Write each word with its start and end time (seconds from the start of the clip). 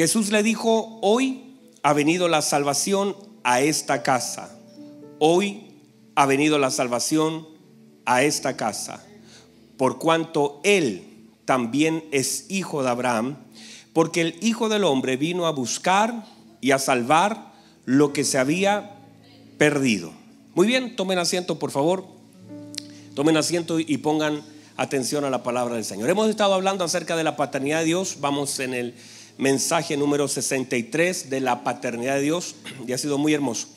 Jesús 0.00 0.32
le 0.32 0.42
dijo, 0.42 0.98
hoy 1.02 1.58
ha 1.82 1.92
venido 1.92 2.26
la 2.28 2.40
salvación 2.40 3.14
a 3.44 3.60
esta 3.60 4.02
casa. 4.02 4.58
Hoy 5.18 5.74
ha 6.14 6.24
venido 6.24 6.58
la 6.58 6.70
salvación 6.70 7.46
a 8.06 8.22
esta 8.22 8.56
casa, 8.56 9.04
por 9.76 9.98
cuanto 9.98 10.62
Él 10.64 11.28
también 11.44 12.02
es 12.12 12.46
hijo 12.48 12.82
de 12.82 12.88
Abraham, 12.88 13.36
porque 13.92 14.22
el 14.22 14.36
Hijo 14.40 14.70
del 14.70 14.84
Hombre 14.84 15.18
vino 15.18 15.46
a 15.46 15.50
buscar 15.50 16.24
y 16.62 16.70
a 16.70 16.78
salvar 16.78 17.52
lo 17.84 18.14
que 18.14 18.24
se 18.24 18.38
había 18.38 18.96
perdido. 19.58 20.12
Muy 20.54 20.66
bien, 20.66 20.96
tomen 20.96 21.18
asiento, 21.18 21.58
por 21.58 21.72
favor. 21.72 22.06
Tomen 23.14 23.36
asiento 23.36 23.78
y 23.78 23.98
pongan 23.98 24.40
atención 24.78 25.26
a 25.26 25.30
la 25.30 25.42
palabra 25.42 25.74
del 25.74 25.84
Señor. 25.84 26.08
Hemos 26.08 26.30
estado 26.30 26.54
hablando 26.54 26.84
acerca 26.84 27.16
de 27.16 27.24
la 27.24 27.36
paternidad 27.36 27.80
de 27.80 27.84
Dios. 27.84 28.16
Vamos 28.22 28.60
en 28.60 28.72
el 28.72 28.94
mensaje 29.40 29.96
número 29.96 30.28
63 30.28 31.30
de 31.30 31.40
la 31.40 31.64
paternidad 31.64 32.16
de 32.16 32.20
Dios 32.20 32.54
y 32.86 32.92
ha 32.92 32.98
sido 32.98 33.16
muy 33.16 33.32
hermoso. 33.32 33.68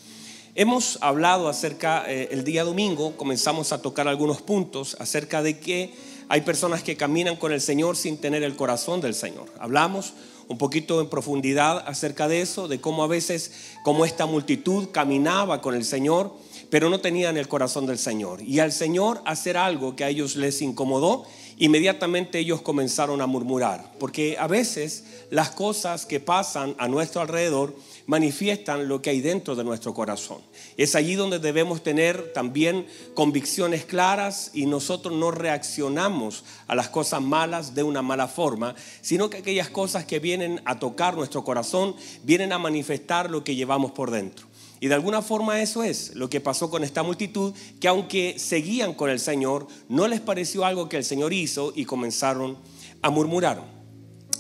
Hemos 0.56 1.00
hablado 1.02 1.48
acerca, 1.48 2.04
eh, 2.08 2.28
el 2.32 2.44
día 2.44 2.64
domingo 2.64 3.16
comenzamos 3.16 3.72
a 3.72 3.82
tocar 3.82 4.08
algunos 4.08 4.42
puntos 4.42 4.96
acerca 5.00 5.42
de 5.42 5.58
que 5.60 5.94
hay 6.28 6.42
personas 6.42 6.84
que 6.84 6.98
caminan 6.98 7.38
con 7.38 7.54
el 7.54 7.62
Señor 7.62 7.96
sin 7.96 8.18
tener 8.18 8.44
el 8.44 8.56
corazón 8.56 9.02
del 9.02 9.16
Señor. 9.16 9.46
Hablamos 9.58 10.14
un 10.48 10.58
poquito 10.58 11.00
en 11.00 11.10
profundidad 11.10 11.84
acerca 11.88 12.28
de 12.28 12.42
eso, 12.42 12.68
de 12.68 12.82
cómo 12.82 13.04
a 13.04 13.08
veces, 13.08 13.52
como 13.84 14.06
esta 14.06 14.26
multitud 14.26 14.90
caminaba 14.92 15.62
con 15.62 15.76
el 15.76 15.86
Señor, 15.86 16.34
pero 16.70 16.90
no 16.90 17.00
tenían 17.00 17.38
el 17.38 17.48
corazón 17.48 17.86
del 17.86 17.98
Señor. 17.98 18.42
Y 18.42 18.60
al 18.60 18.72
Señor 18.72 19.22
hacer 19.26 19.58
algo 19.58 19.96
que 19.96 20.04
a 20.04 20.10
ellos 20.10 20.36
les 20.36 20.62
incomodó, 20.62 21.26
inmediatamente 21.58 22.40
ellos 22.40 22.62
comenzaron 22.62 23.22
a 23.22 23.28
murmurar, 23.28 23.94
porque 24.00 24.38
a 24.40 24.48
veces 24.48 25.06
las 25.30 25.52
cosas 25.52 26.06
que 26.06 26.20
pasan 26.20 26.76
a 26.78 26.88
nuestro 26.88 27.22
alrededor 27.22 27.76
manifiestan 28.06 28.88
lo 28.88 29.02
que 29.02 29.12
hay 29.12 29.22
dentro 29.22 29.56
de 29.56 29.64
nuestro 29.64 29.94
corazón. 29.94 30.42
Es 30.78 30.96
allí 30.96 31.16
donde 31.16 31.40
debemos 31.40 31.84
tener 31.84 32.34
también 32.34 32.86
convicciones 33.14 33.86
claras 33.86 34.52
y 34.54 34.66
nosotros 34.66 35.16
no 35.16 35.32
reaccionamos 35.32 36.44
a 36.68 36.76
las 36.76 36.90
cosas 36.90 37.22
malas 37.22 37.76
de 37.76 37.84
una 37.84 38.02
mala 38.02 38.28
forma, 38.28 38.76
sino 39.02 39.30
que 39.30 39.38
aquellas 39.38 39.70
cosas 39.70 40.06
que 40.06 40.20
vienen 40.20 40.62
a 40.66 40.80
tocar 40.80 41.16
nuestro 41.16 41.44
corazón 41.44 41.96
vienen 42.24 42.52
a 42.52 42.60
manifestar 42.60 43.30
lo 43.30 43.44
que 43.44 43.56
llevamos 43.56 43.92
por 43.92 44.12
dentro. 44.12 44.53
Y 44.84 44.90
de 44.90 44.96
alguna 44.96 45.22
forma 45.22 45.62
eso 45.62 45.82
es 45.82 46.14
lo 46.14 46.30
que 46.30 46.42
pasó 46.42 46.70
con 46.70 46.84
esta 46.84 47.04
multitud, 47.04 47.54
que 47.80 47.88
aunque 47.88 48.36
seguían 48.38 48.94
con 48.94 49.10
el 49.10 49.22
Señor, 49.22 49.66
no 49.88 50.10
les 50.10 50.20
pareció 50.20 50.66
algo 50.66 50.90
que 50.90 50.98
el 50.98 51.06
Señor 51.06 51.32
hizo 51.32 51.72
y 51.74 51.86
comenzaron 51.86 52.58
a 53.02 53.10
murmurar. 53.10 53.64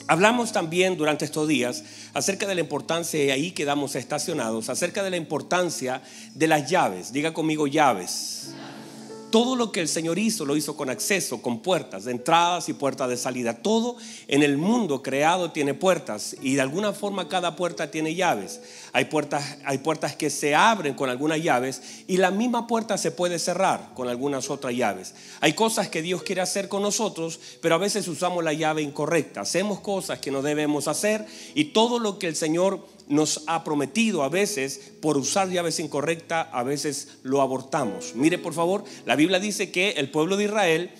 Hablamos 0.05 0.51
también 0.51 0.97
durante 0.97 1.23
estos 1.23 1.47
días 1.47 1.85
acerca 2.13 2.45
de 2.45 2.55
la 2.55 2.59
importancia, 2.59 3.23
y 3.23 3.29
ahí 3.29 3.51
quedamos 3.51 3.95
estacionados, 3.95 4.67
acerca 4.67 5.01
de 5.01 5.11
la 5.11 5.15
importancia 5.15 6.01
de 6.35 6.47
las 6.47 6.69
llaves. 6.69 7.13
Diga 7.13 7.33
conmigo 7.33 7.65
llaves. 7.65 8.53
Todo 9.33 9.55
lo 9.55 9.71
que 9.71 9.81
el 9.81 9.87
Señor 9.87 10.19
hizo 10.19 10.45
lo 10.45 10.55
hizo 10.55 10.77
con 10.77 10.91
acceso, 10.91 11.41
con 11.41 11.63
puertas 11.63 12.05
de 12.05 12.11
entradas 12.11 12.69
y 12.69 12.73
puertas 12.73 13.09
de 13.09 13.17
salida. 13.17 13.63
Todo 13.63 13.97
en 14.27 14.43
el 14.43 14.59
mundo 14.59 15.01
creado 15.01 15.49
tiene 15.49 15.73
puertas 15.73 16.35
y 16.39 16.53
de 16.53 16.61
alguna 16.61 16.93
forma 16.93 17.27
cada 17.27 17.55
puerta 17.55 17.89
tiene 17.89 18.13
llaves. 18.13 18.61
Hay 18.91 19.05
puertas, 19.05 19.57
hay 19.65 19.79
puertas 19.79 20.15
que 20.15 20.29
se 20.29 20.53
abren 20.53 20.93
con 20.93 21.09
algunas 21.09 21.41
llaves 21.41 21.81
y 22.05 22.17
la 22.17 22.29
misma 22.29 22.67
puerta 22.67 22.95
se 22.95 23.09
puede 23.09 23.39
cerrar 23.39 23.95
con 23.95 24.07
algunas 24.07 24.51
otras 24.51 24.75
llaves. 24.75 25.15
Hay 25.41 25.53
cosas 25.53 25.87
que 25.87 26.03
Dios 26.03 26.21
quiere 26.21 26.41
hacer 26.41 26.67
con 26.67 26.83
nosotros, 26.83 27.39
pero 27.59 27.73
a 27.73 27.79
veces 27.79 28.07
usamos 28.07 28.43
la 28.43 28.53
llave 28.53 28.83
incorrecta. 28.83 29.41
Hacemos 29.41 29.79
cosas 29.79 30.19
que 30.19 30.29
no 30.29 30.43
debemos 30.43 30.87
hacer 30.87 31.25
y 31.55 31.73
todo 31.73 31.97
lo 31.97 32.19
que 32.19 32.27
el 32.27 32.35
Señor 32.35 32.85
nos 33.07 33.43
ha 33.47 33.63
prometido 33.63 34.23
a 34.23 34.29
veces 34.29 34.93
por 35.01 35.17
usar 35.17 35.49
llaves 35.49 35.79
incorrectas, 35.79 36.47
a 36.51 36.63
veces 36.63 37.19
lo 37.23 37.41
abortamos. 37.41 38.13
Mire 38.15 38.37
por 38.37 38.53
favor, 38.53 38.83
la 39.05 39.15
Biblia 39.15 39.39
dice 39.39 39.71
que 39.71 39.91
el 39.91 40.09
pueblo 40.09 40.37
de 40.37 40.45
Israel 40.45 40.91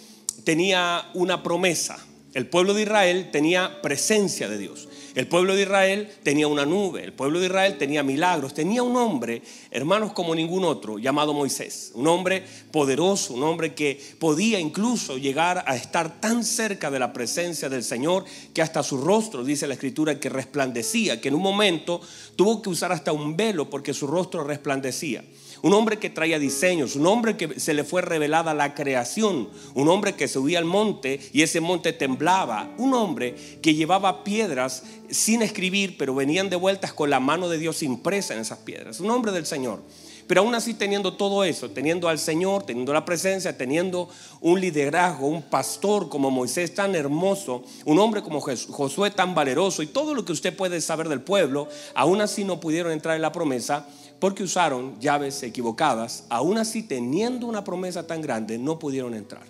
tenía 0.44 1.10
una 1.14 1.44
promesa. 1.44 1.98
El 2.34 2.48
pueblo 2.48 2.74
de 2.74 2.84
Israel 2.84 3.30
tenía 3.32 3.82
presencia 3.82 4.50
de 4.50 4.58
Dios. 4.58 4.88
El 5.16 5.28
pueblo 5.28 5.56
de 5.56 5.62
Israel 5.62 6.12
tenía 6.24 6.48
una 6.48 6.66
nube, 6.66 7.04
el 7.04 7.14
pueblo 7.14 7.40
de 7.40 7.46
Israel 7.46 7.78
tenía 7.78 8.02
milagros, 8.02 8.56
tenía 8.56 8.82
un 8.82 8.96
hombre, 8.98 9.44
hermanos 9.70 10.12
como 10.14 10.34
ningún 10.34 10.64
otro, 10.64 10.98
llamado 10.98 11.34
Moisés. 11.34 11.92
Un 11.94 12.08
hombre 12.08 12.44
poderoso, 12.72 13.36
un 13.36 13.44
hombre 13.44 13.76
que 13.76 14.02
podía 14.18 14.60
incluso 14.60 15.20
llegar 15.20 15.64
a 15.68 15.76
estar 15.76 16.20
tan 16.20 16.44
cerca 16.44 16.90
de 16.90 16.98
la 16.98 17.14
presencia 17.14 17.70
del 17.70 17.84
Señor 17.84 18.26
que 18.56 18.64
hasta 18.64 18.82
su 18.82 18.98
rostro, 18.98 19.44
dice 19.44 19.68
la 19.68 19.76
escritura, 19.76 20.20
que 20.20 20.30
resplandecía, 20.30 21.22
que 21.22 21.28
en 21.28 21.36
un 21.36 21.44
momento 21.44 22.02
tuvo 22.36 22.64
que 22.64 22.70
usar 22.70 22.92
hasta 22.92 23.12
un 23.12 23.38
velo 23.38 23.70
porque 23.70 23.94
su 23.94 24.08
rostro 24.08 24.44
resplandecía 24.44 25.24
un 25.64 25.74
hombre 25.74 25.98
que 25.98 26.10
traía 26.10 26.40
diseños, 26.40 26.98
un 26.98 27.08
hombre 27.08 27.38
que 27.38 27.58
se 27.60 27.74
le 27.74 27.86
fue 27.86 28.02
revelada 28.02 28.54
la 28.54 28.76
creación, 28.76 29.50
un 29.74 29.88
hombre 29.88 30.14
que 30.14 30.28
subía 30.28 30.60
al 30.60 30.66
monte 30.66 31.22
y 31.32 31.42
ese 31.42 31.62
monte 31.62 31.94
temblaba, 31.94 32.70
un 32.78 32.94
hombre 32.94 33.34
que 33.62 33.74
llevaba 33.74 34.26
piedras 34.26 34.84
sin 35.10 35.42
escribir, 35.42 35.98
pero 35.98 36.14
venían 36.14 36.50
de 36.50 36.58
vueltas 36.58 36.92
con 36.92 37.10
la 37.10 37.22
mano 37.22 37.48
de 37.48 37.58
Dios 37.58 37.82
impresa 37.82 38.34
en 38.34 38.42
esas 38.42 38.60
piedras, 38.60 39.00
un 39.00 39.10
hombre 39.10 39.32
del 39.32 39.46
Señor. 39.46 39.82
Pero 40.28 40.42
aún 40.42 40.56
así 40.56 40.74
teniendo 40.74 41.14
todo 41.14 41.44
eso, 41.44 41.70
teniendo 41.70 42.08
al 42.08 42.20
Señor, 42.20 42.64
teniendo 42.64 42.94
la 42.94 43.06
presencia, 43.06 43.58
teniendo 43.58 44.10
un 44.42 44.60
liderazgo, 44.60 45.28
un 45.28 45.44
pastor 45.44 46.10
como 46.10 46.32
Moisés 46.32 46.74
tan 46.74 46.96
hermoso, 46.96 47.64
un 47.86 48.00
hombre 48.00 48.22
como 48.22 48.42
Josué 48.42 49.12
tan 49.12 49.36
valeroso 49.36 49.82
y 49.82 49.88
todo 49.88 50.14
lo 50.14 50.24
que 50.24 50.32
usted 50.32 50.56
puede 50.56 50.80
saber 50.82 51.10
del 51.10 51.22
pueblo, 51.22 51.68
aún 51.94 52.22
así 52.22 52.44
no 52.44 52.60
pudieron 52.60 52.92
entrar 52.92 53.16
en 53.16 53.22
la 53.22 53.32
promesa 53.32 53.86
porque 54.24 54.44
usaron 54.44 54.98
llaves 55.02 55.44
equivocadas, 55.44 56.24
aún 56.30 56.58
así 56.58 56.82
teniendo 56.82 57.46
una 57.46 57.66
promesa 57.66 58.08
tan 58.08 58.22
grande, 58.22 58.58
no 58.58 58.80
pudieron 58.80 59.16
entrar. 59.16 59.44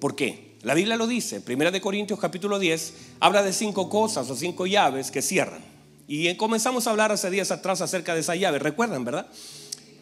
¿Por 0.00 0.16
qué? 0.16 0.56
La 0.62 0.74
Biblia 0.74 0.96
lo 0.96 1.06
dice, 1.06 1.40
Primera 1.40 1.70
de 1.70 1.80
Corintios 1.80 2.18
capítulo 2.18 2.58
10, 2.58 2.94
habla 3.20 3.44
de 3.44 3.52
cinco 3.52 3.88
cosas 3.88 4.28
o 4.28 4.34
cinco 4.34 4.66
llaves 4.66 5.12
que 5.12 5.22
cierran. 5.22 5.62
Y 6.08 6.34
comenzamos 6.34 6.88
a 6.88 6.90
hablar 6.90 7.12
hace 7.12 7.30
días 7.30 7.52
atrás 7.52 7.80
acerca 7.80 8.12
de 8.14 8.22
esa 8.22 8.34
llave, 8.34 8.58
recuerdan, 8.58 9.04
¿verdad? 9.04 9.28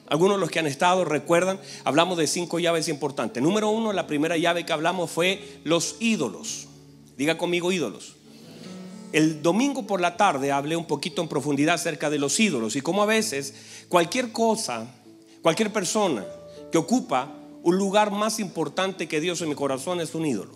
Algunos 0.06 0.38
de 0.38 0.41
los 0.41 0.50
que 0.50 0.60
han 0.60 0.66
estado 0.66 1.04
recuerdan, 1.04 1.60
hablamos 1.84 2.16
de 2.16 2.26
cinco 2.26 2.59
llaves 2.59 2.88
importantes. 2.88 3.42
Número 3.42 3.69
uno, 3.69 3.92
la 3.92 4.06
primera 4.06 4.38
llave 4.38 4.64
que 4.64 4.72
hablamos 4.72 5.10
fue 5.10 5.60
los 5.64 5.97
ídolos. 6.00 6.69
Diga 7.19 7.36
conmigo 7.36 7.70
ídolos. 7.70 8.14
El 9.12 9.43
domingo 9.43 9.87
por 9.87 10.00
la 10.00 10.16
tarde 10.16 10.53
hablé 10.53 10.76
un 10.76 10.87
poquito 10.87 11.21
en 11.21 11.28
profundidad 11.28 11.75
acerca 11.75 12.10
de 12.10 12.19
los 12.19 12.38
ídolos 12.38 12.76
y 12.76 12.81
cómo 12.81 13.03
a 13.03 13.06
veces 13.06 13.54
cualquier 13.88 14.31
cosa, 14.31 14.87
cualquier 15.43 15.72
persona 15.72 16.25
que 16.71 16.78
ocupa 16.78 17.34
un 17.62 17.76
lugar 17.76 18.12
más 18.12 18.38
importante 18.38 19.09
que 19.09 19.21
Dios 19.21 19.41
en 19.43 19.48
mi 19.48 19.54
corazón 19.54 20.00
es 20.00 20.15
un 20.15 20.26
ídolo. 20.26 20.53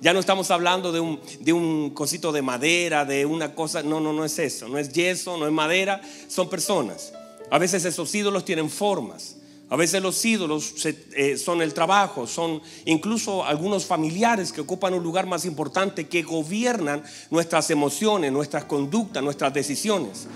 Ya 0.00 0.12
no 0.12 0.20
estamos 0.20 0.50
hablando 0.50 0.92
de 0.92 1.00
un, 1.00 1.20
de 1.40 1.52
un 1.52 1.90
cosito 1.90 2.32
de 2.32 2.42
madera, 2.42 3.04
de 3.04 3.24
una 3.24 3.54
cosa, 3.54 3.82
no, 3.82 4.00
no, 4.00 4.12
no 4.12 4.24
es 4.24 4.38
eso, 4.38 4.68
no 4.68 4.78
es 4.78 4.92
yeso, 4.92 5.38
no 5.38 5.46
es 5.46 5.52
madera, 5.52 6.02
son 6.28 6.50
personas. 6.50 7.14
A 7.50 7.58
veces 7.58 7.84
esos 7.84 8.14
ídolos 8.14 8.44
tienen 8.44 8.68
formas. 8.68 9.36
A 9.70 9.76
veces 9.76 10.02
los 10.02 10.22
ídolos 10.24 10.74
eh, 10.84 11.36
son 11.38 11.62
el 11.62 11.72
trabajo, 11.72 12.26
son 12.26 12.60
incluso 12.84 13.44
algunos 13.44 13.86
familiares 13.86 14.52
que 14.52 14.60
ocupan 14.60 14.94
un 14.94 15.02
lugar 15.02 15.26
más 15.26 15.46
importante, 15.46 16.06
que 16.06 16.22
gobiernan 16.22 17.02
nuestras 17.30 17.70
emociones, 17.70 18.30
nuestras 18.30 18.64
conductas, 18.66 19.22
nuestras 19.22 19.54
decisiones. 19.54 20.26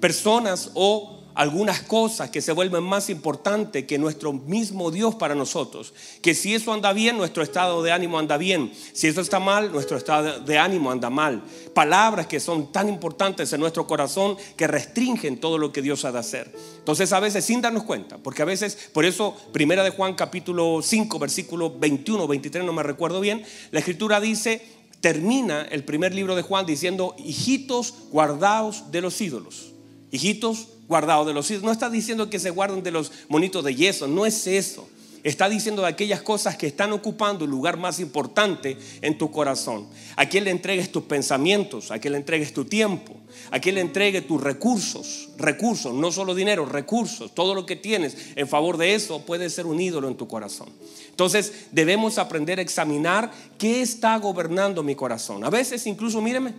Personas 0.00 0.70
o 0.74 1.13
algunas 1.34 1.82
cosas 1.82 2.30
que 2.30 2.40
se 2.40 2.52
vuelven 2.52 2.84
más 2.84 3.10
importantes 3.10 3.84
que 3.84 3.98
nuestro 3.98 4.32
mismo 4.32 4.90
Dios 4.90 5.16
para 5.16 5.34
nosotros. 5.34 5.92
Que 6.22 6.34
si 6.34 6.54
eso 6.54 6.72
anda 6.72 6.92
bien, 6.92 7.16
nuestro 7.16 7.42
estado 7.42 7.82
de 7.82 7.92
ánimo 7.92 8.18
anda 8.18 8.36
bien. 8.36 8.72
Si 8.92 9.08
eso 9.08 9.20
está 9.20 9.40
mal, 9.40 9.72
nuestro 9.72 9.96
estado 9.96 10.40
de 10.40 10.58
ánimo 10.58 10.90
anda 10.90 11.10
mal. 11.10 11.42
Palabras 11.74 12.26
que 12.26 12.40
son 12.40 12.72
tan 12.72 12.88
importantes 12.88 13.52
en 13.52 13.60
nuestro 13.60 13.86
corazón 13.86 14.36
que 14.56 14.66
restringen 14.66 15.40
todo 15.40 15.58
lo 15.58 15.72
que 15.72 15.82
Dios 15.82 16.04
ha 16.04 16.12
de 16.12 16.20
hacer. 16.20 16.54
Entonces 16.78 17.12
a 17.12 17.20
veces 17.20 17.44
sin 17.44 17.60
darnos 17.60 17.82
cuenta, 17.82 18.18
porque 18.18 18.42
a 18.42 18.46
veces, 18.46 18.90
por 18.92 19.04
eso, 19.04 19.36
primera 19.52 19.82
de 19.82 19.90
Juan 19.90 20.14
capítulo 20.14 20.80
5, 20.82 21.18
versículo 21.18 21.76
21, 21.78 22.28
23, 22.28 22.64
no 22.64 22.72
me 22.72 22.82
recuerdo 22.82 23.20
bien, 23.20 23.44
la 23.72 23.80
escritura 23.80 24.20
dice, 24.20 24.62
termina 25.00 25.62
el 25.62 25.84
primer 25.84 26.14
libro 26.14 26.36
de 26.36 26.42
Juan 26.42 26.64
diciendo, 26.64 27.16
hijitos 27.18 27.94
guardaos 28.10 28.90
de 28.92 29.00
los 29.00 29.20
ídolos. 29.20 29.73
Hijitos 30.14 30.68
guardado 30.86 31.24
de 31.24 31.34
los 31.34 31.50
ídolos. 31.50 31.64
No 31.64 31.72
está 31.72 31.90
diciendo 31.90 32.30
que 32.30 32.38
se 32.38 32.50
guarden 32.50 32.84
de 32.84 32.92
los 32.92 33.10
monitos 33.28 33.64
de 33.64 33.74
yeso, 33.74 34.06
no 34.06 34.26
es 34.26 34.46
eso. 34.46 34.88
Está 35.24 35.48
diciendo 35.48 35.82
de 35.82 35.88
aquellas 35.88 36.22
cosas 36.22 36.56
que 36.56 36.68
están 36.68 36.92
ocupando 36.92 37.46
el 37.46 37.50
lugar 37.50 37.78
más 37.78 37.98
importante 37.98 38.76
en 39.02 39.18
tu 39.18 39.32
corazón. 39.32 39.88
A 40.14 40.26
quien 40.26 40.44
le 40.44 40.52
entregues 40.52 40.92
tus 40.92 41.02
pensamientos, 41.02 41.90
a 41.90 41.98
quien 41.98 42.12
le 42.12 42.18
entregues 42.18 42.52
tu 42.52 42.64
tiempo, 42.64 43.16
a 43.50 43.58
quien 43.58 43.74
le 43.74 43.80
entregue 43.80 44.20
tus 44.20 44.40
recursos, 44.40 45.30
recursos, 45.36 45.92
no 45.92 46.12
solo 46.12 46.32
dinero, 46.32 46.64
recursos, 46.64 47.34
todo 47.34 47.56
lo 47.56 47.66
que 47.66 47.74
tienes 47.74 48.16
en 48.36 48.46
favor 48.46 48.76
de 48.76 48.94
eso 48.94 49.22
puede 49.22 49.50
ser 49.50 49.66
un 49.66 49.80
ídolo 49.80 50.06
en 50.06 50.16
tu 50.16 50.28
corazón. 50.28 50.68
Entonces 51.10 51.66
debemos 51.72 52.18
aprender 52.18 52.60
a 52.60 52.62
examinar 52.62 53.32
qué 53.58 53.82
está 53.82 54.16
gobernando 54.18 54.84
mi 54.84 54.94
corazón. 54.94 55.42
A 55.42 55.50
veces 55.50 55.88
incluso, 55.88 56.20
míreme, 56.20 56.54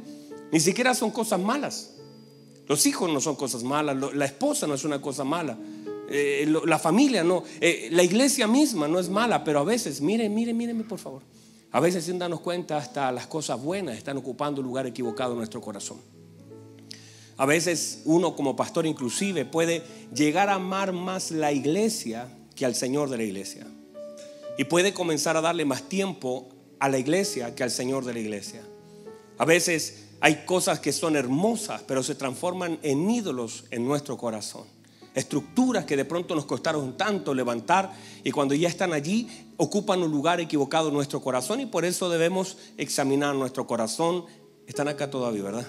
Ni 0.51 0.59
siquiera 0.59 0.93
son 0.93 1.11
cosas 1.11 1.39
malas. 1.39 1.95
Los 2.67 2.85
hijos 2.85 3.11
no 3.11 3.21
son 3.21 3.35
cosas 3.35 3.63
malas, 3.63 3.95
la 4.13 4.25
esposa 4.25 4.65
no 4.67 4.73
es 4.73 4.83
una 4.83 5.01
cosa 5.01 5.23
mala, 5.23 5.57
eh, 6.09 6.51
la 6.65 6.79
familia 6.79 7.23
no, 7.23 7.43
eh, 7.61 7.89
la 7.91 8.03
iglesia 8.03 8.47
misma 8.47 8.87
no 8.87 8.99
es 8.99 9.09
mala, 9.09 9.43
pero 9.43 9.59
a 9.59 9.63
veces, 9.63 10.01
miren, 10.01 10.33
miren, 10.33 10.57
mírenme 10.57 10.83
por 10.83 10.99
favor, 10.99 11.21
a 11.71 11.79
veces 11.79 12.05
sin 12.05 12.17
darnos 12.17 12.39
cuenta 12.41 12.77
hasta 12.77 13.11
las 13.11 13.27
cosas 13.27 13.61
buenas 13.61 13.97
están 13.97 14.17
ocupando 14.17 14.61
un 14.61 14.67
lugar 14.67 14.87
equivocado 14.87 15.33
en 15.33 15.39
nuestro 15.39 15.61
corazón. 15.61 15.97
A 17.37 17.45
veces 17.45 18.01
uno 18.05 18.35
como 18.35 18.55
pastor 18.55 18.85
inclusive 18.85 19.45
puede 19.45 19.83
llegar 20.13 20.49
a 20.49 20.55
amar 20.55 20.93
más 20.93 21.31
la 21.31 21.51
iglesia 21.51 22.29
que 22.55 22.65
al 22.65 22.75
Señor 22.75 23.09
de 23.09 23.17
la 23.17 23.23
iglesia. 23.23 23.67
Y 24.57 24.63
puede 24.63 24.93
comenzar 24.93 25.35
a 25.35 25.41
darle 25.41 25.65
más 25.65 25.83
tiempo 25.89 26.47
a 26.79 26.87
la 26.87 26.97
iglesia 26.97 27.53
que 27.55 27.63
al 27.63 27.71
Señor 27.71 28.05
de 28.05 28.13
la 28.13 28.19
iglesia. 28.19 28.61
A 29.37 29.43
veces 29.43 30.04
hay 30.25 30.43
cosas 30.43 30.79
que 30.79 30.91
son 30.91 31.15
hermosas, 31.15 31.83
pero 31.85 32.01
se 32.01 32.15
transforman 32.15 32.79
en 32.81 33.07
ídolos 33.11 33.65
en 33.69 33.85
nuestro 33.85 34.17
corazón. 34.17 34.63
Estructuras 35.13 35.85
que 35.85 35.95
de 35.95 36.03
pronto 36.03 36.33
nos 36.33 36.47
costaron 36.47 36.97
tanto 36.97 37.31
levantar 37.35 37.93
y 38.23 38.31
cuando 38.31 38.55
ya 38.55 38.67
están 38.67 38.91
allí 38.91 39.29
ocupan 39.57 40.01
un 40.01 40.09
lugar 40.09 40.39
equivocado 40.39 40.87
en 40.87 40.95
nuestro 40.95 41.21
corazón 41.21 41.59
y 41.59 41.67
por 41.67 41.85
eso 41.85 42.09
debemos 42.09 42.57
examinar 42.75 43.35
nuestro 43.35 43.67
corazón. 43.67 44.25
Están 44.65 44.87
acá 44.87 45.11
todavía, 45.11 45.43
¿verdad? 45.43 45.67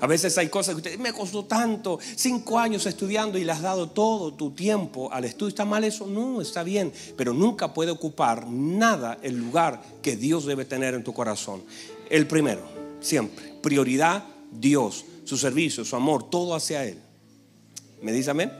A 0.00 0.06
veces 0.06 0.38
hay 0.38 0.48
cosas 0.48 0.74
que 0.74 0.78
usted 0.78 0.98
me 0.98 1.12
costó 1.12 1.44
tanto, 1.44 1.98
cinco 2.16 2.58
años 2.58 2.86
estudiando 2.86 3.36
y 3.36 3.44
le 3.44 3.52
has 3.52 3.60
dado 3.60 3.90
todo 3.90 4.32
tu 4.32 4.52
tiempo 4.52 5.12
al 5.12 5.26
estudio. 5.26 5.48
¿Está 5.50 5.66
mal 5.66 5.84
eso? 5.84 6.06
No, 6.06 6.40
está 6.40 6.62
bien, 6.62 6.90
pero 7.18 7.34
nunca 7.34 7.74
puede 7.74 7.90
ocupar 7.90 8.46
nada 8.46 9.18
el 9.20 9.36
lugar 9.36 9.82
que 10.00 10.16
Dios 10.16 10.46
debe 10.46 10.64
tener 10.64 10.94
en 10.94 11.04
tu 11.04 11.12
corazón. 11.12 11.62
El 12.08 12.26
primero, 12.26 12.62
siempre. 13.00 13.47
Prioridad, 13.62 14.24
Dios, 14.52 15.04
su 15.24 15.36
servicio, 15.36 15.84
su 15.84 15.96
amor, 15.96 16.30
todo 16.30 16.54
hacia 16.54 16.84
Él. 16.84 16.98
¿Me 18.02 18.12
dice 18.12 18.30
amén? 18.30 18.52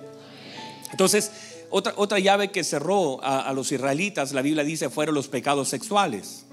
Entonces, 0.90 1.30
otra, 1.70 1.92
otra 1.96 2.18
llave 2.18 2.50
que 2.50 2.64
cerró 2.64 3.22
a, 3.22 3.52
los 3.52 3.70
israelitas, 3.72 4.32
la 4.32 4.42
Biblia 4.42 4.64
dice, 4.64 4.88
fueron 4.88 5.14
los 5.14 5.28
pecados 5.28 5.68
sexuales. 5.68 6.44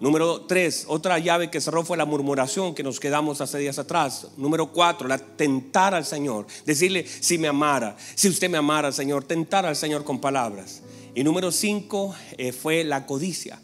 Número 0.00 0.42
tres, 0.42 0.84
otra 0.86 1.18
llave 1.18 1.50
que 1.50 1.60
cerró 1.60 1.84
fue 1.84 1.96
la 1.96 2.04
murmuración 2.04 2.74
que 2.74 2.84
nos 2.84 3.00
quedamos 3.00 3.40
hace 3.40 3.58
días 3.58 3.78
atrás. 3.78 4.28
Número 4.36 4.70
cuatro, 4.72 5.08
la 5.08 5.18
tentar 5.18 5.94
al 5.94 6.04
Señor. 6.04 6.46
Decirle, 6.64 7.04
si 7.06 7.36
me 7.36 7.48
amara, 7.48 7.96
si 8.14 8.28
usted 8.28 8.48
me 8.48 8.58
amara, 8.58 8.92
Señor, 8.92 9.24
tentar 9.24 9.66
al 9.66 9.74
Señor 9.74 10.04
con 10.04 10.20
palabras. 10.20 10.82
Y 11.14 11.24
número 11.24 11.50
cinco 11.50 12.14
eh, 12.36 12.52
fue 12.52 12.84
la 12.84 13.06
codicia. 13.06 13.60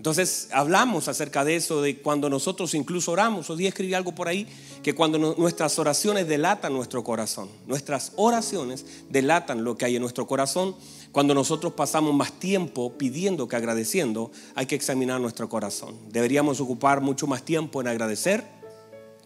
Entonces 0.00 0.48
hablamos 0.52 1.08
acerca 1.08 1.44
de 1.44 1.56
eso, 1.56 1.82
de 1.82 1.98
cuando 1.98 2.30
nosotros 2.30 2.72
incluso 2.72 3.12
oramos. 3.12 3.50
Hoy 3.50 3.58
día 3.58 3.68
escribí 3.68 3.92
algo 3.92 4.14
por 4.14 4.28
ahí, 4.28 4.46
que 4.82 4.94
cuando 4.94 5.18
nuestras 5.36 5.78
oraciones 5.78 6.26
delatan 6.26 6.72
nuestro 6.72 7.04
corazón, 7.04 7.50
nuestras 7.66 8.12
oraciones 8.16 8.86
delatan 9.10 9.62
lo 9.62 9.76
que 9.76 9.84
hay 9.84 9.96
en 9.96 10.00
nuestro 10.00 10.26
corazón. 10.26 10.74
Cuando 11.12 11.34
nosotros 11.34 11.74
pasamos 11.74 12.14
más 12.14 12.32
tiempo 12.32 12.96
pidiendo 12.96 13.46
que 13.46 13.56
agradeciendo, 13.56 14.30
hay 14.54 14.64
que 14.64 14.74
examinar 14.74 15.20
nuestro 15.20 15.50
corazón. 15.50 15.94
Deberíamos 16.08 16.62
ocupar 16.62 17.02
mucho 17.02 17.26
más 17.26 17.42
tiempo 17.42 17.82
en 17.82 17.88
agradecer 17.88 18.42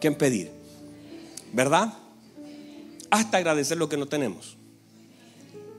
que 0.01 0.07
en 0.07 0.15
pedir. 0.15 0.51
¿Verdad? 1.53 1.93
Hasta 3.11 3.37
agradecer 3.37 3.77
lo 3.77 3.87
que 3.87 3.95
no 3.95 4.07
tenemos. 4.07 4.57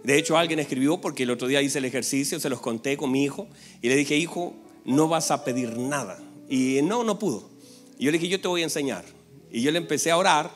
De 0.04 0.16
hecho, 0.16 0.38
alguien 0.38 0.58
escribió, 0.58 1.02
porque 1.02 1.24
el 1.24 1.32
otro 1.32 1.48
día 1.48 1.60
hice 1.60 1.80
el 1.80 1.84
ejercicio, 1.84 2.40
se 2.40 2.48
los 2.48 2.62
conté 2.62 2.96
con 2.96 3.10
mi 3.10 3.24
hijo, 3.24 3.46
y 3.82 3.90
le 3.90 3.96
dije, 3.96 4.16
hijo, 4.16 4.54
no 4.86 5.08
vas 5.08 5.30
a 5.30 5.44
pedir 5.44 5.76
nada. 5.76 6.18
Y 6.48 6.80
no, 6.82 7.04
no 7.04 7.18
pudo. 7.18 7.50
Yo 7.98 8.10
le 8.10 8.18
dije, 8.18 8.28
yo 8.28 8.40
te 8.40 8.48
voy 8.48 8.62
a 8.62 8.64
enseñar. 8.64 9.04
Y 9.50 9.60
yo 9.60 9.70
le 9.70 9.78
empecé 9.78 10.10
a 10.10 10.16
orar. 10.16 10.50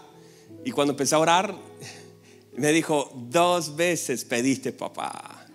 Y 0.64 0.70
cuando 0.70 0.92
empecé 0.92 1.14
a 1.14 1.18
orar, 1.18 1.54
me 2.56 2.72
dijo, 2.72 3.12
dos 3.28 3.76
veces 3.76 4.24
pediste 4.24 4.72
papá. 4.72 5.46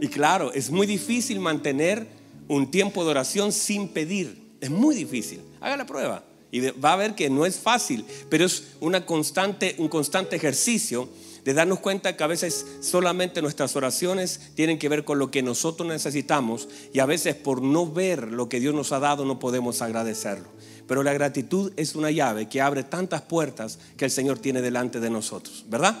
Y 0.00 0.08
claro, 0.08 0.52
es 0.52 0.70
muy 0.70 0.86
difícil 0.86 1.40
mantener 1.40 2.06
un 2.48 2.70
tiempo 2.70 3.04
de 3.04 3.10
oración 3.10 3.52
sin 3.52 3.88
pedir. 3.88 4.54
Es 4.60 4.70
muy 4.70 4.94
difícil. 4.94 5.40
Haga 5.60 5.76
la 5.76 5.86
prueba. 5.86 6.24
Y 6.50 6.60
va 6.60 6.92
a 6.92 6.96
ver 6.96 7.14
que 7.14 7.28
no 7.28 7.44
es 7.44 7.58
fácil, 7.58 8.04
pero 8.28 8.44
es 8.44 8.74
una 8.80 9.04
constante, 9.04 9.74
un 9.78 9.88
constante 9.88 10.36
ejercicio 10.36 11.08
de 11.46 11.54
darnos 11.54 11.78
cuenta 11.78 12.16
que 12.16 12.24
a 12.24 12.26
veces 12.26 12.66
solamente 12.80 13.40
nuestras 13.40 13.76
oraciones 13.76 14.50
tienen 14.56 14.80
que 14.80 14.88
ver 14.88 15.04
con 15.04 15.20
lo 15.20 15.30
que 15.30 15.44
nosotros 15.44 15.88
necesitamos 15.88 16.68
y 16.92 16.98
a 16.98 17.06
veces 17.06 17.36
por 17.36 17.62
no 17.62 17.88
ver 17.88 18.32
lo 18.32 18.48
que 18.48 18.58
Dios 18.58 18.74
nos 18.74 18.90
ha 18.90 18.98
dado 18.98 19.24
no 19.24 19.38
podemos 19.38 19.80
agradecerlo. 19.80 20.48
Pero 20.88 21.04
la 21.04 21.12
gratitud 21.12 21.72
es 21.76 21.94
una 21.94 22.10
llave 22.10 22.48
que 22.48 22.60
abre 22.60 22.82
tantas 22.82 23.22
puertas 23.22 23.78
que 23.96 24.04
el 24.04 24.10
Señor 24.10 24.40
tiene 24.40 24.60
delante 24.60 24.98
de 24.98 25.08
nosotros, 25.08 25.64
¿verdad? 25.68 25.96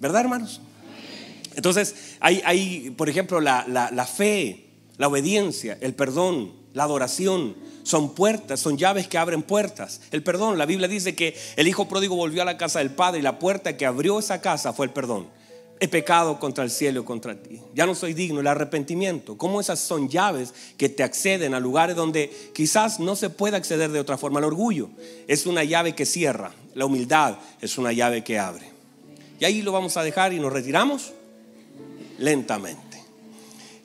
¿Verdad, 0.00 0.22
hermanos? 0.22 0.62
Entonces, 1.54 2.16
hay, 2.18 2.42
hay 2.44 2.90
por 2.90 3.08
ejemplo, 3.08 3.40
la, 3.40 3.66
la 3.68 4.06
fe, 4.06 4.66
la 4.96 5.06
obediencia, 5.06 5.78
el 5.80 5.94
perdón, 5.94 6.54
la 6.74 6.82
adoración, 6.82 7.54
son 7.88 8.14
puertas, 8.14 8.60
son 8.60 8.76
llaves 8.76 9.08
que 9.08 9.16
abren 9.16 9.42
puertas. 9.42 10.02
El 10.10 10.22
perdón, 10.22 10.58
la 10.58 10.66
Biblia 10.66 10.88
dice 10.88 11.14
que 11.14 11.34
el 11.56 11.66
hijo 11.66 11.88
pródigo 11.88 12.16
volvió 12.16 12.42
a 12.42 12.44
la 12.44 12.58
casa 12.58 12.80
del 12.80 12.90
padre 12.90 13.20
y 13.20 13.22
la 13.22 13.38
puerta 13.38 13.78
que 13.78 13.86
abrió 13.86 14.18
esa 14.18 14.42
casa 14.42 14.74
fue 14.74 14.84
el 14.84 14.92
perdón. 14.92 15.26
He 15.80 15.88
pecado 15.88 16.38
contra 16.38 16.64
el 16.64 16.70
cielo 16.70 17.00
y 17.00 17.04
contra 17.04 17.40
ti. 17.42 17.62
Ya 17.74 17.86
no 17.86 17.94
soy 17.94 18.12
digno, 18.12 18.40
el 18.40 18.46
arrepentimiento. 18.46 19.38
¿Cómo 19.38 19.58
esas 19.58 19.80
son 19.80 20.10
llaves 20.10 20.52
que 20.76 20.90
te 20.90 21.02
acceden 21.02 21.54
a 21.54 21.60
lugares 21.60 21.96
donde 21.96 22.30
quizás 22.52 23.00
no 23.00 23.16
se 23.16 23.30
puede 23.30 23.56
acceder 23.56 23.90
de 23.90 24.00
otra 24.00 24.18
forma? 24.18 24.40
El 24.40 24.44
orgullo 24.44 24.90
es 25.26 25.46
una 25.46 25.64
llave 25.64 25.94
que 25.94 26.04
cierra, 26.04 26.52
la 26.74 26.84
humildad 26.84 27.38
es 27.62 27.78
una 27.78 27.92
llave 27.94 28.22
que 28.22 28.38
abre. 28.38 28.70
Y 29.40 29.46
ahí 29.46 29.62
lo 29.62 29.72
vamos 29.72 29.96
a 29.96 30.02
dejar 30.02 30.34
y 30.34 30.40
nos 30.40 30.52
retiramos 30.52 31.14
lentamente. 32.18 33.02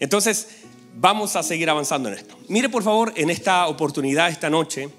Entonces, 0.01 0.47
vamos 0.95 1.35
a 1.35 1.43
seguir 1.43 1.69
avanzando 1.69 2.09
en 2.09 2.15
esto. 2.15 2.35
Mire 2.47 2.69
por 2.69 2.83
favor 2.83 3.13
en 3.15 3.29
esta 3.29 3.67
oportunidad, 3.67 4.29
esta 4.29 4.49
noche, 4.49 4.89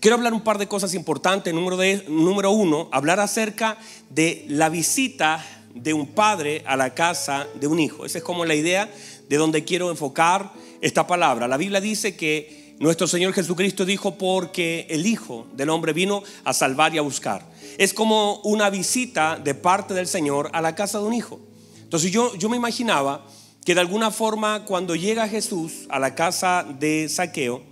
quiero 0.00 0.16
hablar 0.16 0.32
un 0.32 0.42
par 0.42 0.58
de 0.58 0.68
cosas 0.68 0.94
importantes. 0.94 1.52
Número, 1.54 2.50
uno, 2.50 2.88
hablar 2.92 3.20
acerca 3.20 3.78
de 4.10 4.44
la 4.48 4.68
visita 4.68 5.44
de 5.74 5.92
un 5.92 6.06
padre 6.08 6.62
a 6.66 6.76
la 6.76 6.94
casa 6.94 7.46
de 7.60 7.66
un 7.66 7.78
hijo. 7.78 8.06
Esa 8.06 8.18
es 8.18 8.24
como 8.24 8.44
la 8.44 8.54
idea 8.54 8.90
de 9.28 9.36
donde 9.36 9.64
quiero 9.64 9.90
enfocar 9.90 10.52
esta 10.80 11.06
palabra. 11.06 11.48
La 11.48 11.56
Biblia 11.56 11.80
dice 11.80 12.16
que 12.16 12.74
nuestro 12.78 13.06
Señor 13.06 13.32
Jesucristo 13.32 13.84
dijo 13.84 14.16
porque 14.16 14.86
el 14.90 15.06
Hijo 15.06 15.46
del 15.54 15.70
Hombre 15.70 15.92
vino 15.92 16.22
a 16.44 16.52
salvar 16.52 16.94
y 16.94 16.98
a 16.98 17.02
buscar. 17.02 17.46
Es 17.78 17.94
como 17.94 18.40
una 18.40 18.70
visita 18.70 19.38
de 19.42 19.54
parte 19.54 19.94
del 19.94 20.06
Señor 20.06 20.50
a 20.52 20.60
la 20.60 20.74
casa 20.74 20.98
de 20.98 21.04
un 21.04 21.14
hijo. 21.14 21.40
Entonces 21.82 22.10
yo, 22.10 22.34
yo 22.36 22.48
me 22.48 22.56
imaginaba 22.56 23.24
que 23.66 23.74
de 23.74 23.80
alguna 23.80 24.12
forma 24.12 24.64
cuando 24.64 24.94
llega 24.94 25.26
Jesús 25.26 25.86
a 25.88 25.98
la 25.98 26.14
casa 26.14 26.64
de 26.78 27.08
Saqueo, 27.08 27.64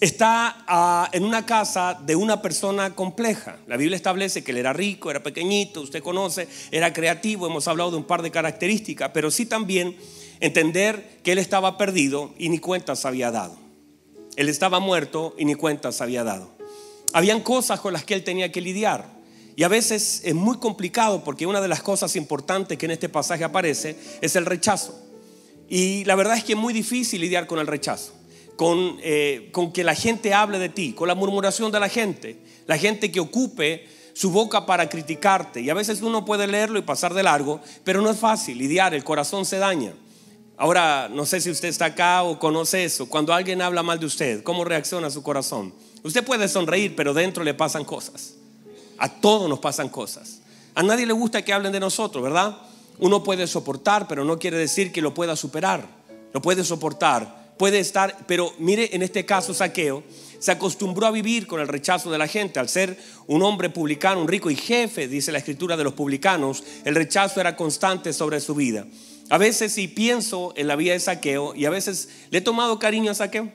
está 0.00 0.64
ah, 0.66 1.10
en 1.12 1.24
una 1.24 1.44
casa 1.44 2.00
de 2.06 2.16
una 2.16 2.40
persona 2.40 2.94
compleja. 2.94 3.58
La 3.66 3.76
Biblia 3.76 3.96
establece 3.96 4.42
que 4.42 4.52
él 4.52 4.56
era 4.56 4.72
rico, 4.72 5.10
era 5.10 5.22
pequeñito, 5.22 5.82
usted 5.82 6.02
conoce, 6.02 6.48
era 6.70 6.94
creativo, 6.94 7.46
hemos 7.46 7.68
hablado 7.68 7.90
de 7.90 7.98
un 7.98 8.04
par 8.04 8.22
de 8.22 8.30
características, 8.30 9.10
pero 9.12 9.30
sí 9.30 9.44
también 9.44 9.94
entender 10.40 11.20
que 11.22 11.32
él 11.32 11.38
estaba 11.38 11.76
perdido 11.76 12.32
y 12.38 12.48
ni 12.48 12.58
cuentas 12.58 13.04
había 13.04 13.30
dado. 13.30 13.58
Él 14.36 14.48
estaba 14.48 14.80
muerto 14.80 15.34
y 15.36 15.44
ni 15.44 15.54
cuentas 15.54 16.00
había 16.00 16.24
dado. 16.24 16.50
Habían 17.12 17.42
cosas 17.42 17.80
con 17.80 17.92
las 17.92 18.06
que 18.06 18.14
él 18.14 18.24
tenía 18.24 18.50
que 18.50 18.62
lidiar. 18.62 19.04
Y 19.54 19.64
a 19.64 19.68
veces 19.68 20.22
es 20.24 20.34
muy 20.34 20.56
complicado 20.56 21.24
porque 21.24 21.46
una 21.46 21.60
de 21.60 21.68
las 21.68 21.82
cosas 21.82 22.16
importantes 22.16 22.78
que 22.78 22.86
en 22.86 22.92
este 22.92 23.10
pasaje 23.10 23.44
aparece 23.44 23.98
es 24.22 24.34
el 24.36 24.46
rechazo. 24.46 25.05
Y 25.68 26.04
la 26.04 26.14
verdad 26.14 26.36
es 26.36 26.44
que 26.44 26.52
es 26.52 26.58
muy 26.58 26.72
difícil 26.72 27.20
lidiar 27.20 27.46
con 27.46 27.58
el 27.58 27.66
rechazo, 27.66 28.12
con, 28.56 28.98
eh, 29.02 29.48
con 29.52 29.72
que 29.72 29.84
la 29.84 29.94
gente 29.94 30.32
hable 30.32 30.58
de 30.58 30.68
ti, 30.68 30.92
con 30.92 31.08
la 31.08 31.14
murmuración 31.14 31.72
de 31.72 31.80
la 31.80 31.88
gente, 31.88 32.38
la 32.66 32.78
gente 32.78 33.10
que 33.10 33.20
ocupe 33.20 33.88
su 34.12 34.30
boca 34.30 34.64
para 34.64 34.88
criticarte. 34.88 35.60
Y 35.60 35.70
a 35.70 35.74
veces 35.74 36.00
uno 36.02 36.24
puede 36.24 36.46
leerlo 36.46 36.78
y 36.78 36.82
pasar 36.82 37.12
de 37.14 37.22
largo, 37.22 37.60
pero 37.84 38.00
no 38.00 38.10
es 38.10 38.18
fácil 38.18 38.58
lidiar, 38.58 38.94
el 38.94 39.04
corazón 39.04 39.44
se 39.44 39.58
daña. 39.58 39.92
Ahora, 40.56 41.10
no 41.12 41.26
sé 41.26 41.40
si 41.40 41.50
usted 41.50 41.68
está 41.68 41.86
acá 41.86 42.22
o 42.22 42.38
conoce 42.38 42.84
eso. 42.84 43.08
Cuando 43.10 43.34
alguien 43.34 43.60
habla 43.60 43.82
mal 43.82 44.00
de 44.00 44.06
usted, 44.06 44.42
¿cómo 44.42 44.64
reacciona 44.64 45.10
su 45.10 45.22
corazón? 45.22 45.74
Usted 46.02 46.24
puede 46.24 46.48
sonreír, 46.48 46.96
pero 46.96 47.12
dentro 47.12 47.44
le 47.44 47.52
pasan 47.52 47.84
cosas. 47.84 48.36
A 48.96 49.08
todos 49.20 49.50
nos 49.50 49.58
pasan 49.58 49.90
cosas. 49.90 50.40
A 50.74 50.82
nadie 50.82 51.04
le 51.04 51.12
gusta 51.12 51.42
que 51.42 51.52
hablen 51.52 51.72
de 51.72 51.80
nosotros, 51.80 52.22
¿verdad? 52.22 52.56
Uno 52.98 53.22
puede 53.22 53.46
soportar, 53.46 54.08
pero 54.08 54.24
no 54.24 54.38
quiere 54.38 54.56
decir 54.56 54.92
que 54.92 55.02
lo 55.02 55.14
pueda 55.14 55.36
superar. 55.36 55.86
Lo 56.32 56.42
puede 56.42 56.64
soportar, 56.64 57.54
puede 57.56 57.78
estar, 57.78 58.16
pero 58.26 58.52
mire 58.58 58.90
en 58.92 59.02
este 59.02 59.24
caso 59.24 59.54
Saqueo 59.54 60.02
se 60.38 60.52
acostumbró 60.52 61.06
a 61.06 61.10
vivir 61.10 61.46
con 61.46 61.60
el 61.60 61.68
rechazo 61.68 62.10
de 62.10 62.18
la 62.18 62.28
gente. 62.28 62.58
Al 62.58 62.68
ser 62.68 62.98
un 63.26 63.42
hombre 63.42 63.70
publicano, 63.70 64.20
un 64.20 64.28
rico 64.28 64.50
y 64.50 64.56
jefe, 64.56 65.08
dice 65.08 65.32
la 65.32 65.38
escritura 65.38 65.76
de 65.76 65.84
los 65.84 65.94
publicanos, 65.94 66.62
el 66.84 66.94
rechazo 66.94 67.40
era 67.40 67.56
constante 67.56 68.12
sobre 68.12 68.40
su 68.40 68.54
vida. 68.54 68.86
A 69.28 69.38
veces 69.38 69.72
si 69.72 69.88
pienso 69.88 70.52
en 70.56 70.68
la 70.68 70.76
vida 70.76 70.92
de 70.92 71.00
Saqueo 71.00 71.54
y 71.54 71.64
a 71.64 71.70
veces 71.70 72.08
le 72.30 72.38
he 72.38 72.42
tomado 72.42 72.78
cariño 72.78 73.10
a 73.10 73.14
Saqueo. 73.14 73.50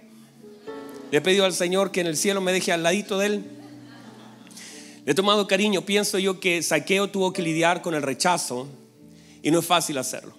Le 1.11 1.17
he 1.17 1.21
pedido 1.21 1.45
al 1.45 1.53
Señor 1.53 1.91
que 1.91 2.01
en 2.01 2.07
el 2.07 2.17
cielo 2.17 2.41
me 2.41 2.51
deje 2.51 2.71
al 2.71 2.83
ladito 2.83 3.17
de 3.17 3.25
Él. 3.27 3.45
Le 5.05 5.11
he 5.11 5.15
tomado 5.15 5.47
cariño. 5.47 5.81
Pienso 5.83 6.19
yo 6.19 6.39
que 6.39 6.61
Saqueo 6.63 7.09
tuvo 7.09 7.33
que 7.33 7.41
lidiar 7.41 7.81
con 7.81 7.93
el 7.93 8.01
rechazo 8.01 8.67
y 9.41 9.51
no 9.51 9.59
es 9.59 9.65
fácil 9.65 9.97
hacerlo. 9.97 10.33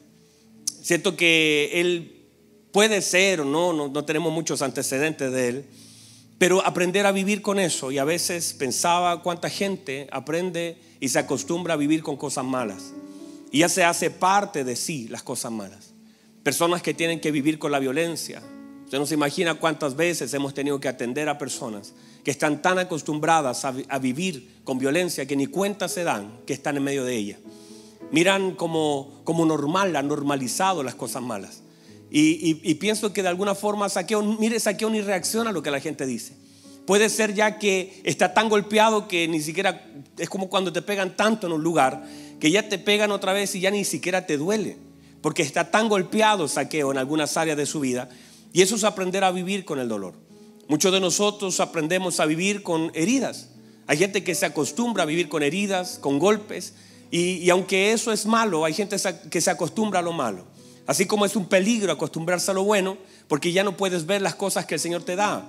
Siento 0.82 1.16
que 1.16 1.70
Él 1.74 2.26
puede 2.72 3.02
ser 3.02 3.40
o 3.40 3.44
no, 3.44 3.72
no, 3.72 3.88
no 3.88 4.04
tenemos 4.04 4.32
muchos 4.32 4.62
antecedentes 4.62 5.30
de 5.32 5.48
Él, 5.48 5.64
pero 6.38 6.64
aprender 6.66 7.06
a 7.06 7.12
vivir 7.12 7.40
con 7.40 7.58
eso. 7.60 7.92
Y 7.92 7.98
a 7.98 8.04
veces 8.04 8.52
pensaba 8.52 9.22
cuánta 9.22 9.48
gente 9.48 10.08
aprende 10.10 10.76
y 10.98 11.08
se 11.08 11.18
acostumbra 11.18 11.74
a 11.74 11.76
vivir 11.76 12.02
con 12.02 12.16
cosas 12.16 12.44
malas. 12.44 12.92
Y 13.52 13.58
ya 13.60 13.68
se 13.68 13.84
hace 13.84 14.10
parte 14.10 14.64
de 14.64 14.74
sí 14.74 15.08
las 15.08 15.22
cosas 15.22 15.52
malas. 15.52 15.92
Personas 16.42 16.82
que 16.82 16.94
tienen 16.94 17.20
que 17.20 17.30
vivir 17.30 17.58
con 17.58 17.70
la 17.70 17.78
violencia. 17.78 18.42
Usted 18.84 18.98
no 18.98 19.06
se 19.06 19.14
imagina 19.14 19.54
cuántas 19.54 19.94
veces 19.94 20.34
hemos 20.34 20.52
tenido 20.52 20.80
que 20.80 20.88
atender 20.88 21.28
a 21.28 21.38
personas 21.38 21.94
que 22.24 22.30
están 22.30 22.62
tan 22.62 22.78
acostumbradas 22.78 23.64
a, 23.64 23.98
vivir 23.98 24.60
con 24.64 24.78
violencia 24.78 25.26
que 25.26 25.36
ni 25.36 25.46
cuenta 25.46 25.88
se 25.88 26.04
dan 26.04 26.40
que 26.46 26.52
están 26.52 26.76
en 26.76 26.84
medio 26.84 27.04
de 27.04 27.16
ella. 27.16 27.38
Miran 28.12 28.54
como, 28.54 29.22
como 29.24 29.44
normal, 29.44 29.96
han 29.96 30.06
normalizado 30.06 30.82
las 30.82 30.94
cosas 30.94 31.22
malas. 31.22 31.62
Y, 32.14 32.74
pienso 32.74 33.14
que 33.14 33.22
de 33.22 33.28
alguna 33.28 33.54
forma 33.54 33.88
Saqueo, 33.88 34.22
mire, 34.22 34.60
Saqueo 34.60 34.90
ni 34.90 35.00
reacciona 35.00 35.48
a 35.48 35.52
lo 35.52 35.62
que 35.62 35.70
la 35.70 35.80
gente 35.80 36.04
dice. 36.04 36.36
Puede 36.86 37.08
ser 37.08 37.32
ya 37.32 37.58
que 37.58 38.02
está 38.04 38.34
tan 38.34 38.50
golpeado 38.50 39.08
que 39.08 39.26
ni 39.28 39.40
siquiera, 39.40 39.86
es 40.18 40.28
como 40.28 40.50
cuando 40.50 40.72
te 40.74 40.82
pegan 40.82 41.16
tanto 41.16 41.46
en 41.46 41.54
un 41.54 41.62
lugar, 41.62 42.04
que 42.38 42.50
ya 42.50 42.68
te 42.68 42.78
pegan 42.78 43.12
otra 43.12 43.32
vez 43.32 43.54
y 43.54 43.60
ya 43.60 43.70
ni 43.70 43.84
siquiera 43.84 44.26
te 44.26 44.36
duele. 44.36 44.76
Porque 45.22 45.42
está 45.42 45.70
tan 45.70 45.88
golpeado 45.88 46.48
Saqueo 46.48 46.90
en 46.90 46.98
algunas 46.98 47.36
áreas 47.38 47.56
de 47.56 47.64
su 47.64 47.80
vida. 47.80 48.10
Y 48.52 48.60
eso 48.60 48.74
es 48.74 48.84
aprender 48.84 49.24
a 49.24 49.30
vivir 49.30 49.64
con 49.64 49.78
el 49.78 49.88
dolor. 49.88 50.14
Muchos 50.68 50.92
de 50.92 51.00
nosotros 51.00 51.60
aprendemos 51.60 52.20
a 52.20 52.26
vivir 52.26 52.62
con 52.62 52.90
heridas. 52.94 53.48
Hay 53.86 53.96
gente 53.96 54.22
que 54.22 54.34
se 54.34 54.44
acostumbra 54.44 55.04
a 55.04 55.06
vivir 55.06 55.30
con 55.30 55.42
heridas, 55.42 55.98
con 55.98 56.18
golpes. 56.18 56.74
Y, 57.12 57.50
aunque 57.50 57.92
eso 57.92 58.10
es 58.10 58.24
malo, 58.24 58.64
hay 58.64 58.72
gente 58.72 58.96
que 59.30 59.40
se 59.42 59.50
acostumbra 59.50 60.00
a 60.00 60.02
lo 60.02 60.12
malo. 60.12 60.46
Así 60.86 61.04
como 61.06 61.26
es 61.26 61.36
un 61.36 61.46
peligro 61.46 61.92
acostumbrarse 61.92 62.50
a 62.50 62.54
lo 62.54 62.64
bueno, 62.64 62.96
porque 63.28 63.52
ya 63.52 63.62
no 63.62 63.76
puedes 63.76 64.06
ver 64.06 64.22
las 64.22 64.34
cosas 64.34 64.64
que 64.64 64.74
el 64.74 64.80
Señor 64.80 65.02
te 65.02 65.14
da. 65.14 65.46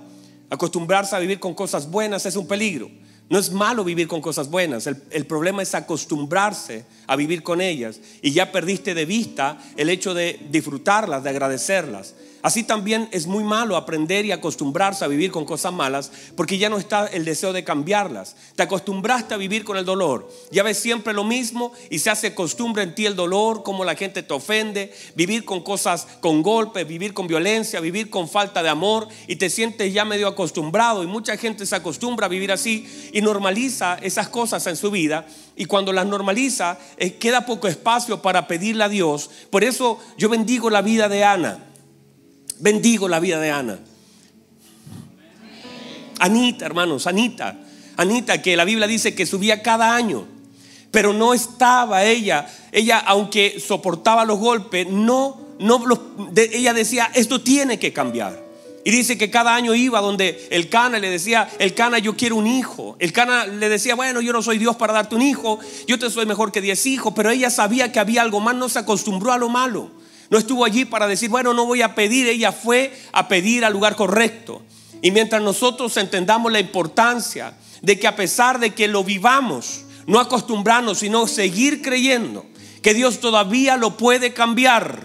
Acostumbrarse 0.50 1.16
a 1.16 1.18
vivir 1.18 1.40
con 1.40 1.54
cosas 1.54 1.90
buenas 1.90 2.26
es 2.26 2.36
un 2.36 2.46
peligro. 2.46 2.90
No 3.30 3.38
es 3.38 3.50
malo 3.50 3.82
vivir 3.82 4.06
con 4.06 4.20
cosas 4.20 4.50
buenas, 4.50 4.86
el, 4.86 5.26
problema 5.26 5.62
es 5.62 5.74
acostumbrarse 5.74 6.84
a 7.06 7.16
vivir 7.16 7.42
con 7.42 7.62
ellas 7.62 7.98
y 8.20 8.32
ya 8.32 8.52
perdiste 8.52 8.92
de 8.92 9.06
vista 9.06 9.56
el 9.78 9.88
hecho 9.88 10.12
de 10.12 10.38
disfrutarlas, 10.50 11.24
de 11.24 11.30
agradecerlas. 11.30 12.14
Así 12.44 12.62
también 12.62 13.08
es 13.10 13.26
muy 13.26 13.42
malo 13.42 13.74
aprender 13.74 14.26
y 14.26 14.30
acostumbrarse 14.30 15.02
a 15.02 15.08
vivir 15.08 15.30
con 15.30 15.46
cosas 15.46 15.72
malas 15.72 16.12
porque 16.36 16.58
ya 16.58 16.68
no 16.68 16.76
está 16.76 17.06
el 17.06 17.24
deseo 17.24 17.54
de 17.54 17.64
cambiarlas. 17.64 18.36
Te 18.54 18.62
acostumbraste 18.62 19.32
a 19.32 19.38
vivir 19.38 19.64
con 19.64 19.78
el 19.78 19.86
dolor. 19.86 20.30
Ya 20.50 20.62
ves 20.62 20.78
siempre 20.78 21.14
lo 21.14 21.24
mismo 21.24 21.72
y 21.88 22.00
se 22.00 22.10
hace 22.10 22.34
costumbre 22.34 22.82
en 22.82 22.94
ti 22.94 23.06
el 23.06 23.16
dolor, 23.16 23.62
como 23.62 23.82
la 23.82 23.94
gente 23.94 24.22
te 24.22 24.34
ofende, 24.34 24.92
vivir 25.14 25.46
con 25.46 25.62
cosas, 25.62 26.06
con 26.20 26.42
golpes, 26.42 26.86
vivir 26.86 27.14
con 27.14 27.26
violencia, 27.26 27.80
vivir 27.80 28.10
con 28.10 28.28
falta 28.28 28.62
de 28.62 28.68
amor 28.68 29.08
y 29.26 29.36
te 29.36 29.48
sientes 29.48 29.94
ya 29.94 30.04
medio 30.04 30.28
acostumbrado 30.28 31.02
y 31.02 31.06
mucha 31.06 31.38
gente 31.38 31.64
se 31.64 31.76
acostumbra 31.76 32.26
a 32.26 32.28
vivir 32.28 32.52
así 32.52 33.10
y 33.14 33.22
normaliza 33.22 33.96
esas 34.02 34.28
cosas 34.28 34.66
en 34.66 34.76
su 34.76 34.90
vida 34.90 35.26
y 35.56 35.64
cuando 35.64 35.94
las 35.94 36.04
normaliza 36.04 36.78
eh, 36.98 37.14
queda 37.14 37.46
poco 37.46 37.68
espacio 37.68 38.20
para 38.20 38.46
pedirle 38.46 38.84
a 38.84 38.90
Dios. 38.90 39.30
Por 39.48 39.64
eso 39.64 39.98
yo 40.18 40.28
bendigo 40.28 40.68
la 40.68 40.82
vida 40.82 41.08
de 41.08 41.24
Ana. 41.24 41.70
Bendigo 42.58 43.08
la 43.08 43.20
vida 43.20 43.40
de 43.40 43.50
Ana. 43.50 43.78
Anita, 46.18 46.66
hermanos, 46.66 47.06
Anita. 47.06 47.58
Anita, 47.96 48.42
que 48.42 48.56
la 48.56 48.64
Biblia 48.64 48.86
dice 48.86 49.14
que 49.14 49.26
subía 49.26 49.62
cada 49.62 49.94
año, 49.94 50.26
pero 50.90 51.12
no 51.12 51.34
estaba 51.34 52.04
ella. 52.04 52.46
Ella, 52.72 52.98
aunque 52.98 53.60
soportaba 53.60 54.24
los 54.24 54.38
golpes, 54.38 54.86
no, 54.88 55.40
no 55.58 55.84
ella 56.36 56.72
decía, 56.72 57.10
esto 57.14 57.40
tiene 57.40 57.78
que 57.78 57.92
cambiar. 57.92 58.42
Y 58.86 58.90
dice 58.90 59.16
que 59.16 59.30
cada 59.30 59.54
año 59.54 59.74
iba 59.74 60.00
donde 60.00 60.46
el 60.50 60.68
Cana 60.68 60.98
le 60.98 61.08
decía, 61.08 61.48
el 61.58 61.72
Cana 61.72 61.98
yo 61.98 62.16
quiero 62.16 62.36
un 62.36 62.46
hijo. 62.46 62.96
El 62.98 63.12
Cana 63.12 63.46
le 63.46 63.68
decía, 63.70 63.94
bueno, 63.94 64.20
yo 64.20 64.32
no 64.32 64.42
soy 64.42 64.58
Dios 64.58 64.76
para 64.76 64.92
darte 64.92 65.14
un 65.14 65.22
hijo, 65.22 65.58
yo 65.86 65.98
te 65.98 66.10
soy 66.10 66.26
mejor 66.26 66.52
que 66.52 66.60
diez 66.60 66.84
hijos, 66.84 67.14
pero 67.16 67.30
ella 67.30 67.48
sabía 67.48 67.90
que 67.90 67.98
había 67.98 68.20
algo 68.20 68.40
más, 68.40 68.54
no 68.54 68.68
se 68.68 68.78
acostumbró 68.78 69.32
a 69.32 69.38
lo 69.38 69.48
malo. 69.48 70.03
No 70.30 70.38
estuvo 70.38 70.64
allí 70.64 70.84
para 70.84 71.06
decir, 71.06 71.30
bueno, 71.30 71.54
no 71.54 71.66
voy 71.66 71.82
a 71.82 71.94
pedir. 71.94 72.26
Ella 72.28 72.52
fue 72.52 72.92
a 73.12 73.28
pedir 73.28 73.64
al 73.64 73.72
lugar 73.72 73.96
correcto. 73.96 74.62
Y 75.02 75.10
mientras 75.10 75.42
nosotros 75.42 75.96
entendamos 75.96 76.50
la 76.50 76.60
importancia 76.60 77.54
de 77.82 77.98
que 77.98 78.06
a 78.06 78.16
pesar 78.16 78.58
de 78.58 78.70
que 78.70 78.88
lo 78.88 79.04
vivamos, 79.04 79.82
no 80.06 80.18
acostumbrarnos, 80.20 80.98
sino 80.98 81.26
seguir 81.26 81.82
creyendo 81.82 82.46
que 82.82 82.94
Dios 82.94 83.20
todavía 83.20 83.76
lo 83.76 83.96
puede 83.96 84.32
cambiar. 84.32 85.04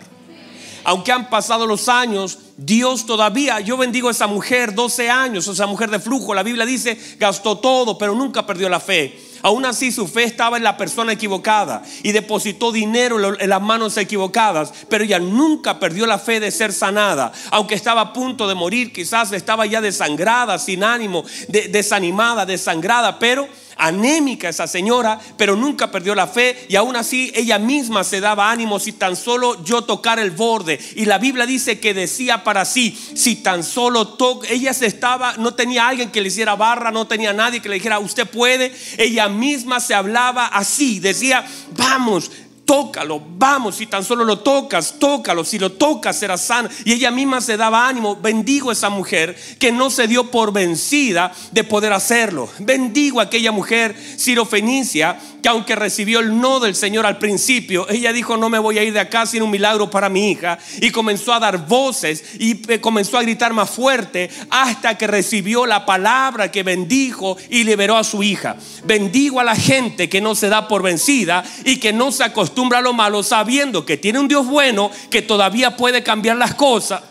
Aunque 0.84 1.12
han 1.12 1.30
pasado 1.30 1.68
los 1.68 1.90
años, 1.90 2.40
Dios 2.58 3.06
todavía, 3.06 3.60
yo 3.60 3.78
bendigo 3.78 4.08
a 4.08 4.12
esa 4.12 4.28
mujer, 4.28 4.74
12 4.74 5.10
años, 5.10 5.48
esa 5.48 5.66
mujer 5.66 5.90
de 5.90 6.00
flujo, 6.00 6.34
la 6.34 6.44
Biblia 6.44 6.66
dice, 6.66 6.98
gastó 7.18 7.58
todo, 7.58 7.98
pero 7.98 8.16
nunca 8.16 8.46
perdió 8.46 8.70
la 8.70 8.80
fe. 8.80 9.18
Aún 9.42 9.66
así 9.66 9.92
su 9.92 10.08
fe 10.08 10.24
estaba 10.24 10.58
en 10.58 10.64
la 10.64 10.78
persona 10.78 11.14
equivocada 11.14 11.84
y 12.04 12.12
depositó 12.12 12.72
dinero 12.72 13.40
en 13.40 13.50
las 13.50 13.62
manos 13.62 13.98
equivocadas, 13.98 14.74
pero 14.90 15.04
ella 15.04 15.20
nunca 15.20 15.80
perdió 15.80 16.06
la 16.06 16.20
fe 16.20 16.40
de 16.40 16.52
ser 16.52 16.74
sanada. 16.74 17.32
Aunque 17.52 17.76
estaba 17.76 18.02
a 18.02 18.14
punto 18.14 18.48
de 18.48 18.56
morir, 18.56 18.92
quizás 18.92 19.32
estaba 19.32 19.66
ya 19.66 19.82
desangrada, 19.82 20.60
sin 20.60 20.84
ánimo, 20.84 21.24
desanimada, 21.48 22.46
desangrada, 22.46 23.20
pero 23.20 23.48
anémica 23.80 24.50
esa 24.50 24.68
señora, 24.68 25.20
pero 25.38 25.56
nunca 25.56 25.90
perdió 25.90 26.14
la 26.14 26.28
fe 26.28 26.66
y 26.70 26.76
aún 26.76 26.96
así 26.96 27.32
ella 27.34 27.58
misma 27.58 28.04
se 28.04 28.20
daba 28.20 28.52
ánimo 28.52 28.80
si 28.80 28.92
tan 28.92 29.16
solo 29.16 29.64
yo 29.64 29.84
tocar 29.84 30.20
el 30.20 30.32
borde. 30.32 30.80
Y 30.96 31.06
la 31.06 31.18
Biblia 31.18 31.46
dice 31.46 31.80
que 31.80 31.94
decía 31.94 32.44
para 32.44 32.66
sí, 32.66 32.98
si 33.16 33.38
tan 33.38 33.64
solo 33.64 34.10
toco, 34.10 34.46
ella 34.50 34.74
se 34.74 34.86
estaba, 34.86 35.36
no 35.38 35.54
tenía 35.54 35.88
alguien 35.88 36.12
que 36.12 36.22
le 36.22 36.28
hiciera 36.28 36.56
barra, 36.56 36.92
no 36.92 37.08
tenía 37.08 37.34
nadie 37.34 37.62
que 37.62 37.70
le 37.70 37.76
dijera, 37.76 38.00
usted 38.00 38.28
puede, 38.28 38.76
ella 38.98 39.30
misma 39.30 39.80
se 39.80 39.96
hablaba 39.96 40.46
así, 40.48 41.00
decía, 41.00 41.46
vamos, 41.78 42.30
tócalo, 42.70 43.20
vamos, 43.20 43.78
si 43.78 43.88
tan 43.88 44.04
solo 44.04 44.24
lo 44.24 44.38
tocas, 44.42 45.00
tócalo, 45.00 45.44
si 45.44 45.58
lo 45.58 45.72
tocas 45.72 46.20
será 46.20 46.38
sano. 46.38 46.70
Y 46.86 46.94
ella 46.94 47.10
misma 47.10 47.42
se 47.42 47.58
daba 47.58 47.88
ánimo, 47.88 48.16
bendigo 48.16 48.70
a 48.70 48.74
esa 48.74 48.92
mujer 48.92 49.36
que 49.58 49.72
no 49.72 49.90
se 49.90 50.08
dio 50.08 50.30
por 50.30 50.54
vencida 50.54 51.34
de 51.52 51.64
poder 51.64 51.94
hacerlo. 51.94 52.48
Bendigo 52.60 53.22
a 53.22 53.24
aquella 53.24 53.52
mujer 53.52 53.96
sirofenicia 54.18 55.18
que 55.42 55.50
aunque 55.50 55.76
recibió 55.76 56.20
el 56.20 56.40
no 56.40 56.60
del 56.60 56.76
Señor 56.76 57.08
al 57.08 57.18
principio, 57.18 57.90
ella 57.90 58.14
dijo, 58.14 58.38
no 58.38 58.50
me 58.50 58.60
voy 58.60 58.78
a 58.78 58.84
ir 58.84 58.94
de 58.94 59.00
acá 59.00 59.26
sin 59.26 59.42
un 59.42 59.50
milagro 59.50 59.90
para 59.90 60.10
mi 60.10 60.30
hija. 60.30 60.60
Y 60.80 60.92
comenzó 60.92 61.34
a 61.34 61.40
dar 61.40 61.66
voces 61.66 62.24
y 62.38 62.54
comenzó 62.78 63.18
a 63.18 63.24
gritar 63.24 63.52
más 63.52 63.72
fuerte 63.72 64.30
hasta 64.52 64.96
que 64.96 65.08
recibió 65.08 65.66
la 65.66 65.88
palabra 65.88 66.52
que 66.52 66.62
bendijo 66.62 67.36
y 67.50 67.64
liberó 67.64 67.98
a 67.98 68.04
su 68.04 68.22
hija. 68.22 68.58
Bendigo 68.84 69.40
a 69.40 69.44
la 69.44 69.56
gente 69.56 70.08
que 70.08 70.22
no 70.22 70.36
se 70.36 70.50
da 70.50 70.68
por 70.68 70.84
vencida 70.84 71.44
y 71.64 71.78
que 71.78 71.94
no 71.94 72.12
se 72.12 72.26
acostumbra 72.26 72.59
a 72.60 73.24
sabiendo 73.24 73.86
que 73.86 73.98
tiene 73.98 74.20
un 74.20 74.28
Dios 74.28 74.46
bueno 74.46 74.92
que 75.10 75.22
todavía 75.22 75.78
puede 75.78 76.04
cambiar 76.04 76.38
las 76.38 76.56
cosas. 76.56 77.02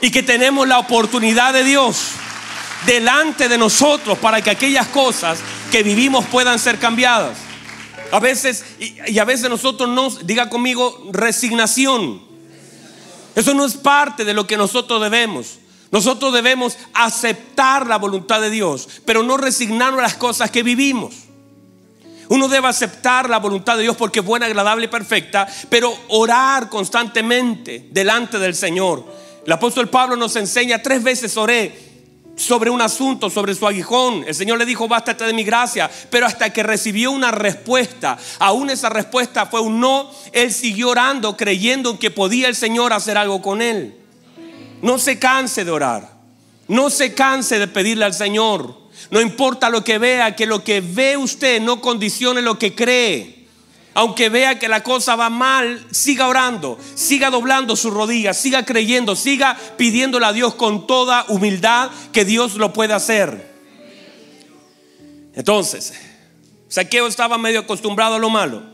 Y 0.00 0.10
que 0.10 0.22
tenemos 0.22 0.68
la 0.68 0.78
oportunidad 0.78 1.52
de 1.52 1.64
Dios 1.64 2.12
delante 2.86 3.48
de 3.48 3.58
nosotros 3.58 4.18
para 4.18 4.42
que 4.42 4.50
aquellas 4.50 4.88
cosas 4.88 5.38
que 5.70 5.82
vivimos 5.82 6.24
puedan 6.26 6.58
ser 6.58 6.78
cambiadas. 6.78 7.38
A 8.12 8.20
veces, 8.20 8.64
y, 8.78 9.18
a 9.18 9.24
veces 9.24 9.48
nosotros 9.48 9.88
no, 9.88 10.10
diga 10.10 10.48
conmigo, 10.48 11.08
resignación. 11.10 12.22
Eso 13.34 13.54
no 13.54 13.64
es 13.64 13.74
parte 13.74 14.24
de 14.24 14.34
lo 14.34 14.46
que 14.46 14.56
nosotros 14.56 15.00
debemos. 15.02 15.58
Nosotros 15.90 16.32
debemos 16.32 16.76
aceptar 16.92 17.86
la 17.86 17.98
voluntad 17.98 18.40
de 18.40 18.50
Dios, 18.50 18.88
pero 19.04 19.22
no 19.22 19.36
resignarnos 19.36 20.00
a 20.00 20.02
las 20.02 20.14
cosas 20.14 20.50
que 20.50 20.62
vivimos. 20.62 21.23
Uno 22.28 22.48
debe 22.48 22.68
aceptar 22.68 23.28
la 23.28 23.38
voluntad 23.38 23.76
de 23.76 23.82
Dios 23.82 23.96
porque 23.96 24.20
es 24.20 24.24
buena, 24.24 24.46
agradable 24.46 24.86
y 24.86 24.88
perfecta, 24.88 25.46
pero 25.68 25.92
orar 26.08 26.68
constantemente 26.68 27.88
delante 27.90 28.38
del 28.38 28.54
Señor. 28.54 29.04
El 29.44 29.52
apóstol 29.52 29.88
Pablo 29.88 30.16
nos 30.16 30.36
enseña, 30.36 30.82
tres 30.82 31.02
veces 31.02 31.36
oré 31.36 31.94
sobre 32.36 32.70
un 32.70 32.80
asunto, 32.80 33.30
sobre 33.30 33.54
su 33.54 33.66
aguijón. 33.66 34.24
El 34.26 34.34
Señor 34.34 34.58
le 34.58 34.66
dijo, 34.66 34.88
bástate 34.88 35.24
de 35.24 35.32
mi 35.32 35.44
gracia. 35.44 35.90
Pero 36.10 36.26
hasta 36.26 36.50
que 36.50 36.62
recibió 36.62 37.10
una 37.10 37.30
respuesta, 37.30 38.18
aún 38.38 38.70
esa 38.70 38.88
respuesta 38.88 39.46
fue 39.46 39.60
un 39.60 39.80
no, 39.80 40.10
él 40.32 40.52
siguió 40.52 40.90
orando 40.90 41.36
creyendo 41.36 41.98
que 41.98 42.10
podía 42.10 42.48
el 42.48 42.56
Señor 42.56 42.92
hacer 42.92 43.16
algo 43.16 43.40
con 43.42 43.62
él. 43.62 43.96
No 44.82 44.98
se 44.98 45.18
canse 45.18 45.64
de 45.64 45.70
orar. 45.70 46.14
No 46.66 46.90
se 46.90 47.14
canse 47.14 47.58
de 47.58 47.68
pedirle 47.68 48.04
al 48.04 48.14
Señor. 48.14 48.83
No 49.10 49.20
importa 49.20 49.70
lo 49.70 49.84
que 49.84 49.98
vea, 49.98 50.34
que 50.34 50.46
lo 50.46 50.64
que 50.64 50.80
ve 50.80 51.16
usted 51.16 51.60
no 51.60 51.80
condicione 51.80 52.42
lo 52.42 52.58
que 52.58 52.74
cree. 52.74 53.44
Aunque 53.94 54.28
vea 54.28 54.58
que 54.58 54.66
la 54.66 54.82
cosa 54.82 55.14
va 55.14 55.30
mal, 55.30 55.86
siga 55.92 56.26
orando, 56.26 56.78
siga 56.94 57.30
doblando 57.30 57.76
sus 57.76 57.92
rodillas, 57.92 58.36
siga 58.36 58.64
creyendo, 58.64 59.14
siga 59.14 59.56
pidiéndole 59.76 60.26
a 60.26 60.32
Dios 60.32 60.56
con 60.56 60.86
toda 60.86 61.24
humildad 61.28 61.90
que 62.12 62.24
Dios 62.24 62.56
lo 62.56 62.72
puede 62.72 62.92
hacer. 62.92 63.54
Entonces, 65.34 65.92
Saqueo 66.68 67.06
estaba 67.06 67.38
medio 67.38 67.60
acostumbrado 67.60 68.16
a 68.16 68.18
lo 68.18 68.30
malo, 68.30 68.64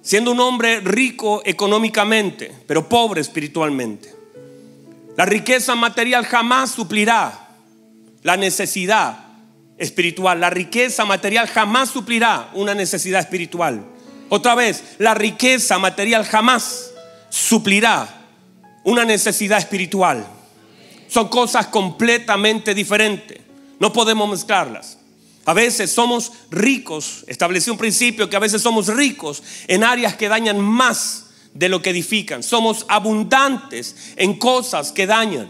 siendo 0.00 0.32
un 0.32 0.40
hombre 0.40 0.80
rico 0.80 1.42
económicamente, 1.44 2.54
pero 2.66 2.88
pobre 2.88 3.20
espiritualmente. 3.20 4.14
La 5.16 5.26
riqueza 5.26 5.74
material 5.74 6.24
jamás 6.24 6.70
suplirá 6.70 7.50
la 8.22 8.38
necesidad 8.38 9.23
espiritual. 9.78 10.40
La 10.40 10.50
riqueza 10.50 11.04
material 11.04 11.46
jamás 11.46 11.90
suplirá 11.90 12.50
una 12.54 12.74
necesidad 12.74 13.20
espiritual. 13.20 13.84
Otra 14.28 14.54
vez, 14.54 14.96
la 14.98 15.14
riqueza 15.14 15.78
material 15.78 16.24
jamás 16.24 16.90
suplirá 17.28 18.26
una 18.84 19.04
necesidad 19.04 19.58
espiritual. 19.58 20.26
Son 21.08 21.28
cosas 21.28 21.66
completamente 21.68 22.74
diferentes. 22.74 23.40
No 23.78 23.92
podemos 23.92 24.28
mezclarlas. 24.28 24.98
A 25.46 25.52
veces 25.52 25.90
somos 25.92 26.32
ricos, 26.50 27.24
establecí 27.26 27.70
un 27.70 27.76
principio 27.76 28.30
que 28.30 28.36
a 28.36 28.40
veces 28.40 28.62
somos 28.62 28.86
ricos 28.88 29.42
en 29.68 29.84
áreas 29.84 30.16
que 30.16 30.28
dañan 30.28 30.58
más 30.58 31.26
de 31.52 31.68
lo 31.68 31.82
que 31.82 31.90
edifican. 31.90 32.42
Somos 32.42 32.86
abundantes 32.88 34.14
en 34.16 34.38
cosas 34.38 34.90
que 34.90 35.06
dañan, 35.06 35.48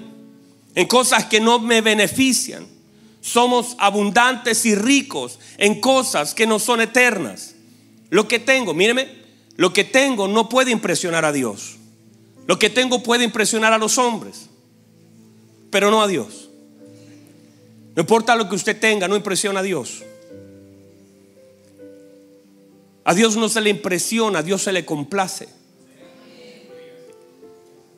en 0.74 0.86
cosas 0.86 1.26
que 1.26 1.40
no 1.40 1.60
me 1.60 1.80
benefician. 1.80 2.73
Somos 3.24 3.74
abundantes 3.78 4.66
y 4.66 4.74
ricos 4.74 5.38
en 5.56 5.80
cosas 5.80 6.34
que 6.34 6.46
no 6.46 6.58
son 6.58 6.82
eternas. 6.82 7.54
Lo 8.10 8.28
que 8.28 8.38
tengo, 8.38 8.74
míreme, 8.74 9.08
lo 9.56 9.72
que 9.72 9.82
tengo 9.82 10.28
no 10.28 10.50
puede 10.50 10.70
impresionar 10.70 11.24
a 11.24 11.32
Dios. 11.32 11.76
Lo 12.46 12.58
que 12.58 12.68
tengo 12.68 13.02
puede 13.02 13.24
impresionar 13.24 13.72
a 13.72 13.78
los 13.78 13.96
hombres, 13.96 14.50
pero 15.70 15.90
no 15.90 16.02
a 16.02 16.06
Dios. 16.06 16.50
No 17.96 18.02
importa 18.02 18.36
lo 18.36 18.46
que 18.46 18.56
usted 18.56 18.78
tenga, 18.78 19.08
no 19.08 19.16
impresiona 19.16 19.60
a 19.60 19.62
Dios. 19.62 20.02
A 23.04 23.14
Dios 23.14 23.36
no 23.36 23.48
se 23.48 23.62
le 23.62 23.70
impresiona, 23.70 24.40
a 24.40 24.42
Dios 24.42 24.64
se 24.64 24.72
le 24.72 24.84
complace. 24.84 25.48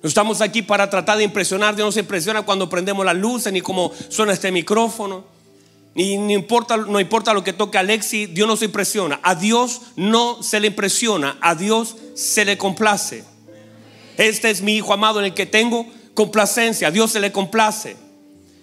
No 0.03 0.09
estamos 0.09 0.41
aquí 0.41 0.63
para 0.63 0.89
tratar 0.91 1.19
de 1.19 1.25
impresionar. 1.25 1.75
Dios 1.75 1.87
no 1.87 1.93
se 1.93 2.01
impresiona 2.01 2.43
cuando 2.43 2.69
prendemos 2.69 3.05
las 3.05 3.17
luces, 3.17 3.53
ni 3.53 3.61
cómo 3.61 3.93
suena 4.09 4.33
este 4.33 4.53
micrófono. 4.53 5.25
Ni, 5.95 6.19
ni, 6.19 6.35
importa, 6.35 6.77
no 6.77 7.01
importa 7.01 7.33
lo 7.33 7.43
que 7.43 7.55
toque 7.55 7.79
Alexi, 7.79 8.27
Dios 8.27 8.47
no 8.47 8.57
se 8.57 8.67
impresiona. 8.67 9.19
A 9.23 9.35
Dios 9.35 9.81
no 9.97 10.43
se 10.43 10.61
le 10.61 10.69
impresiona, 10.69 11.39
a 11.41 11.55
Dios 11.55 11.97
se 12.15 12.45
le 12.45 12.59
complace. 12.59 13.25
Este 14.17 14.51
es 14.51 14.63
mi 14.63 14.77
hijo 14.77 14.93
amado 14.93 15.19
en 15.19 15.27
el 15.27 15.35
que 15.35 15.47
tengo 15.47 15.87
complacencia, 16.15 16.89
a 16.89 16.91
Dios 16.91 17.13
se 17.13 17.21
le 17.21 17.33
complace. 17.33 17.97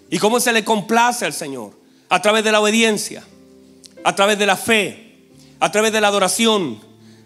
¿Y 0.09 0.19
cómo 0.19 0.39
se 0.39 0.53
le 0.53 0.63
complace 0.63 1.25
al 1.25 1.33
Señor? 1.33 1.71
A 2.09 2.21
través 2.21 2.43
de 2.43 2.51
la 2.51 2.59
obediencia, 2.59 3.23
a 4.03 4.15
través 4.15 4.37
de 4.37 4.45
la 4.45 4.57
fe, 4.57 5.29
a 5.59 5.71
través 5.71 5.93
de 5.93 6.01
la 6.01 6.09
adoración, 6.09 6.79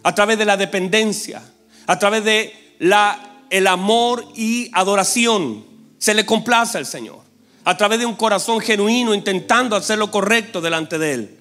a 0.03 0.13
través 0.15 0.37
de 0.37 0.45
la 0.45 0.57
dependencia, 0.57 1.41
a 1.85 1.99
través 1.99 2.23
de 2.23 2.75
la 2.79 3.36
el 3.49 3.67
amor 3.67 4.25
y 4.35 4.69
adoración. 4.73 5.65
Se 5.97 6.13
le 6.13 6.25
complace 6.25 6.77
al 6.77 6.85
Señor. 6.85 7.19
A 7.63 7.75
través 7.75 7.99
de 7.99 8.05
un 8.05 8.15
corazón 8.15 8.59
genuino 8.59 9.13
intentando 9.13 9.75
hacer 9.75 9.97
lo 9.97 10.09
correcto 10.09 10.61
delante 10.61 10.97
de 10.97 11.13
Él. 11.13 11.37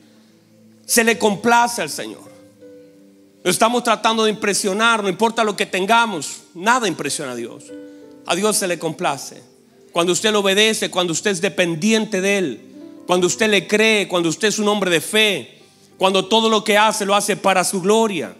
Se 0.84 1.04
le 1.04 1.18
complace 1.18 1.82
al 1.82 1.90
Señor. 1.90 2.26
Estamos 3.44 3.84
tratando 3.84 4.24
de 4.24 4.30
impresionar, 4.30 5.04
no 5.04 5.08
importa 5.08 5.44
lo 5.44 5.54
que 5.56 5.66
tengamos, 5.66 6.42
nada 6.54 6.88
impresiona 6.88 7.32
a 7.32 7.36
Dios. 7.36 7.64
A 8.26 8.34
Dios 8.34 8.56
se 8.56 8.66
le 8.66 8.76
complace. 8.76 9.40
Cuando 9.92 10.12
usted 10.12 10.32
le 10.32 10.38
obedece, 10.38 10.90
cuando 10.90 11.12
usted 11.12 11.30
es 11.30 11.40
dependiente 11.40 12.20
de 12.20 12.38
Él, 12.38 12.60
cuando 13.06 13.28
usted 13.28 13.48
le 13.48 13.68
cree, 13.68 14.08
cuando 14.08 14.28
usted 14.28 14.48
es 14.48 14.58
un 14.58 14.66
hombre 14.66 14.90
de 14.90 15.00
fe, 15.00 15.62
cuando 15.96 16.26
todo 16.26 16.50
lo 16.50 16.64
que 16.64 16.76
hace 16.76 17.06
lo 17.06 17.14
hace 17.14 17.36
para 17.36 17.62
su 17.62 17.80
gloria. 17.80 18.34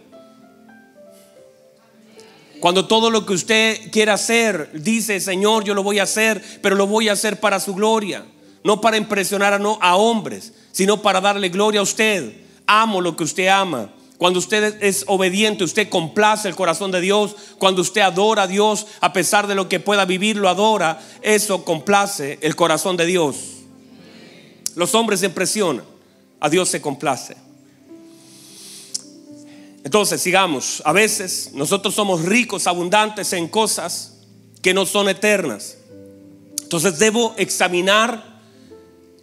Cuando 2.59 2.87
todo 2.87 3.09
lo 3.11 3.25
que 3.25 3.33
usted 3.33 3.91
quiere 3.91 4.11
hacer, 4.11 4.71
dice, 4.73 5.19
Señor, 5.19 5.63
yo 5.63 5.73
lo 5.73 5.83
voy 5.83 5.99
a 5.99 6.03
hacer, 6.03 6.41
pero 6.61 6.75
lo 6.75 6.87
voy 6.87 7.09
a 7.09 7.13
hacer 7.13 7.39
para 7.39 7.59
su 7.59 7.75
gloria. 7.75 8.25
No 8.63 8.81
para 8.81 8.97
impresionar 8.97 9.61
a 9.79 9.95
hombres, 9.95 10.53
sino 10.71 11.01
para 11.01 11.21
darle 11.21 11.49
gloria 11.49 11.79
a 11.79 11.83
usted. 11.83 12.33
Amo 12.65 12.99
lo 12.99 13.15
que 13.15 13.23
usted 13.23 13.47
ama. 13.47 13.91
Cuando 14.17 14.39
usted 14.39 14.83
es 14.83 15.03
obediente, 15.07 15.63
usted 15.63 15.89
complace 15.89 16.47
el 16.47 16.55
corazón 16.55 16.91
de 16.91 17.01
Dios. 17.01 17.35
Cuando 17.59 17.81
usted 17.81 18.01
adora 18.01 18.43
a 18.43 18.47
Dios, 18.47 18.87
a 18.99 19.13
pesar 19.13 19.45
de 19.45 19.55
lo 19.55 19.69
que 19.69 19.79
pueda 19.79 20.05
vivir, 20.05 20.37
lo 20.37 20.49
adora. 20.49 20.99
Eso 21.21 21.63
complace 21.63 22.39
el 22.41 22.55
corazón 22.55 22.97
de 22.97 23.05
Dios. 23.05 23.37
Los 24.75 24.95
hombres 24.95 25.19
se 25.19 25.27
impresionan, 25.27 25.85
a 26.39 26.49
Dios 26.49 26.69
se 26.69 26.81
complace. 26.81 27.46
Entonces, 29.83 30.21
sigamos. 30.21 30.81
A 30.85 30.91
veces 30.91 31.51
nosotros 31.53 31.95
somos 31.95 32.23
ricos, 32.23 32.67
abundantes 32.67 33.33
en 33.33 33.47
cosas 33.47 34.13
que 34.61 34.73
no 34.73 34.85
son 34.85 35.09
eternas. 35.09 35.77
Entonces 36.61 36.99
debo 36.99 37.33
examinar 37.37 38.41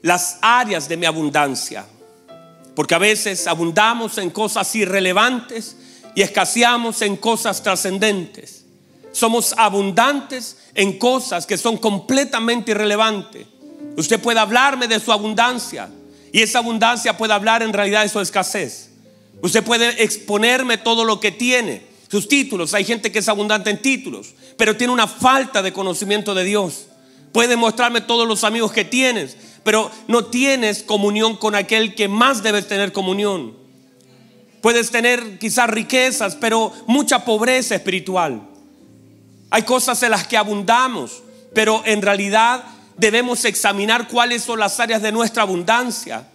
las 0.00 0.38
áreas 0.40 0.88
de 0.88 0.96
mi 0.96 1.04
abundancia. 1.04 1.84
Porque 2.74 2.94
a 2.94 2.98
veces 2.98 3.46
abundamos 3.46 4.16
en 4.18 4.30
cosas 4.30 4.74
irrelevantes 4.74 5.76
y 6.14 6.22
escaseamos 6.22 7.02
en 7.02 7.16
cosas 7.16 7.62
trascendentes. 7.62 8.64
Somos 9.12 9.54
abundantes 9.56 10.56
en 10.74 10.98
cosas 10.98 11.46
que 11.46 11.58
son 11.58 11.76
completamente 11.76 12.70
irrelevantes. 12.70 13.46
Usted 13.96 14.20
puede 14.20 14.40
hablarme 14.40 14.88
de 14.88 14.98
su 14.98 15.12
abundancia 15.12 15.88
y 16.32 16.40
esa 16.40 16.60
abundancia 16.60 17.16
puede 17.16 17.32
hablar 17.32 17.62
en 17.62 17.72
realidad 17.72 18.02
de 18.02 18.08
su 18.08 18.20
escasez. 18.20 18.90
Usted 19.42 19.62
puede 19.62 20.02
exponerme 20.02 20.78
todo 20.78 21.04
lo 21.04 21.20
que 21.20 21.32
tiene, 21.32 21.82
sus 22.10 22.28
títulos. 22.28 22.74
Hay 22.74 22.84
gente 22.84 23.12
que 23.12 23.18
es 23.18 23.28
abundante 23.28 23.70
en 23.70 23.82
títulos, 23.82 24.34
pero 24.56 24.76
tiene 24.76 24.92
una 24.92 25.06
falta 25.06 25.62
de 25.62 25.72
conocimiento 25.72 26.34
de 26.34 26.44
Dios. 26.44 26.86
Puede 27.32 27.56
mostrarme 27.56 28.00
todos 28.00 28.28
los 28.28 28.44
amigos 28.44 28.72
que 28.72 28.84
tienes, 28.84 29.36
pero 29.64 29.90
no 30.06 30.26
tienes 30.26 30.82
comunión 30.82 31.36
con 31.36 31.54
aquel 31.54 31.94
que 31.94 32.08
más 32.08 32.42
debes 32.42 32.68
tener 32.68 32.92
comunión. 32.92 33.56
Puedes 34.60 34.90
tener 34.90 35.38
quizás 35.38 35.68
riquezas, 35.68 36.36
pero 36.36 36.72
mucha 36.86 37.24
pobreza 37.24 37.74
espiritual. 37.74 38.48
Hay 39.50 39.62
cosas 39.62 40.02
en 40.02 40.12
las 40.12 40.26
que 40.26 40.36
abundamos, 40.36 41.22
pero 41.52 41.82
en 41.84 42.02
realidad 42.02 42.64
debemos 42.96 43.44
examinar 43.44 44.08
cuáles 44.08 44.42
son 44.42 44.60
las 44.60 44.80
áreas 44.80 45.02
de 45.02 45.12
nuestra 45.12 45.42
abundancia 45.42 46.28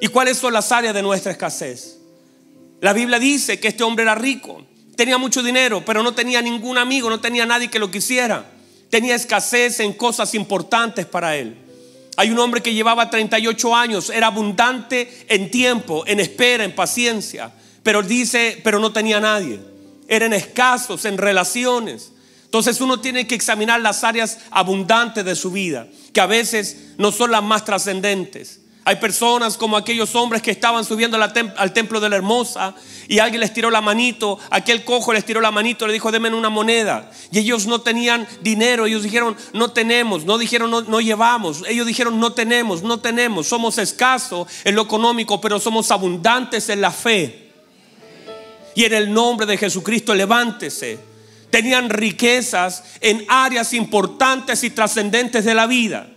y 0.00 0.08
cuáles 0.08 0.38
son 0.38 0.52
las 0.52 0.72
áreas 0.72 0.94
de 0.94 1.02
nuestra 1.02 1.32
escasez. 1.32 1.98
La 2.84 2.92
Biblia 2.92 3.18
dice 3.18 3.58
que 3.58 3.68
este 3.68 3.82
hombre 3.82 4.02
era 4.02 4.14
rico, 4.14 4.62
tenía 4.94 5.16
mucho 5.16 5.42
dinero, 5.42 5.82
pero 5.86 6.02
no 6.02 6.12
tenía 6.12 6.42
ningún 6.42 6.76
amigo, 6.76 7.08
no 7.08 7.18
tenía 7.18 7.46
nadie 7.46 7.70
que 7.70 7.78
lo 7.78 7.90
quisiera. 7.90 8.44
Tenía 8.90 9.14
escasez 9.14 9.80
en 9.80 9.94
cosas 9.94 10.34
importantes 10.34 11.06
para 11.06 11.34
él. 11.34 11.56
Hay 12.18 12.30
un 12.30 12.38
hombre 12.38 12.60
que 12.60 12.74
llevaba 12.74 13.08
38 13.08 13.74
años, 13.74 14.10
era 14.10 14.26
abundante 14.26 15.24
en 15.30 15.50
tiempo, 15.50 16.04
en 16.06 16.20
espera, 16.20 16.62
en 16.62 16.74
paciencia, 16.74 17.50
pero 17.82 18.02
dice, 18.02 18.60
pero 18.62 18.78
no 18.78 18.92
tenía 18.92 19.18
nadie. 19.18 19.60
Eran 20.06 20.34
escasos 20.34 21.06
en 21.06 21.16
relaciones. 21.16 22.12
Entonces 22.44 22.82
uno 22.82 23.00
tiene 23.00 23.26
que 23.26 23.34
examinar 23.34 23.80
las 23.80 24.04
áreas 24.04 24.40
abundantes 24.50 25.24
de 25.24 25.36
su 25.36 25.50
vida, 25.50 25.88
que 26.12 26.20
a 26.20 26.26
veces 26.26 26.88
no 26.98 27.12
son 27.12 27.30
las 27.30 27.42
más 27.42 27.64
trascendentes. 27.64 28.60
Hay 28.86 28.96
personas 28.96 29.56
como 29.56 29.78
aquellos 29.78 30.14
hombres 30.14 30.42
que 30.42 30.50
estaban 30.50 30.84
subiendo 30.84 31.16
al 31.16 31.72
templo 31.72 32.00
de 32.00 32.08
la 32.10 32.16
hermosa 32.16 32.74
y 33.08 33.18
alguien 33.18 33.40
les 33.40 33.54
tiró 33.54 33.70
la 33.70 33.80
manito, 33.80 34.38
aquel 34.50 34.84
cojo 34.84 35.14
les 35.14 35.24
tiró 35.24 35.40
la 35.40 35.50
manito, 35.50 35.86
le 35.86 35.94
dijo, 35.94 36.12
denme 36.12 36.28
una 36.34 36.50
moneda. 36.50 37.10
Y 37.30 37.38
ellos 37.38 37.66
no 37.66 37.80
tenían 37.80 38.26
dinero, 38.42 38.84
ellos 38.84 39.02
dijeron, 39.02 39.36
no 39.54 39.72
tenemos, 39.72 40.26
no 40.26 40.36
dijeron, 40.36 40.70
no, 40.70 40.82
no 40.82 41.00
llevamos, 41.00 41.62
ellos 41.66 41.86
dijeron, 41.86 42.20
no 42.20 42.34
tenemos, 42.34 42.82
no 42.82 43.00
tenemos, 43.00 43.46
somos 43.46 43.78
escasos 43.78 44.48
en 44.64 44.74
lo 44.74 44.82
económico, 44.82 45.40
pero 45.40 45.58
somos 45.58 45.90
abundantes 45.90 46.68
en 46.68 46.82
la 46.82 46.90
fe. 46.90 47.52
Y 48.74 48.84
en 48.84 48.92
el 48.92 49.12
nombre 49.12 49.46
de 49.46 49.56
Jesucristo, 49.56 50.14
levántese. 50.14 50.98
Tenían 51.48 51.88
riquezas 51.88 52.84
en 53.00 53.24
áreas 53.28 53.72
importantes 53.72 54.62
y 54.64 54.70
trascendentes 54.70 55.44
de 55.44 55.54
la 55.54 55.66
vida. 55.66 56.13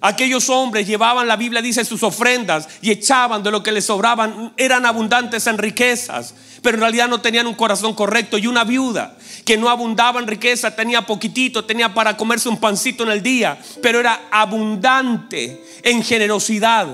Aquellos 0.00 0.48
hombres 0.48 0.86
llevaban, 0.86 1.26
la 1.26 1.34
Biblia 1.34 1.60
dice, 1.60 1.84
sus 1.84 2.04
ofrendas 2.04 2.68
y 2.80 2.92
echaban 2.92 3.42
de 3.42 3.50
lo 3.50 3.64
que 3.64 3.72
les 3.72 3.86
sobraban, 3.86 4.52
eran 4.56 4.86
abundantes 4.86 5.48
en 5.48 5.58
riquezas, 5.58 6.34
pero 6.62 6.76
en 6.76 6.82
realidad 6.82 7.08
no 7.08 7.20
tenían 7.20 7.48
un 7.48 7.54
corazón 7.54 7.94
correcto. 7.94 8.38
Y 8.38 8.46
una 8.46 8.62
viuda 8.62 9.16
que 9.44 9.56
no 9.56 9.68
abundaba 9.68 10.20
en 10.20 10.28
riqueza, 10.28 10.76
tenía 10.76 11.04
poquitito, 11.04 11.64
tenía 11.64 11.94
para 11.94 12.16
comerse 12.16 12.48
un 12.48 12.58
pancito 12.58 13.02
en 13.02 13.10
el 13.10 13.24
día, 13.24 13.58
pero 13.82 13.98
era 13.98 14.28
abundante 14.30 15.64
en 15.82 16.04
generosidad. 16.04 16.86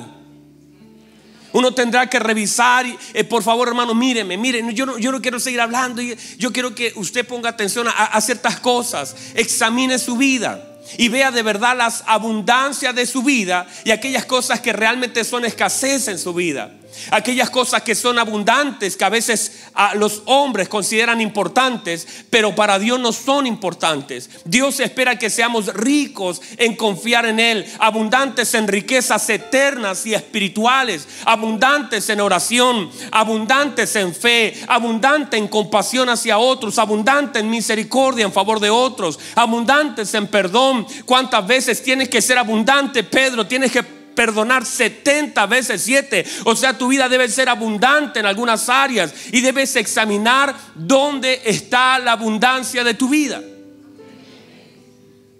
Uno 1.52 1.72
tendrá 1.74 2.08
que 2.08 2.18
revisar, 2.18 2.86
eh, 3.12 3.22
por 3.22 3.42
favor 3.42 3.68
hermano, 3.68 3.94
míreme, 3.94 4.38
miren, 4.38 4.70
yo 4.70 4.86
no, 4.86 4.98
yo 4.98 5.12
no 5.12 5.20
quiero 5.20 5.38
seguir 5.38 5.60
hablando, 5.60 6.00
yo 6.02 6.52
quiero 6.52 6.74
que 6.74 6.92
usted 6.96 7.24
ponga 7.26 7.50
atención 7.50 7.86
a 7.86 8.20
ciertas 8.22 8.58
cosas, 8.60 9.14
examine 9.34 9.98
su 9.98 10.16
vida 10.16 10.73
y 10.98 11.08
vea 11.08 11.30
de 11.30 11.42
verdad 11.42 11.76
las 11.76 12.02
abundancias 12.06 12.94
de 12.94 13.06
su 13.06 13.22
vida 13.22 13.66
y 13.84 13.90
aquellas 13.90 14.24
cosas 14.24 14.60
que 14.60 14.72
realmente 14.72 15.24
son 15.24 15.44
escasez 15.44 16.08
en 16.08 16.18
su 16.18 16.34
vida. 16.34 16.70
Aquellas 17.10 17.50
cosas 17.50 17.82
que 17.82 17.94
son 17.94 18.18
abundantes, 18.18 18.96
que 18.96 19.04
a 19.04 19.08
veces 19.08 19.64
a 19.74 19.94
los 19.94 20.22
hombres 20.26 20.68
consideran 20.68 21.20
importantes, 21.20 22.06
pero 22.30 22.54
para 22.54 22.78
Dios 22.78 22.98
no 23.00 23.12
son 23.12 23.46
importantes. 23.46 24.30
Dios 24.44 24.80
espera 24.80 25.18
que 25.18 25.30
seamos 25.30 25.72
ricos 25.74 26.40
en 26.56 26.76
confiar 26.76 27.26
en 27.26 27.40
Él, 27.40 27.66
abundantes 27.78 28.54
en 28.54 28.68
riquezas 28.68 29.28
eternas 29.28 30.06
y 30.06 30.14
espirituales, 30.14 31.06
abundantes 31.24 32.08
en 32.08 32.20
oración, 32.20 32.90
abundantes 33.10 33.96
en 33.96 34.14
fe, 34.14 34.54
abundantes 34.68 35.38
en 35.38 35.48
compasión 35.48 36.08
hacia 36.08 36.38
otros, 36.38 36.78
abundantes 36.78 37.42
en 37.42 37.50
misericordia 37.50 38.24
en 38.24 38.32
favor 38.32 38.60
de 38.60 38.70
otros, 38.70 39.18
abundantes 39.34 40.12
en 40.14 40.26
perdón. 40.26 40.86
¿Cuántas 41.04 41.46
veces 41.46 41.82
tienes 41.82 42.08
que 42.08 42.22
ser 42.22 42.38
abundante, 42.38 43.04
Pedro? 43.04 43.46
Tienes 43.46 43.72
que 43.72 44.03
perdonar 44.14 44.64
70 44.64 45.46
veces 45.46 45.82
7. 45.82 46.24
O 46.44 46.56
sea, 46.56 46.76
tu 46.76 46.88
vida 46.88 47.08
debe 47.08 47.28
ser 47.28 47.48
abundante 47.48 48.20
en 48.20 48.26
algunas 48.26 48.68
áreas 48.68 49.12
y 49.32 49.40
debes 49.40 49.76
examinar 49.76 50.54
dónde 50.74 51.42
está 51.44 51.98
la 51.98 52.12
abundancia 52.12 52.84
de 52.84 52.94
tu 52.94 53.08
vida. 53.08 53.42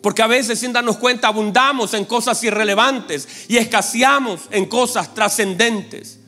Porque 0.03 0.23
a 0.23 0.27
veces 0.27 0.59
sin 0.59 0.73
darnos 0.73 0.99
cuenta 0.99 1.29
abundamos 1.29 1.95
en 1.95 2.05
cosas 2.05 2.43
irrelevantes 2.45 3.47
y 3.49 3.57
escaseamos 3.57 4.43
en 4.51 4.67
cosas 4.67 5.15
trascendentes. 5.15 6.21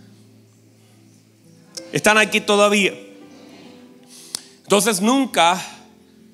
¿Están 1.93 2.17
aquí 2.19 2.41
todavía? 2.41 2.95
Entonces 4.63 5.01
nunca 5.01 5.63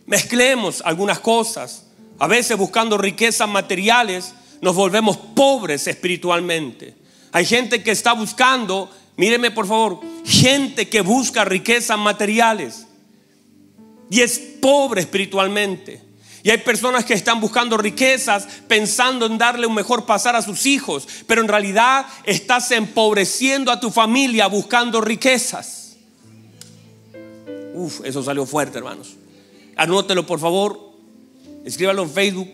mezclemos 0.06 0.82
algunas 0.84 1.18
cosas, 1.18 1.86
a 2.18 2.26
veces 2.26 2.56
buscando 2.56 2.96
riquezas 2.96 3.48
materiales 3.48 4.34
nos 4.62 4.76
volvemos 4.76 5.18
pobres 5.18 5.86
espiritualmente. 5.88 6.94
Hay 7.32 7.44
gente 7.44 7.82
que 7.82 7.90
está 7.90 8.14
buscando, 8.14 8.90
míreme 9.16 9.50
por 9.50 9.66
favor, 9.66 10.00
gente 10.24 10.88
que 10.88 11.02
busca 11.02 11.44
riquezas 11.44 11.98
materiales 11.98 12.86
y 14.08 14.20
es 14.20 14.38
pobre 14.60 15.00
espiritualmente. 15.00 16.00
Y 16.44 16.50
hay 16.50 16.58
personas 16.58 17.04
que 17.04 17.14
están 17.14 17.40
buscando 17.40 17.76
riquezas 17.76 18.46
pensando 18.68 19.26
en 19.26 19.36
darle 19.36 19.66
un 19.66 19.74
mejor 19.74 20.06
pasar 20.06 20.36
a 20.36 20.42
sus 20.42 20.64
hijos, 20.66 21.08
pero 21.26 21.40
en 21.40 21.48
realidad 21.48 22.06
estás 22.24 22.70
empobreciendo 22.70 23.72
a 23.72 23.80
tu 23.80 23.90
familia 23.90 24.46
buscando 24.46 25.00
riquezas. 25.00 25.96
Uf, 27.74 28.00
eso 28.04 28.22
salió 28.22 28.46
fuerte, 28.46 28.78
hermanos. 28.78 29.16
Anótelo, 29.76 30.24
por 30.24 30.38
favor. 30.38 30.92
Escríbalo 31.64 32.02
en 32.02 32.10
Facebook 32.10 32.50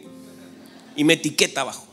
y 0.97 1.05
me 1.05 1.15
etiqueta 1.15 1.63
abajo. 1.63 1.88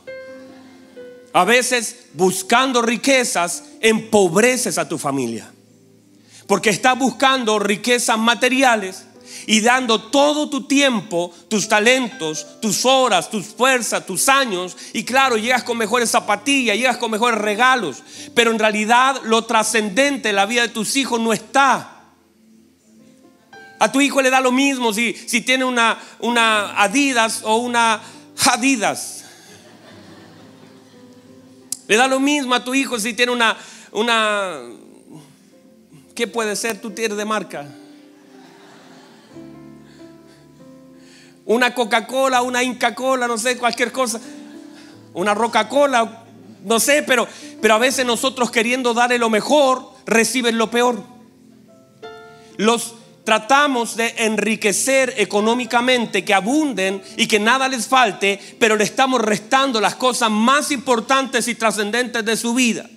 A 1.36 1.44
veces 1.44 2.06
buscando 2.14 2.80
riquezas 2.80 3.64
empobreces 3.82 4.78
a 4.78 4.88
tu 4.88 4.96
familia. 4.96 5.52
Porque 6.46 6.70
estás 6.70 6.98
buscando 6.98 7.58
riquezas 7.58 8.16
materiales 8.16 9.04
y 9.46 9.60
dando 9.60 10.00
todo 10.00 10.48
tu 10.48 10.66
tiempo, 10.66 11.30
tus 11.50 11.68
talentos, 11.68 12.46
tus 12.62 12.86
horas, 12.86 13.28
tus 13.28 13.48
fuerzas, 13.48 14.06
tus 14.06 14.30
años. 14.30 14.78
Y 14.94 15.04
claro, 15.04 15.36
llegas 15.36 15.62
con 15.62 15.76
mejores 15.76 16.10
zapatillas, 16.10 16.74
llegas 16.74 16.96
con 16.96 17.10
mejores 17.10 17.38
regalos. 17.38 18.02
Pero 18.34 18.50
en 18.50 18.58
realidad 18.58 19.20
lo 19.24 19.44
trascendente 19.44 20.30
en 20.30 20.36
la 20.36 20.46
vida 20.46 20.62
de 20.62 20.68
tus 20.68 20.96
hijos 20.96 21.20
no 21.20 21.34
está. 21.34 22.00
A 23.78 23.92
tu 23.92 24.00
hijo 24.00 24.22
le 24.22 24.30
da 24.30 24.40
lo 24.40 24.52
mismo 24.52 24.94
si, 24.94 25.12
si 25.12 25.42
tiene 25.42 25.66
una, 25.66 25.98
una 26.18 26.82
Adidas 26.82 27.42
o 27.44 27.56
una 27.56 28.00
Adidas. 28.46 29.15
Le 31.88 31.96
da 31.96 32.08
lo 32.08 32.18
mismo 32.18 32.54
a 32.54 32.64
tu 32.64 32.74
hijo 32.74 32.98
si 32.98 33.14
tiene 33.14 33.32
una, 33.32 33.56
una, 33.92 34.60
¿qué 36.14 36.26
puede 36.26 36.56
ser? 36.56 36.80
Tú 36.80 36.90
tienes 36.90 37.16
de 37.16 37.24
marca. 37.24 37.66
Una 41.44 41.72
Coca-Cola, 41.74 42.42
una 42.42 42.64
Inca-Cola, 42.64 43.28
no 43.28 43.38
sé, 43.38 43.56
cualquier 43.56 43.92
cosa. 43.92 44.20
Una 45.14 45.32
Roca-Cola, 45.32 46.24
no 46.64 46.80
sé, 46.80 47.04
pero, 47.04 47.28
pero 47.62 47.74
a 47.74 47.78
veces 47.78 48.04
nosotros 48.04 48.50
queriendo 48.50 48.92
darle 48.92 49.18
lo 49.18 49.30
mejor, 49.30 49.92
reciben 50.06 50.58
lo 50.58 50.70
peor. 50.72 51.00
Los 52.56 52.95
tratamos 53.26 53.96
de 53.96 54.14
enriquecer 54.18 55.12
económicamente, 55.18 56.24
que 56.24 56.32
abunden 56.32 57.02
y 57.16 57.26
que 57.26 57.40
nada 57.40 57.68
les 57.68 57.88
falte, 57.88 58.38
pero 58.60 58.76
le 58.76 58.84
estamos 58.84 59.20
restando 59.20 59.80
las 59.80 59.96
cosas 59.96 60.30
más 60.30 60.70
importantes 60.70 61.48
y 61.48 61.56
trascendentes 61.56 62.24
de 62.24 62.36
su 62.36 62.54
vida. 62.54 62.88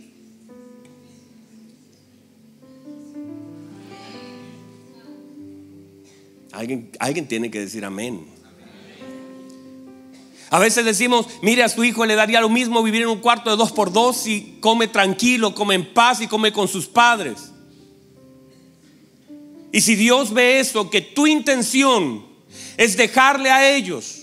Alguien, 6.52 6.92
alguien 7.00 7.28
tiene 7.28 7.50
que 7.50 7.62
decir 7.62 7.84
amén. 7.84 8.28
A 10.52 10.60
veces 10.60 10.86
decimos, 10.86 11.26
mire 11.42 11.64
a 11.64 11.70
su 11.70 11.84
hijo 11.84 12.06
le 12.06 12.16
daría 12.16 12.40
lo 12.40 12.50
mismo 12.50 12.84
vivir 12.84 13.02
en 13.02 13.10
un 13.10 13.20
cuarto 13.20 13.50
de 13.50 13.58
dos 13.58 13.72
por 13.72 13.92
dos 13.92 14.28
y 14.28 14.58
come 14.60 14.88
tranquilo, 14.88 15.56
come 15.56 15.74
en 15.74 15.92
paz 15.92 16.22
y 16.22 16.28
come 16.28 16.52
con 16.52 16.68
sus 16.68 16.86
padres. 16.86 17.52
Y 19.72 19.82
si 19.82 19.96
Dios 19.96 20.34
ve 20.34 20.60
eso, 20.60 20.90
que 20.90 21.02
tu 21.02 21.28
intención 21.28 22.26
es 22.78 22.98
dejarle 22.98 23.52
a 23.52 23.70
ellos 23.70 24.20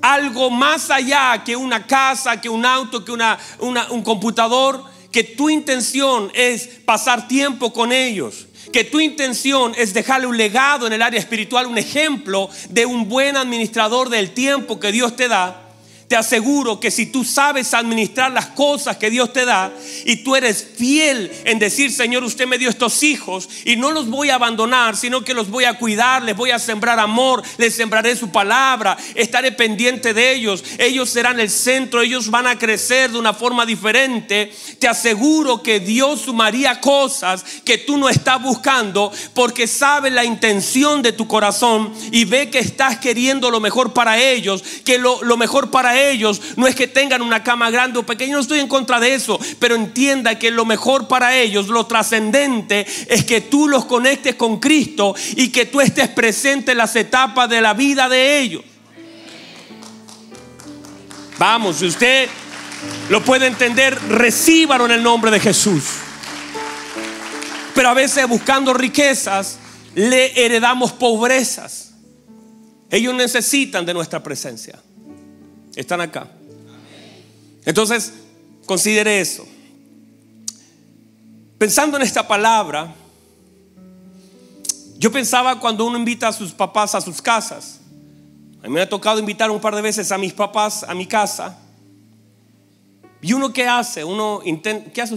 algo 0.00 0.50
más 0.50 0.90
allá 0.90 1.42
que 1.44 1.54
una 1.54 1.86
casa, 1.86 2.40
que 2.40 2.48
un 2.48 2.66
auto, 2.66 3.04
que 3.04 3.12
una, 3.12 3.38
un 3.60 4.02
computador, 4.02 4.84
que 5.12 5.22
tu 5.22 5.48
intención 5.48 6.30
es 6.34 6.66
pasar 6.84 7.28
tiempo 7.28 7.72
con 7.72 7.92
ellos, 7.92 8.46
que 8.72 8.82
tu 8.82 8.98
intención 8.98 9.74
es 9.76 9.94
dejarle 9.94 10.26
un 10.26 10.36
legado 10.36 10.86
en 10.86 10.92
el 10.94 11.02
área 11.02 11.20
espiritual, 11.20 11.66
un 11.66 11.78
ejemplo 11.78 12.48
de 12.70 12.86
un 12.86 13.08
buen 13.08 13.36
administrador 13.36 14.08
del 14.08 14.32
tiempo 14.32 14.80
que 14.80 14.90
Dios 14.90 15.14
te 15.14 15.28
da, 15.28 15.61
te 16.12 16.16
aseguro 16.18 16.78
que 16.78 16.90
si 16.90 17.06
tú 17.06 17.24
sabes 17.24 17.72
administrar 17.72 18.30
las 18.32 18.48
cosas 18.48 18.98
que 18.98 19.08
Dios 19.08 19.32
te 19.32 19.46
da 19.46 19.72
y 20.04 20.16
tú 20.16 20.36
eres 20.36 20.62
fiel 20.76 21.32
en 21.46 21.58
decir, 21.58 21.90
Señor, 21.90 22.22
usted 22.22 22.46
me 22.46 22.58
dio 22.58 22.68
estos 22.68 23.02
hijos 23.02 23.48
y 23.64 23.76
no 23.76 23.90
los 23.92 24.10
voy 24.10 24.28
a 24.28 24.34
abandonar, 24.34 24.94
sino 24.94 25.24
que 25.24 25.32
los 25.32 25.48
voy 25.48 25.64
a 25.64 25.78
cuidar, 25.78 26.22
les 26.22 26.36
voy 26.36 26.50
a 26.50 26.58
sembrar 26.58 27.00
amor, 27.00 27.42
les 27.56 27.74
sembraré 27.74 28.14
su 28.14 28.28
palabra, 28.30 28.98
estaré 29.14 29.52
pendiente 29.52 30.12
de 30.12 30.34
ellos, 30.34 30.62
ellos 30.76 31.08
serán 31.08 31.40
el 31.40 31.48
centro, 31.48 32.02
ellos 32.02 32.28
van 32.28 32.46
a 32.46 32.58
crecer 32.58 33.10
de 33.10 33.18
una 33.18 33.32
forma 33.32 33.64
diferente. 33.64 34.52
Te 34.78 34.88
aseguro 34.88 35.62
que 35.62 35.80
Dios 35.80 36.20
sumaría 36.20 36.78
cosas 36.78 37.42
que 37.64 37.78
tú 37.78 37.96
no 37.96 38.10
estás 38.10 38.42
buscando 38.42 39.10
porque 39.32 39.66
sabe 39.66 40.10
la 40.10 40.26
intención 40.26 41.00
de 41.00 41.12
tu 41.12 41.26
corazón 41.26 41.90
y 42.10 42.26
ve 42.26 42.50
que 42.50 42.58
estás 42.58 42.98
queriendo 42.98 43.50
lo 43.50 43.60
mejor 43.60 43.94
para 43.94 44.18
ellos, 44.20 44.62
que 44.84 44.98
lo, 44.98 45.22
lo 45.22 45.38
mejor 45.38 45.70
para 45.70 45.98
ellos 45.98 46.01
ellos 46.10 46.40
no 46.56 46.66
es 46.66 46.74
que 46.74 46.86
tengan 46.86 47.22
una 47.22 47.42
cama 47.42 47.70
grande 47.70 47.98
o 47.98 48.06
pequeña, 48.06 48.34
no 48.34 48.40
estoy 48.40 48.60
en 48.60 48.68
contra 48.68 48.98
de 49.00 49.14
eso, 49.14 49.38
pero 49.58 49.74
entienda 49.74 50.38
que 50.38 50.50
lo 50.50 50.64
mejor 50.64 51.08
para 51.08 51.36
ellos, 51.36 51.68
lo 51.68 51.86
trascendente, 51.86 52.86
es 53.08 53.24
que 53.24 53.40
tú 53.40 53.68
los 53.68 53.84
conectes 53.84 54.34
con 54.34 54.58
Cristo 54.58 55.14
y 55.36 55.48
que 55.48 55.66
tú 55.66 55.80
estés 55.80 56.08
presente 56.08 56.72
en 56.72 56.78
las 56.78 56.96
etapas 56.96 57.48
de 57.48 57.60
la 57.60 57.74
vida 57.74 58.08
de 58.08 58.38
ellos. 58.38 58.62
Vamos, 61.38 61.76
si 61.76 61.86
usted 61.86 62.28
lo 63.08 63.22
puede 63.22 63.46
entender, 63.46 63.98
recíbalo 64.08 64.86
en 64.86 64.92
el 64.92 65.02
nombre 65.02 65.30
de 65.30 65.40
Jesús. 65.40 65.84
Pero 67.74 67.88
a 67.88 67.94
veces 67.94 68.28
buscando 68.28 68.74
riquezas, 68.74 69.58
le 69.94 70.44
heredamos 70.44 70.92
pobrezas. 70.92 71.94
Ellos 72.90 73.14
necesitan 73.14 73.86
de 73.86 73.94
nuestra 73.94 74.22
presencia. 74.22 74.78
Están 75.76 76.00
acá. 76.00 76.28
Entonces, 77.64 78.12
considere 78.66 79.20
eso. 79.20 79.46
Pensando 81.58 81.96
en 81.96 82.02
esta 82.02 82.26
palabra, 82.26 82.94
yo 84.98 85.10
pensaba 85.12 85.58
cuando 85.58 85.84
uno 85.84 85.96
invita 85.96 86.28
a 86.28 86.32
sus 86.32 86.52
papás 86.52 86.94
a 86.94 87.00
sus 87.00 87.22
casas. 87.22 87.80
A 88.62 88.68
mí 88.68 88.74
me 88.74 88.80
ha 88.80 88.88
tocado 88.88 89.18
invitar 89.18 89.50
un 89.50 89.60
par 89.60 89.74
de 89.74 89.82
veces 89.82 90.12
a 90.12 90.18
mis 90.18 90.32
papás 90.32 90.84
a 90.84 90.94
mi 90.94 91.06
casa. 91.06 91.58
¿Y 93.20 93.32
uno 93.32 93.52
qué 93.52 93.66
hace? 93.66 94.04
Uno 94.04 94.40
intenta, 94.44 94.90
¿qué 94.90 95.02
hace? 95.02 95.16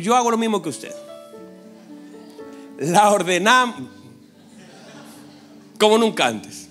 yo 0.00 0.14
hago 0.14 0.30
lo 0.30 0.38
mismo 0.38 0.62
que 0.62 0.68
usted. 0.68 0.94
La 2.78 3.10
ordenamos 3.10 3.88
como 5.78 5.98
nunca 5.98 6.26
antes 6.26 6.68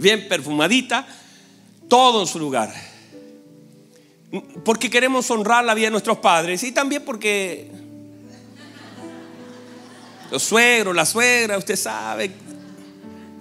bien 0.00 0.28
perfumadita, 0.28 1.06
todo 1.88 2.22
en 2.22 2.26
su 2.26 2.38
lugar. 2.38 2.72
porque 4.64 4.88
queremos 4.88 5.30
honrar 5.30 5.64
la 5.64 5.74
vida 5.74 5.86
de 5.86 5.90
nuestros 5.90 6.18
padres 6.18 6.62
y 6.62 6.72
también 6.72 7.04
porque 7.04 7.68
los 10.30 10.42
suegros, 10.42 10.94
la 10.94 11.04
suegra, 11.04 11.58
usted 11.58 11.76
sabe. 11.76 12.30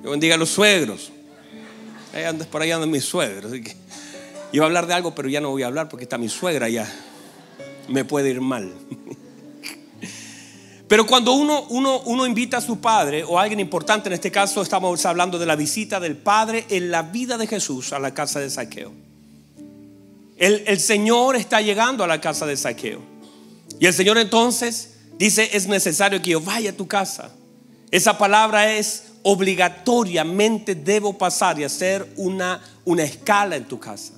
Yo 0.04 0.12
bendiga 0.12 0.36
a 0.36 0.38
los 0.38 0.50
suegros. 0.50 1.12
Ahí 2.14 2.24
por 2.52 2.62
ahí 2.62 2.72
andan 2.72 2.90
mis 2.90 3.06
suegros. 3.06 3.52
Así 3.52 3.62
que 3.62 3.76
iba 4.52 4.66
a 4.66 4.68
hablar 4.68 4.88
de 4.88 4.96
algo, 4.96 5.14
pero 5.14 5.30
ya 5.30 5.40
no 5.40 5.52
voy 5.52 5.64
a 5.64 5.68
hablar 5.68 5.88
porque 5.88 6.04
está 6.04 6.18
mi 6.18 6.30
suegra 6.30 6.68
ya. 6.68 6.92
Me 7.88 8.06
puede 8.06 8.32
ir 8.32 8.42
mal. 8.42 8.74
Pero 10.90 11.06
cuando 11.06 11.34
uno, 11.34 11.68
uno, 11.70 12.02
uno 12.06 12.26
invita 12.26 12.58
a 12.58 12.62
su 12.62 12.82
padre 12.82 13.24
o 13.24 13.38
a 13.38 13.44
alguien 13.44 13.60
importante, 13.60 14.10
en 14.10 14.14
este 14.14 14.32
caso 14.32 14.64
estamos 14.64 15.06
hablando 15.06 15.38
de 15.38 15.46
la 15.46 15.56
visita 15.56 16.00
del 16.00 16.18
padre 16.18 16.66
en 16.68 16.90
la 16.90 17.04
vida 17.04 17.38
de 17.38 17.46
Jesús 17.46 17.94
a 17.94 18.00
la 18.00 18.12
casa 18.16 18.40
de 18.40 18.50
Saqueo. 18.50 18.92
El, 20.36 20.64
el 20.66 20.80
Señor 20.80 21.36
está 21.36 21.62
llegando 21.62 22.04
a 22.04 22.08
la 22.08 22.20
casa 22.20 22.48
de 22.48 22.58
Saqueo. 22.58 23.02
Y 23.80 23.86
el 23.86 23.94
Señor 23.94 24.18
entonces 24.18 24.96
dice, 25.20 25.52
es 25.54 25.68
necesario 25.68 26.24
que 26.24 26.32
yo 26.32 26.42
vaya 26.42 26.72
a 26.72 26.74
tu 26.74 26.88
casa. 26.88 27.30
Esa 27.92 28.18
palabra 28.18 28.74
es 28.74 29.04
obligatoriamente 29.22 30.74
debo 30.74 31.20
pasar 31.20 31.60
y 31.60 31.66
hacer 31.66 32.08
una, 32.16 32.62
una 32.86 33.04
escala 33.04 33.58
en 33.58 33.66
tu 33.66 33.80
casa. 33.80 34.14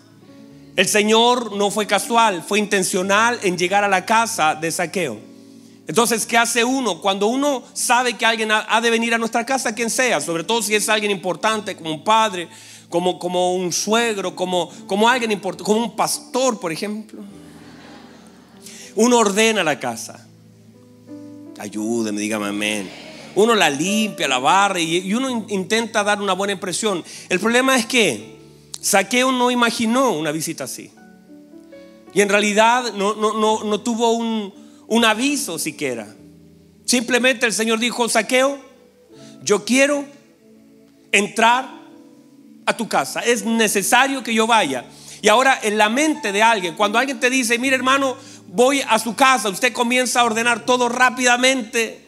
El 0.77 0.87
Señor 0.87 1.53
no 1.53 1.69
fue 1.69 1.85
casual, 1.85 2.41
fue 2.47 2.59
intencional 2.59 3.37
en 3.43 3.57
llegar 3.57 3.83
a 3.83 3.89
la 3.89 4.05
casa 4.05 4.55
de 4.55 4.71
Saqueo. 4.71 5.30
Entonces, 5.87 6.25
¿qué 6.25 6.37
hace 6.37 6.63
uno? 6.63 7.01
Cuando 7.01 7.27
uno 7.27 7.63
sabe 7.73 8.13
que 8.13 8.25
alguien 8.25 8.49
ha 8.51 8.81
de 8.81 8.89
venir 8.89 9.13
a 9.13 9.17
nuestra 9.17 9.45
casa, 9.45 9.73
quien 9.73 9.89
sea, 9.89 10.21
sobre 10.21 10.43
todo 10.43 10.61
si 10.61 10.75
es 10.75 10.87
alguien 10.89 11.11
importante, 11.11 11.75
como 11.75 11.91
un 11.91 12.03
padre, 12.03 12.47
como, 12.91 13.17
como 13.17 13.55
un 13.55 13.73
suegro, 13.73 14.35
como, 14.35 14.69
como 14.85 15.09
alguien 15.09 15.31
importante, 15.31 15.63
como 15.63 15.83
un 15.83 15.95
pastor, 15.95 16.59
por 16.59 16.71
ejemplo. 16.71 17.23
Uno 18.95 19.17
ordena 19.17 19.63
la 19.63 19.79
casa. 19.79 20.27
Ayúdeme, 21.57 22.19
dígame 22.19 22.47
amén. 22.47 22.89
Uno 23.33 23.55
la 23.55 23.69
limpia, 23.69 24.27
la 24.27 24.39
barra 24.39 24.79
y, 24.79 25.13
uno 25.13 25.45
intenta 25.49 26.03
dar 26.03 26.21
una 26.21 26.33
buena 26.33 26.53
impresión. 26.53 27.03
El 27.29 27.39
problema 27.39 27.75
es 27.77 27.85
que 27.85 28.37
Saqueo 28.81 29.31
no 29.31 29.49
imaginó 29.49 30.11
una 30.11 30.31
visita 30.31 30.65
así. 30.65 30.91
Y 32.13 32.19
en 32.19 32.27
realidad 32.27 32.93
no, 32.93 33.15
no, 33.15 33.33
no, 33.39 33.63
no 33.63 33.79
tuvo 33.79 34.11
un, 34.11 34.53
un 34.91 35.05
aviso 35.05 35.57
siquiera. 35.57 36.05
Simplemente 36.83 37.45
el 37.45 37.53
Señor 37.53 37.79
dijo, 37.79 38.09
saqueo, 38.09 38.59
yo 39.41 39.63
quiero 39.63 40.03
entrar 41.13 41.69
a 42.65 42.75
tu 42.75 42.89
casa. 42.89 43.21
Es 43.21 43.45
necesario 43.45 44.21
que 44.21 44.33
yo 44.33 44.47
vaya. 44.47 44.83
Y 45.21 45.29
ahora 45.29 45.57
en 45.63 45.77
la 45.77 45.87
mente 45.87 46.33
de 46.33 46.43
alguien, 46.43 46.75
cuando 46.75 46.99
alguien 46.99 47.21
te 47.21 47.29
dice, 47.29 47.57
mire 47.57 47.77
hermano, 47.77 48.17
voy 48.47 48.81
a 48.85 48.99
su 48.99 49.15
casa, 49.15 49.47
usted 49.47 49.71
comienza 49.71 50.19
a 50.19 50.25
ordenar 50.25 50.65
todo 50.65 50.89
rápidamente. 50.89 52.03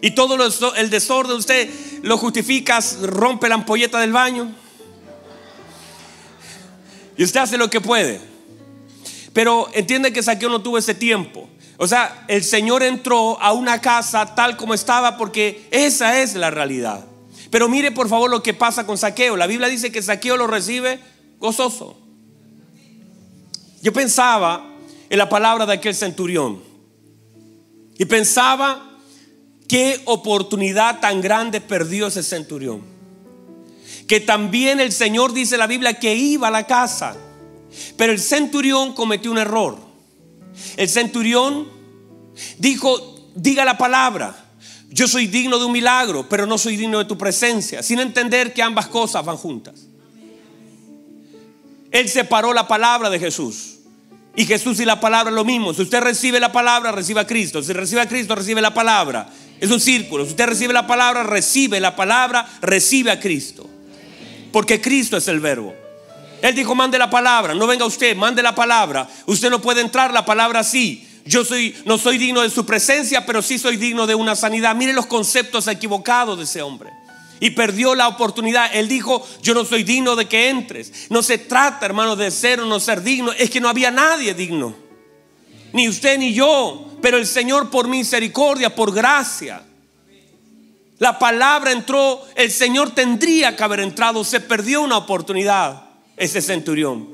Y 0.00 0.10
todo 0.10 0.36
el 0.74 0.90
desorden 0.90 1.36
usted 1.36 1.70
lo 2.02 2.18
justifica, 2.18 2.80
rompe 3.00 3.48
la 3.48 3.54
ampolleta 3.54 4.00
del 4.00 4.12
baño. 4.12 4.52
Y 7.16 7.22
usted 7.22 7.38
hace 7.38 7.56
lo 7.56 7.70
que 7.70 7.80
puede. 7.80 8.20
Pero 9.32 9.68
entiende 9.72 10.12
que 10.12 10.24
Saqueo 10.24 10.48
no 10.48 10.62
tuvo 10.62 10.78
ese 10.78 10.92
tiempo. 10.92 11.48
O 11.78 11.86
sea, 11.86 12.24
el 12.28 12.42
Señor 12.42 12.82
entró 12.82 13.40
a 13.40 13.52
una 13.52 13.80
casa 13.80 14.34
tal 14.34 14.56
como 14.56 14.72
estaba 14.72 15.16
porque 15.16 15.68
esa 15.70 16.22
es 16.22 16.34
la 16.34 16.50
realidad. 16.50 17.04
Pero 17.50 17.68
mire 17.68 17.92
por 17.92 18.08
favor 18.08 18.30
lo 18.30 18.42
que 18.42 18.54
pasa 18.54 18.86
con 18.86 18.96
Saqueo. 18.96 19.36
La 19.36 19.46
Biblia 19.46 19.68
dice 19.68 19.92
que 19.92 20.02
Saqueo 20.02 20.36
lo 20.36 20.46
recibe 20.46 21.00
gozoso. 21.38 21.98
Yo 23.82 23.92
pensaba 23.92 24.74
en 25.08 25.18
la 25.18 25.28
palabra 25.28 25.66
de 25.66 25.74
aquel 25.74 25.94
centurión 25.94 26.62
y 27.98 28.04
pensaba 28.06 28.98
qué 29.68 30.00
oportunidad 30.06 31.00
tan 31.00 31.20
grande 31.20 31.60
perdió 31.60 32.06
ese 32.06 32.22
centurión. 32.22 32.82
Que 34.08 34.20
también 34.20 34.80
el 34.80 34.92
Señor 34.92 35.32
dice 35.32 35.56
la 35.56 35.66
Biblia 35.66 35.94
que 35.94 36.14
iba 36.14 36.48
a 36.48 36.50
la 36.50 36.66
casa, 36.66 37.16
pero 37.96 38.12
el 38.12 38.20
centurión 38.20 38.94
cometió 38.94 39.30
un 39.30 39.38
error. 39.38 39.85
El 40.76 40.88
centurión 40.88 41.68
dijo, 42.58 43.30
diga 43.34 43.64
la 43.64 43.78
palabra. 43.78 44.34
Yo 44.90 45.08
soy 45.08 45.26
digno 45.26 45.58
de 45.58 45.64
un 45.64 45.72
milagro, 45.72 46.28
pero 46.28 46.46
no 46.46 46.58
soy 46.58 46.76
digno 46.76 46.98
de 46.98 47.04
tu 47.04 47.18
presencia, 47.18 47.82
sin 47.82 47.98
entender 47.98 48.54
que 48.54 48.62
ambas 48.62 48.86
cosas 48.86 49.24
van 49.24 49.36
juntas. 49.36 49.86
Él 51.90 52.08
separó 52.08 52.52
la 52.52 52.68
palabra 52.68 53.10
de 53.10 53.18
Jesús. 53.18 53.74
Y 54.36 54.44
Jesús 54.44 54.80
y 54.80 54.84
la 54.84 55.00
palabra 55.00 55.30
es 55.30 55.34
lo 55.34 55.44
mismo. 55.44 55.72
Si 55.72 55.82
usted 55.82 56.00
recibe 56.00 56.38
la 56.38 56.52
palabra, 56.52 56.92
recibe 56.92 57.20
a 57.20 57.26
Cristo. 57.26 57.62
Si 57.62 57.72
recibe 57.72 58.02
a 58.02 58.08
Cristo, 58.08 58.34
recibe 58.34 58.60
la 58.60 58.74
palabra. 58.74 59.28
Es 59.60 59.70
un 59.70 59.80
círculo. 59.80 60.24
Si 60.24 60.30
usted 60.30 60.46
recibe 60.46 60.74
la 60.74 60.86
palabra, 60.86 61.22
recibe 61.22 61.80
la 61.80 61.96
palabra, 61.96 62.46
recibe 62.60 63.10
a 63.10 63.18
Cristo. 63.18 63.68
Porque 64.52 64.80
Cristo 64.80 65.16
es 65.16 65.26
el 65.28 65.40
verbo. 65.40 65.74
Él 66.42 66.54
dijo, 66.54 66.74
mande 66.74 66.98
la 66.98 67.10
palabra, 67.10 67.54
no 67.54 67.66
venga 67.66 67.84
usted, 67.84 68.16
mande 68.16 68.42
la 68.42 68.54
palabra. 68.54 69.08
Usted 69.26 69.50
no 69.50 69.60
puede 69.60 69.80
entrar 69.80 70.12
la 70.12 70.24
palabra 70.24 70.60
así. 70.60 71.06
Yo 71.24 71.44
soy, 71.44 71.74
no 71.84 71.98
soy 71.98 72.18
digno 72.18 72.42
de 72.42 72.50
su 72.50 72.64
presencia, 72.64 73.26
pero 73.26 73.42
sí 73.42 73.58
soy 73.58 73.76
digno 73.76 74.06
de 74.06 74.14
una 74.14 74.36
sanidad. 74.36 74.76
Mire 74.76 74.92
los 74.92 75.06
conceptos 75.06 75.66
equivocados 75.66 76.38
de 76.38 76.44
ese 76.44 76.62
hombre. 76.62 76.90
Y 77.40 77.50
perdió 77.50 77.94
la 77.94 78.08
oportunidad. 78.08 78.70
Él 78.72 78.88
dijo, 78.88 79.26
yo 79.42 79.52
no 79.52 79.64
soy 79.64 79.82
digno 79.82 80.14
de 80.14 80.26
que 80.26 80.48
entres. 80.48 80.92
No 81.10 81.22
se 81.22 81.38
trata, 81.38 81.84
hermano, 81.84 82.16
de 82.16 82.30
ser 82.30 82.60
o 82.60 82.66
no 82.66 82.78
ser 82.78 83.02
digno. 83.02 83.32
Es 83.32 83.50
que 83.50 83.60
no 83.60 83.68
había 83.68 83.90
nadie 83.90 84.34
digno. 84.34 84.76
Ni 85.72 85.88
usted 85.88 86.18
ni 86.18 86.32
yo. 86.32 86.96
Pero 87.02 87.18
el 87.18 87.26
Señor 87.26 87.70
por 87.70 87.88
misericordia, 87.88 88.74
por 88.74 88.94
gracia. 88.94 89.62
La 90.98 91.18
palabra 91.18 91.72
entró, 91.72 92.22
el 92.36 92.50
Señor 92.50 92.92
tendría 92.92 93.54
que 93.56 93.64
haber 93.64 93.80
entrado. 93.80 94.24
Se 94.24 94.40
perdió 94.40 94.80
una 94.80 94.96
oportunidad 94.96 95.85
ese 96.16 96.40
centurión. 96.40 97.08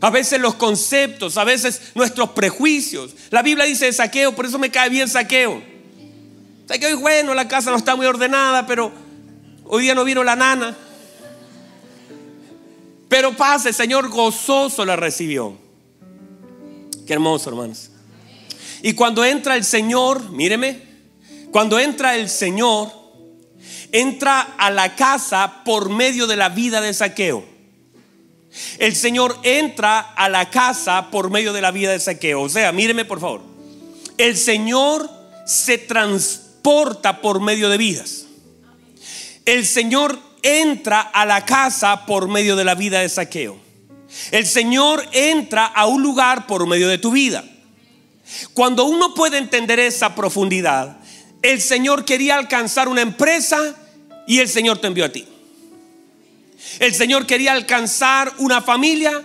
A 0.00 0.10
veces 0.10 0.40
los 0.40 0.54
conceptos, 0.54 1.36
a 1.36 1.44
veces 1.44 1.92
nuestros 1.94 2.30
prejuicios. 2.30 3.14
La 3.30 3.42
Biblia 3.42 3.64
dice 3.64 3.86
de 3.86 3.92
saqueo, 3.92 4.34
por 4.34 4.46
eso 4.46 4.58
me 4.58 4.70
cae 4.70 4.88
bien 4.88 5.08
saqueo. 5.08 5.62
Saqueo 6.66 6.90
es 6.90 7.00
bueno, 7.00 7.34
la 7.34 7.48
casa 7.48 7.70
no 7.70 7.76
está 7.76 7.96
muy 7.96 8.06
ordenada, 8.06 8.66
pero 8.66 8.92
hoy 9.64 9.82
día 9.82 9.94
no 9.94 10.04
vino 10.04 10.22
la 10.22 10.36
nana. 10.36 10.76
Pero 13.08 13.36
pase, 13.36 13.72
Señor 13.72 14.08
gozoso 14.08 14.84
la 14.84 14.94
recibió. 14.94 15.56
Qué 17.06 17.14
hermoso, 17.14 17.50
hermanos. 17.50 17.90
Y 18.82 18.92
cuando 18.92 19.24
entra 19.24 19.56
el 19.56 19.64
Señor, 19.64 20.30
míreme, 20.30 20.82
cuando 21.50 21.80
entra 21.80 22.16
el 22.16 22.28
Señor, 22.28 22.92
entra 23.90 24.42
a 24.58 24.70
la 24.70 24.94
casa 24.94 25.64
por 25.64 25.88
medio 25.88 26.26
de 26.26 26.36
la 26.36 26.50
vida 26.50 26.80
de 26.80 26.92
saqueo. 26.94 27.57
El 28.78 28.94
Señor 28.94 29.38
entra 29.42 29.98
a 29.98 30.28
la 30.28 30.50
casa 30.50 31.10
por 31.10 31.30
medio 31.30 31.52
de 31.52 31.60
la 31.60 31.70
vida 31.70 31.92
de 31.92 32.00
saqueo. 32.00 32.42
O 32.42 32.48
sea, 32.48 32.72
míreme 32.72 33.04
por 33.04 33.20
favor. 33.20 33.42
El 34.16 34.36
Señor 34.36 35.10
se 35.46 35.78
transporta 35.78 37.20
por 37.20 37.40
medio 37.40 37.68
de 37.68 37.78
vidas. 37.78 38.26
El 39.44 39.64
Señor 39.64 40.18
entra 40.42 41.00
a 41.00 41.24
la 41.24 41.44
casa 41.44 42.04
por 42.06 42.28
medio 42.28 42.56
de 42.56 42.64
la 42.64 42.74
vida 42.74 43.00
de 43.00 43.08
saqueo. 43.08 43.58
El 44.30 44.46
Señor 44.46 45.06
entra 45.12 45.66
a 45.66 45.86
un 45.86 46.02
lugar 46.02 46.46
por 46.46 46.66
medio 46.66 46.88
de 46.88 46.98
tu 46.98 47.10
vida. 47.10 47.44
Cuando 48.52 48.84
uno 48.84 49.14
puede 49.14 49.38
entender 49.38 49.78
esa 49.80 50.14
profundidad, 50.14 50.98
el 51.42 51.60
Señor 51.60 52.04
quería 52.04 52.36
alcanzar 52.36 52.88
una 52.88 53.02
empresa 53.02 53.74
y 54.26 54.40
el 54.40 54.48
Señor 54.48 54.78
te 54.78 54.86
envió 54.86 55.04
a 55.04 55.08
ti. 55.10 55.26
El 56.78 56.94
Señor 56.94 57.26
quería 57.26 57.52
alcanzar 57.52 58.32
una 58.38 58.60
familia 58.60 59.22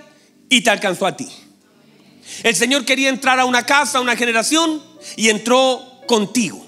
y 0.50 0.62
te 0.62 0.70
alcanzó 0.70 1.06
a 1.06 1.18
ti. 1.18 1.28
El 2.44 2.56
Señor 2.56 2.86
quería 2.86 3.10
entrar 3.10 3.40
a 3.40 3.46
una 3.46 3.66
casa, 3.66 3.98
a 3.98 4.02
una 4.02 4.16
generación 4.16 4.82
y 5.16 5.30
entró 5.30 6.02
contigo. 6.08 6.66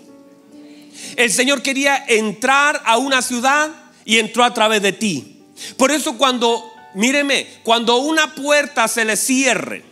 El 1.16 1.32
Señor 1.32 1.62
quería 1.62 2.04
entrar 2.08 2.82
a 2.86 2.98
una 2.98 3.22
ciudad 3.22 3.70
y 4.04 4.18
entró 4.20 4.44
a 4.44 4.54
través 4.54 4.82
de 4.82 4.94
ti. 4.94 5.44
Por 5.78 5.92
eso 5.92 6.18
cuando, 6.18 6.72
míreme, 6.94 7.48
cuando 7.64 7.98
una 7.98 8.36
puerta 8.36 8.88
se 8.88 9.06
le 9.06 9.16
cierre, 9.16 9.84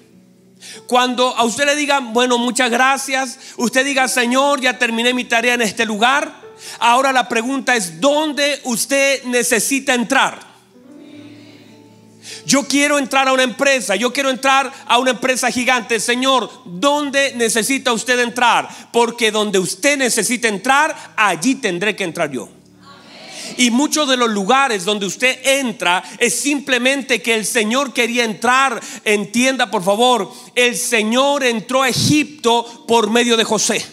cuando 0.88 1.36
a 1.36 1.44
usted 1.44 1.66
le 1.66 1.76
digan, 1.76 2.14
bueno, 2.14 2.38
muchas 2.38 2.70
gracias, 2.70 3.40
usted 3.58 3.86
diga, 3.86 4.08
Señor, 4.08 4.62
ya 4.62 4.78
terminé 4.78 5.14
mi 5.14 5.26
tarea 5.26 5.54
en 5.54 5.62
este 5.62 5.86
lugar, 5.86 6.34
ahora 6.80 7.12
la 7.12 7.28
pregunta 7.28 7.76
es, 7.76 8.00
¿dónde 8.00 8.60
usted 8.64 9.24
necesita 9.26 9.94
entrar? 9.94 10.53
Yo 12.46 12.68
quiero 12.68 12.98
entrar 12.98 13.28
a 13.28 13.34
una 13.34 13.44
empresa, 13.44 13.96
yo 13.96 14.14
quiero 14.14 14.30
entrar 14.30 14.72
a 14.86 14.98
una 14.98 15.12
empresa 15.12 15.52
gigante. 15.52 16.00
Señor, 16.00 16.50
¿dónde 16.66 17.34
necesita 17.36 17.94
usted 17.94 18.20
entrar? 18.20 18.70
Porque 18.92 19.32
donde 19.32 19.60
usted 19.60 19.98
necesita 19.98 20.48
entrar, 20.48 21.14
allí 21.16 21.56
tendré 21.56 21.96
que 21.96 22.04
entrar 22.04 22.32
yo. 22.32 22.50
Y 23.58 23.72
muchos 23.72 24.08
de 24.10 24.18
los 24.18 24.30
lugares 24.30 24.86
donde 24.86 25.06
usted 25.06 25.40
entra 25.44 26.04
es 26.18 26.36
simplemente 26.36 27.22
que 27.22 27.36
el 27.36 27.46
Señor 27.46 27.94
quería 27.94 28.24
entrar. 28.24 28.82
Entienda, 29.04 29.70
por 29.70 29.84
favor, 29.84 30.32
el 30.56 30.78
Señor 30.78 31.44
entró 31.44 31.84
a 31.84 31.90
Egipto 31.90 32.86
por 32.88 33.10
medio 33.10 33.38
de 33.38 33.44
José. 33.44 33.86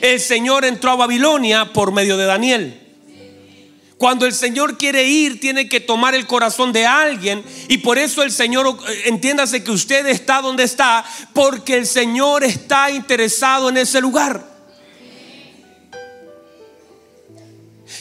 El 0.00 0.20
Señor 0.20 0.64
entró 0.64 0.92
a 0.92 0.96
Babilonia 0.96 1.72
por 1.72 1.92
medio 1.92 2.16
de 2.16 2.24
Daniel. 2.24 2.83
Cuando 4.04 4.26
el 4.26 4.34
Señor 4.34 4.76
quiere 4.76 5.04
ir, 5.04 5.40
tiene 5.40 5.66
que 5.66 5.80
tomar 5.80 6.14
el 6.14 6.26
corazón 6.26 6.74
de 6.74 6.84
alguien. 6.84 7.42
Y 7.68 7.78
por 7.78 7.96
eso 7.96 8.22
el 8.22 8.32
Señor, 8.32 8.76
entiéndase 9.06 9.64
que 9.64 9.70
usted 9.70 10.04
está 10.08 10.42
donde 10.42 10.64
está, 10.64 11.06
porque 11.32 11.78
el 11.78 11.86
Señor 11.86 12.44
está 12.44 12.90
interesado 12.90 13.70
en 13.70 13.78
ese 13.78 14.02
lugar. 14.02 14.53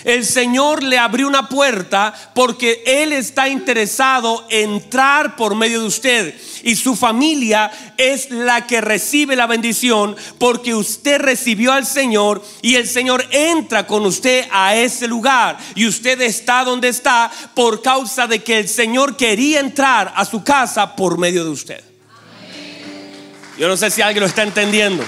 El 0.03 0.25
Señor 0.25 0.83
le 0.83 0.97
abrió 0.97 1.27
una 1.27 1.47
puerta 1.47 2.13
porque 2.33 2.83
Él 2.85 3.13
está 3.13 3.47
interesado 3.47 4.45
en 4.49 4.73
entrar 4.73 5.35
por 5.35 5.55
medio 5.55 5.81
de 5.81 5.87
usted. 5.87 6.35
Y 6.63 6.75
su 6.75 6.95
familia 6.95 7.71
es 7.97 8.29
la 8.29 8.65
que 8.67 8.81
recibe 8.81 9.35
la 9.35 9.47
bendición 9.47 10.15
porque 10.37 10.75
usted 10.75 11.19
recibió 11.19 11.73
al 11.73 11.85
Señor 11.85 12.43
y 12.61 12.75
el 12.75 12.87
Señor 12.87 13.25
entra 13.31 13.85
con 13.85 14.05
usted 14.05 14.45
a 14.51 14.75
ese 14.75 15.07
lugar. 15.07 15.57
Y 15.75 15.87
usted 15.87 16.21
está 16.21 16.63
donde 16.63 16.89
está 16.89 17.31
por 17.53 17.81
causa 17.81 18.27
de 18.27 18.43
que 18.43 18.59
el 18.59 18.69
Señor 18.69 19.17
quería 19.17 19.59
entrar 19.59 20.13
a 20.15 20.25
su 20.25 20.43
casa 20.43 20.95
por 20.95 21.17
medio 21.17 21.43
de 21.43 21.49
usted. 21.49 21.83
Yo 23.57 23.67
no 23.67 23.77
sé 23.77 23.91
si 23.91 24.01
alguien 24.01 24.21
lo 24.21 24.27
está 24.27 24.43
entendiendo. 24.43 25.03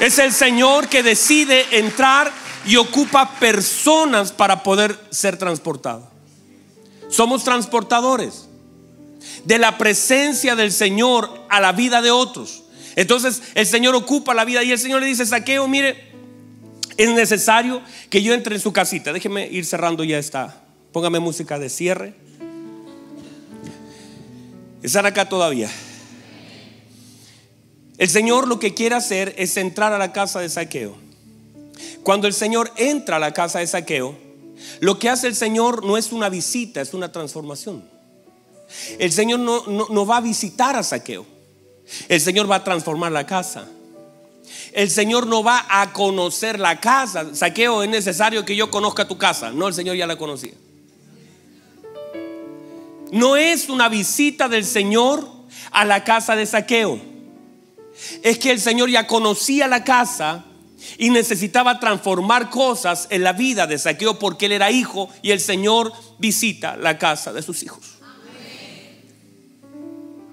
Es 0.00 0.18
el 0.18 0.32
Señor 0.32 0.88
que 0.88 1.02
decide 1.02 1.66
entrar 1.70 2.32
y 2.66 2.76
ocupa 2.76 3.38
personas 3.38 4.32
para 4.32 4.62
poder 4.62 4.98
ser 5.10 5.38
transportado. 5.38 6.10
Somos 7.08 7.44
transportadores 7.44 8.48
de 9.44 9.58
la 9.58 9.78
presencia 9.78 10.56
del 10.56 10.72
Señor 10.72 11.46
a 11.48 11.60
la 11.60 11.72
vida 11.72 12.02
de 12.02 12.10
otros. 12.10 12.64
Entonces 12.96 13.42
el 13.54 13.66
Señor 13.66 13.94
ocupa 13.94 14.34
la 14.34 14.44
vida 14.44 14.62
y 14.64 14.72
el 14.72 14.78
Señor 14.78 15.00
le 15.00 15.06
dice, 15.06 15.24
saqueo, 15.26 15.68
mire, 15.68 16.12
es 16.96 17.10
necesario 17.10 17.82
que 18.10 18.22
yo 18.22 18.34
entre 18.34 18.56
en 18.56 18.60
su 18.60 18.72
casita. 18.72 19.12
Déjeme 19.12 19.46
ir 19.46 19.64
cerrando 19.64 20.02
ya 20.02 20.18
esta. 20.18 20.62
Póngame 20.92 21.20
música 21.20 21.58
de 21.58 21.68
cierre. 21.68 22.14
Están 24.82 25.06
acá 25.06 25.28
todavía. 25.28 25.70
El 27.98 28.08
Señor 28.08 28.48
lo 28.48 28.58
que 28.58 28.74
quiere 28.74 28.94
hacer 28.94 29.34
es 29.38 29.56
entrar 29.56 29.92
a 29.92 29.98
la 29.98 30.12
casa 30.12 30.40
de 30.40 30.48
saqueo. 30.48 31.05
Cuando 32.02 32.26
el 32.26 32.32
Señor 32.32 32.72
entra 32.76 33.16
a 33.16 33.18
la 33.18 33.32
casa 33.32 33.58
de 33.58 33.66
saqueo, 33.66 34.16
lo 34.80 34.98
que 34.98 35.08
hace 35.08 35.26
el 35.26 35.34
Señor 35.34 35.84
no 35.84 35.96
es 35.96 36.12
una 36.12 36.28
visita, 36.28 36.80
es 36.80 36.94
una 36.94 37.12
transformación. 37.12 37.84
El 38.98 39.12
Señor 39.12 39.40
no, 39.40 40.06
va 40.06 40.16
a 40.18 40.20
visitar 40.20 40.76
a 40.76 40.82
saqueo. 40.82 41.26
El 42.08 42.20
Señor 42.20 42.50
va 42.50 42.56
a 42.56 42.64
transformar 42.64 43.12
la 43.12 43.26
casa. 43.26 43.68
El 44.72 44.90
Señor 44.90 45.26
no 45.26 45.42
va 45.42 45.66
a 45.68 45.92
conocer 45.92 46.58
la 46.58 46.80
casa. 46.80 47.34
Saqueo, 47.34 47.82
es 47.82 47.88
necesario 47.88 48.44
que 48.44 48.56
yo 48.56 48.70
conozca 48.70 49.06
tu 49.06 49.18
casa. 49.18 49.50
No, 49.50 49.68
el 49.68 49.74
Señor 49.74 49.96
ya 49.96 50.06
la 50.06 50.16
conocía. 50.16 50.54
No 53.12 53.36
es 53.36 53.68
una 53.68 53.88
visita 53.88 54.48
del 54.48 54.64
Señor 54.64 55.28
a 55.70 55.84
la 55.84 56.02
casa 56.02 56.34
de 56.34 56.46
saqueo. 56.46 57.00
Es 58.22 58.38
que 58.38 58.50
el 58.50 58.60
Señor 58.60 58.90
ya 58.90 59.06
conocía 59.06 59.68
la 59.68 59.84
casa 59.84 60.44
y 60.98 61.10
necesitaba 61.10 61.80
transformar 61.80 62.50
cosas 62.50 63.06
en 63.10 63.22
la 63.22 63.32
vida 63.32 63.66
de 63.66 63.78
Saqueo 63.78 64.18
porque 64.18 64.46
él 64.46 64.52
era 64.52 64.70
hijo 64.70 65.08
y 65.22 65.30
el 65.30 65.40
Señor 65.40 65.92
visita 66.18 66.76
la 66.76 66.98
casa 66.98 67.32
de 67.32 67.42
sus 67.42 67.62
hijos. 67.62 67.96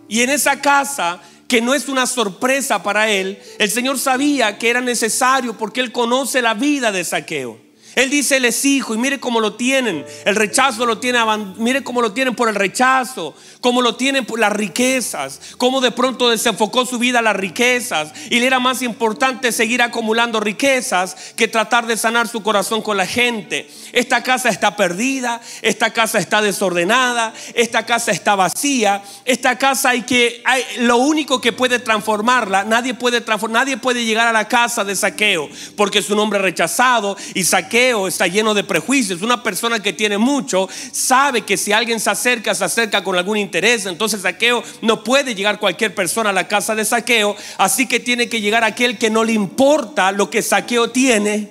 Y 0.08 0.22
en 0.22 0.30
esa 0.30 0.62
casa, 0.62 1.22
que 1.48 1.62
no 1.62 1.74
es 1.74 1.88
una 1.88 2.06
sorpresa 2.06 2.84
para 2.84 3.10
él, 3.10 3.42
el 3.58 3.72
Señor 3.72 3.98
sabía 3.98 4.58
que 4.58 4.70
era 4.70 4.82
necesario 4.82 5.58
porque 5.58 5.82
él 5.82 5.92
conoce 5.92 6.42
la 6.42 6.54
vida 6.54 6.92
de 6.92 7.04
Saqueo. 7.04 7.60
Él 7.96 8.10
dice, 8.10 8.38
él 8.38 8.46
es 8.46 8.66
hijo 8.66 8.96
y 8.96 8.98
mire 8.98 9.20
cómo 9.20 9.40
lo 9.40 9.54
tienen. 9.54 10.06
El 10.26 10.36
rechazo 10.36 10.86
lo 10.86 10.98
tiene, 10.98 11.20
mire 11.58 11.84
cómo 11.84 12.02
lo 12.02 12.12
tienen 12.14 12.36
por 12.36 12.50
el 12.50 12.56
rechazo, 12.56 13.36
cómo 13.62 13.82
lo 13.82 13.96
tienen 13.96 14.26
por 14.26 14.40
las 14.40 14.52
riquezas, 14.52 15.40
cómo 15.58 15.80
de 15.80 15.92
pronto 15.92 16.30
desenfocó 16.30 16.86
su 16.86 16.98
vida 16.98 17.20
a 17.20 17.22
las 17.22 17.36
riquezas 17.36 18.12
y 18.30 18.40
le 18.40 18.48
era 18.48 18.60
más 18.60 18.82
importante 18.82 19.52
seguir 19.52 19.82
acumulando 19.82 20.40
riquezas 20.40 21.16
que 21.36 21.48
tratar 21.48 21.86
de 21.86 21.98
sanar 21.98 22.28
su 22.28 22.42
corazón 22.42 22.82
con 22.82 22.98
la 22.98 23.06
gente. 23.06 23.70
Esta 23.92 24.24
casa 24.24 24.50
está 24.50 24.76
perdida, 24.76 25.40
esta 25.62 25.94
casa 25.94 26.18
está 26.18 26.42
desordenada, 26.42 27.34
esta 27.54 27.86
casa 27.86 28.12
está 28.12 28.36
vacía, 28.36 29.04
esta 29.26 29.58
casa 29.58 29.90
hay 29.90 30.02
que, 30.02 30.42
hay, 30.46 30.64
lo 30.80 30.98
único 30.98 31.40
que 31.40 31.54
puede 31.54 31.78
transformarla, 31.80 32.64
nadie 32.64 32.96
puede 32.96 33.24
nadie 33.50 33.78
puede 33.78 34.06
llegar 34.06 34.28
a 34.28 34.34
la 34.34 34.48
casa 34.48 34.84
de 34.84 34.96
saqueo 34.96 35.50
porque 35.76 36.00
es 36.00 36.10
un 36.10 36.20
hombre 36.20 36.40
rechazado 36.40 37.16
y 37.34 37.44
saqueo 37.44 37.83
está 37.92 38.28
lleno 38.28 38.54
de 38.54 38.64
prejuicios. 38.64 39.22
Una 39.22 39.44
persona 39.44 39.82
que 39.82 39.94
tiene 39.94 40.18
mucho 40.18 40.70
sabe 40.92 41.42
que 41.42 41.58
si 41.58 41.72
alguien 41.72 42.00
se 42.00 42.10
acerca, 42.10 42.56
se 42.56 42.64
acerca 42.64 43.04
con 43.04 43.16
algún 43.16 43.38
interés. 43.38 43.86
Entonces 43.86 44.22
saqueo 44.22 44.64
no 44.82 45.04
puede 45.04 45.36
llegar 45.36 45.60
cualquier 45.60 45.94
persona 45.94 46.30
a 46.30 46.34
la 46.34 46.48
casa 46.48 46.76
de 46.76 46.86
saqueo. 46.86 47.36
Así 47.58 47.88
que 47.88 48.00
tiene 48.00 48.30
que 48.30 48.42
llegar 48.42 48.64
aquel 48.64 48.98
que 48.98 49.10
no 49.10 49.24
le 49.24 49.34
importa 49.34 50.12
lo 50.12 50.30
que 50.30 50.42
saqueo 50.42 50.92
tiene, 50.92 51.50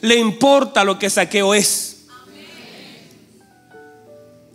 le 0.00 0.16
importa 0.16 0.84
lo 0.84 0.98
que 0.98 1.10
saqueo 1.10 1.54
es. 1.54 2.06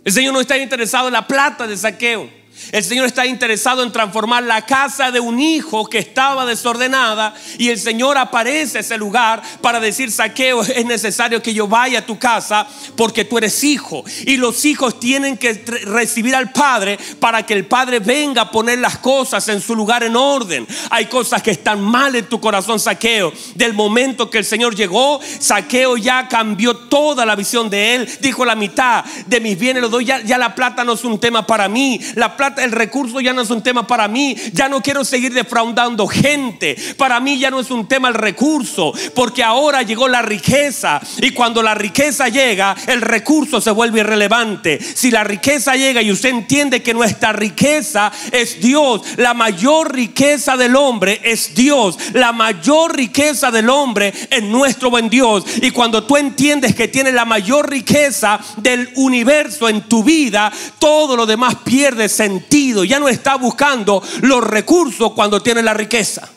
El 0.04 0.12
Señor 0.12 0.32
no 0.32 0.40
está 0.40 0.56
interesado 0.56 1.08
en 1.08 1.12
la 1.12 1.26
plata 1.26 1.66
de 1.66 1.76
saqueo. 1.76 2.37
El 2.72 2.84
Señor 2.84 3.06
está 3.06 3.26
interesado 3.26 3.82
en 3.82 3.92
transformar 3.92 4.42
la 4.42 4.64
casa 4.66 5.10
de 5.10 5.20
un 5.20 5.40
hijo 5.40 5.86
que 5.86 5.98
estaba 5.98 6.46
desordenada 6.46 7.34
y 7.58 7.68
el 7.70 7.78
Señor 7.78 8.18
aparece 8.18 8.78
a 8.78 8.80
ese 8.80 8.98
lugar 8.98 9.42
para 9.60 9.80
decir, 9.80 10.10
saqueo, 10.10 10.62
es 10.62 10.84
necesario 10.84 11.42
que 11.42 11.54
yo 11.54 11.66
vaya 11.66 12.00
a 12.00 12.06
tu 12.06 12.18
casa 12.18 12.66
porque 12.96 13.24
tú 13.24 13.38
eres 13.38 13.64
hijo. 13.64 14.04
Y 14.26 14.36
los 14.36 14.64
hijos 14.64 15.00
tienen 15.00 15.36
que 15.36 15.54
recibir 15.84 16.34
al 16.34 16.52
Padre 16.52 16.98
para 17.20 17.44
que 17.44 17.54
el 17.54 17.66
Padre 17.66 18.00
venga 18.00 18.42
a 18.42 18.50
poner 18.50 18.78
las 18.78 18.98
cosas 18.98 19.48
en 19.48 19.60
su 19.60 19.74
lugar 19.74 20.02
en 20.02 20.16
orden. 20.16 20.66
Hay 20.90 21.06
cosas 21.06 21.42
que 21.42 21.50
están 21.50 21.80
mal 21.80 22.14
en 22.14 22.26
tu 22.26 22.40
corazón, 22.40 22.78
saqueo. 22.80 23.32
Del 23.54 23.72
momento 23.72 24.30
que 24.30 24.38
el 24.38 24.44
Señor 24.44 24.74
llegó, 24.74 25.20
saqueo 25.38 25.96
ya 25.96 26.28
cambió 26.28 26.76
toda 26.76 27.24
la 27.24 27.36
visión 27.36 27.70
de 27.70 27.94
él. 27.94 28.08
Dijo 28.20 28.44
la 28.44 28.54
mitad 28.54 29.04
de 29.26 29.40
mis 29.40 29.58
bienes 29.58 29.82
lo 29.82 29.88
doy, 29.88 30.04
ya, 30.04 30.20
ya 30.20 30.38
la 30.38 30.54
plata 30.54 30.84
no 30.84 30.94
es 30.94 31.04
un 31.04 31.18
tema 31.18 31.46
para 31.46 31.68
mí. 31.68 32.00
La 32.14 32.36
plata 32.36 32.47
el 32.56 32.72
recurso 32.72 33.20
ya 33.20 33.32
no 33.32 33.42
es 33.42 33.50
un 33.50 33.62
tema 33.62 33.86
para 33.86 34.08
mí. 34.08 34.36
Ya 34.52 34.68
no 34.68 34.80
quiero 34.80 35.04
seguir 35.04 35.32
defraudando 35.32 36.06
gente. 36.06 36.76
Para 36.96 37.20
mí 37.20 37.38
ya 37.38 37.50
no 37.50 37.60
es 37.60 37.70
un 37.70 37.86
tema 37.86 38.08
el 38.08 38.14
recurso, 38.14 38.92
porque 39.14 39.42
ahora 39.42 39.82
llegó 39.82 40.08
la 40.08 40.22
riqueza. 40.22 41.00
Y 41.18 41.30
cuando 41.30 41.62
la 41.62 41.74
riqueza 41.74 42.28
llega, 42.28 42.76
el 42.86 43.00
recurso 43.00 43.60
se 43.60 43.70
vuelve 43.70 44.00
irrelevante. 44.00 44.78
Si 44.80 45.10
la 45.10 45.24
riqueza 45.24 45.76
llega 45.76 46.02
y 46.02 46.10
usted 46.10 46.30
entiende 46.30 46.82
que 46.82 46.94
nuestra 46.94 47.32
riqueza 47.32 48.12
es 48.32 48.60
Dios, 48.60 49.02
la 49.16 49.34
mayor 49.34 49.94
riqueza 49.94 50.56
del 50.56 50.76
hombre 50.76 51.20
es 51.22 51.54
Dios. 51.54 51.98
La 52.14 52.32
mayor 52.32 52.96
riqueza 52.96 53.50
del 53.50 53.68
hombre 53.70 54.12
es 54.30 54.42
nuestro 54.42 54.90
buen 54.90 55.10
Dios. 55.10 55.44
Y 55.62 55.70
cuando 55.70 56.04
tú 56.04 56.16
entiendes 56.16 56.74
que 56.74 56.88
tienes 56.88 57.14
la 57.14 57.24
mayor 57.24 57.68
riqueza 57.70 58.40
del 58.56 58.90
universo 58.96 59.68
en 59.68 59.82
tu 59.82 60.02
vida, 60.02 60.52
todo 60.78 61.16
lo 61.16 61.26
demás 61.26 61.56
pierde 61.64 62.08
sentido 62.08 62.37
ya 62.84 62.98
no 62.98 63.08
está 63.08 63.36
buscando 63.36 64.02
los 64.22 64.44
recursos 64.44 65.12
cuando 65.12 65.42
tiene 65.42 65.62
la 65.62 65.74
riqueza. 65.74 66.28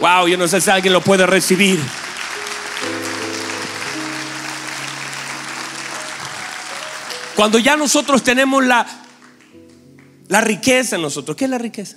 Wow, 0.00 0.28
yo 0.28 0.36
no 0.36 0.48
sé 0.48 0.60
si 0.60 0.70
alguien 0.70 0.92
lo 0.92 1.00
puede 1.00 1.26
recibir. 1.26 1.80
Cuando 7.36 7.58
ya 7.58 7.76
nosotros 7.76 8.22
tenemos 8.22 8.64
la, 8.64 8.86
la 10.28 10.40
riqueza 10.40 10.96
en 10.96 11.02
nosotros, 11.02 11.36
¿qué 11.36 11.44
es 11.44 11.50
la 11.50 11.58
riqueza? 11.58 11.96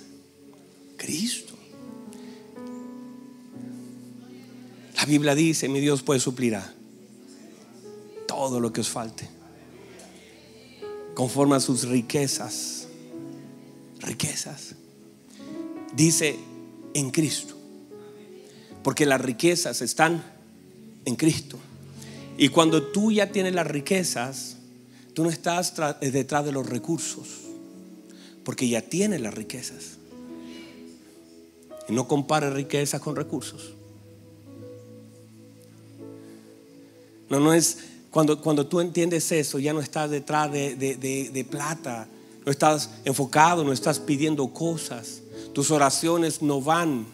Cristo. 0.96 1.54
La 4.96 5.04
Biblia 5.04 5.34
dice, 5.34 5.68
mi 5.68 5.80
Dios 5.80 6.02
puede 6.02 6.20
suplir 6.20 6.58
todo 8.26 8.60
lo 8.60 8.72
que 8.72 8.80
os 8.80 8.88
falte, 8.88 9.28
conforme 11.14 11.56
a 11.56 11.60
sus 11.60 11.86
riquezas 11.86 12.75
riquezas. 14.00 14.74
Dice 15.94 16.36
en 16.94 17.10
Cristo. 17.10 17.54
Porque 18.82 19.06
las 19.06 19.20
riquezas 19.20 19.82
están 19.82 20.22
en 21.04 21.16
Cristo. 21.16 21.58
Y 22.38 22.48
cuando 22.48 22.82
tú 22.82 23.10
ya 23.10 23.32
tienes 23.32 23.54
las 23.54 23.66
riquezas, 23.66 24.56
tú 25.14 25.24
no 25.24 25.30
estás 25.30 25.74
eh, 26.00 26.10
detrás 26.10 26.44
de 26.44 26.52
los 26.52 26.66
recursos. 26.68 27.26
Porque 28.44 28.68
ya 28.68 28.82
tienes 28.82 29.20
las 29.20 29.34
riquezas. 29.34 29.98
Y 31.88 31.92
no 31.92 32.06
compares 32.06 32.52
riquezas 32.52 33.00
con 33.00 33.16
recursos. 33.16 33.72
No, 37.28 37.40
no 37.40 37.52
es 37.52 37.78
cuando, 38.10 38.40
cuando 38.40 38.66
tú 38.66 38.80
entiendes 38.80 39.30
eso, 39.32 39.58
ya 39.58 39.72
no 39.72 39.80
estás 39.80 40.10
detrás 40.10 40.50
de, 40.50 40.76
de, 40.76 40.96
de 40.96 41.44
plata, 41.44 42.08
no 42.46 42.52
estás 42.52 42.90
enfocado, 43.04 43.64
no 43.64 43.72
estás 43.72 43.98
pidiendo 43.98 44.46
cosas. 44.52 45.20
Tus 45.52 45.72
oraciones 45.72 46.42
no 46.42 46.60
van. 46.60 47.06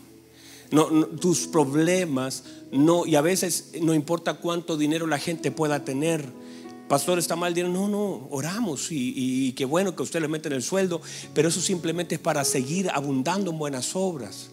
No, 0.70 0.87
tus 1.07 1.47
problemas 1.47 2.45
no, 2.70 3.05
y 3.05 3.16
a 3.16 3.20
veces 3.20 3.72
no 3.83 3.93
importa 3.93 4.35
cuánto 4.35 4.76
dinero 4.76 5.07
la 5.07 5.18
gente 5.18 5.51
pueda 5.51 5.85
tener. 5.85 6.26
Pastor, 6.87 7.18
está 7.18 7.35
mal 7.35 7.55
dinero. 7.55 7.72
No, 7.72 7.89
no, 7.89 8.28
oramos 8.30 8.89
y, 8.91 9.53
qué 9.53 9.64
bueno 9.64 9.97
que 9.97 10.03
usted 10.03 10.20
le 10.20 10.28
mete 10.28 10.49
en 10.49 10.55
el 10.55 10.62
sueldo, 10.62 11.01
pero 11.35 11.49
eso 11.49 11.61
simplemente 11.61 12.16
es 12.16 12.20
para 12.20 12.45
seguir 12.45 12.91
abundando 12.91 13.51
en 13.51 13.59
buenas 13.59 13.97
obras. 13.97 14.49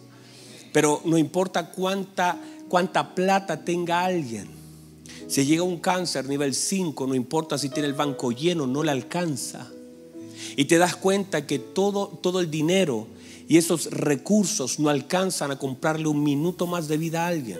Pero 0.72 1.02
no 1.04 1.18
importa 1.18 1.70
cuánta, 1.70 2.38
cuánta 2.68 3.14
plata 3.14 3.64
tenga 3.64 4.04
alguien. 4.04 4.48
Si 5.28 5.44
llega 5.44 5.62
un 5.62 5.78
cáncer 5.78 6.26
nivel 6.26 6.54
5, 6.54 7.06
no 7.06 7.14
importa 7.14 7.58
si 7.58 7.68
tiene 7.68 7.88
el 7.88 7.94
banco 7.94 8.32
lleno, 8.32 8.66
no 8.66 8.82
le 8.82 8.90
alcanza. 8.90 9.70
Y 10.56 10.66
te 10.66 10.78
das 10.78 10.96
cuenta 10.96 11.46
que 11.46 11.58
todo, 11.58 12.08
todo 12.08 12.40
el 12.40 12.50
dinero 12.50 13.06
y 13.48 13.56
esos 13.56 13.90
recursos 13.90 14.78
no 14.78 14.90
alcanzan 14.90 15.50
a 15.50 15.58
comprarle 15.58 16.06
un 16.06 16.22
minuto 16.22 16.66
más 16.66 16.86
de 16.86 16.96
vida 16.96 17.24
a 17.24 17.28
alguien. 17.28 17.58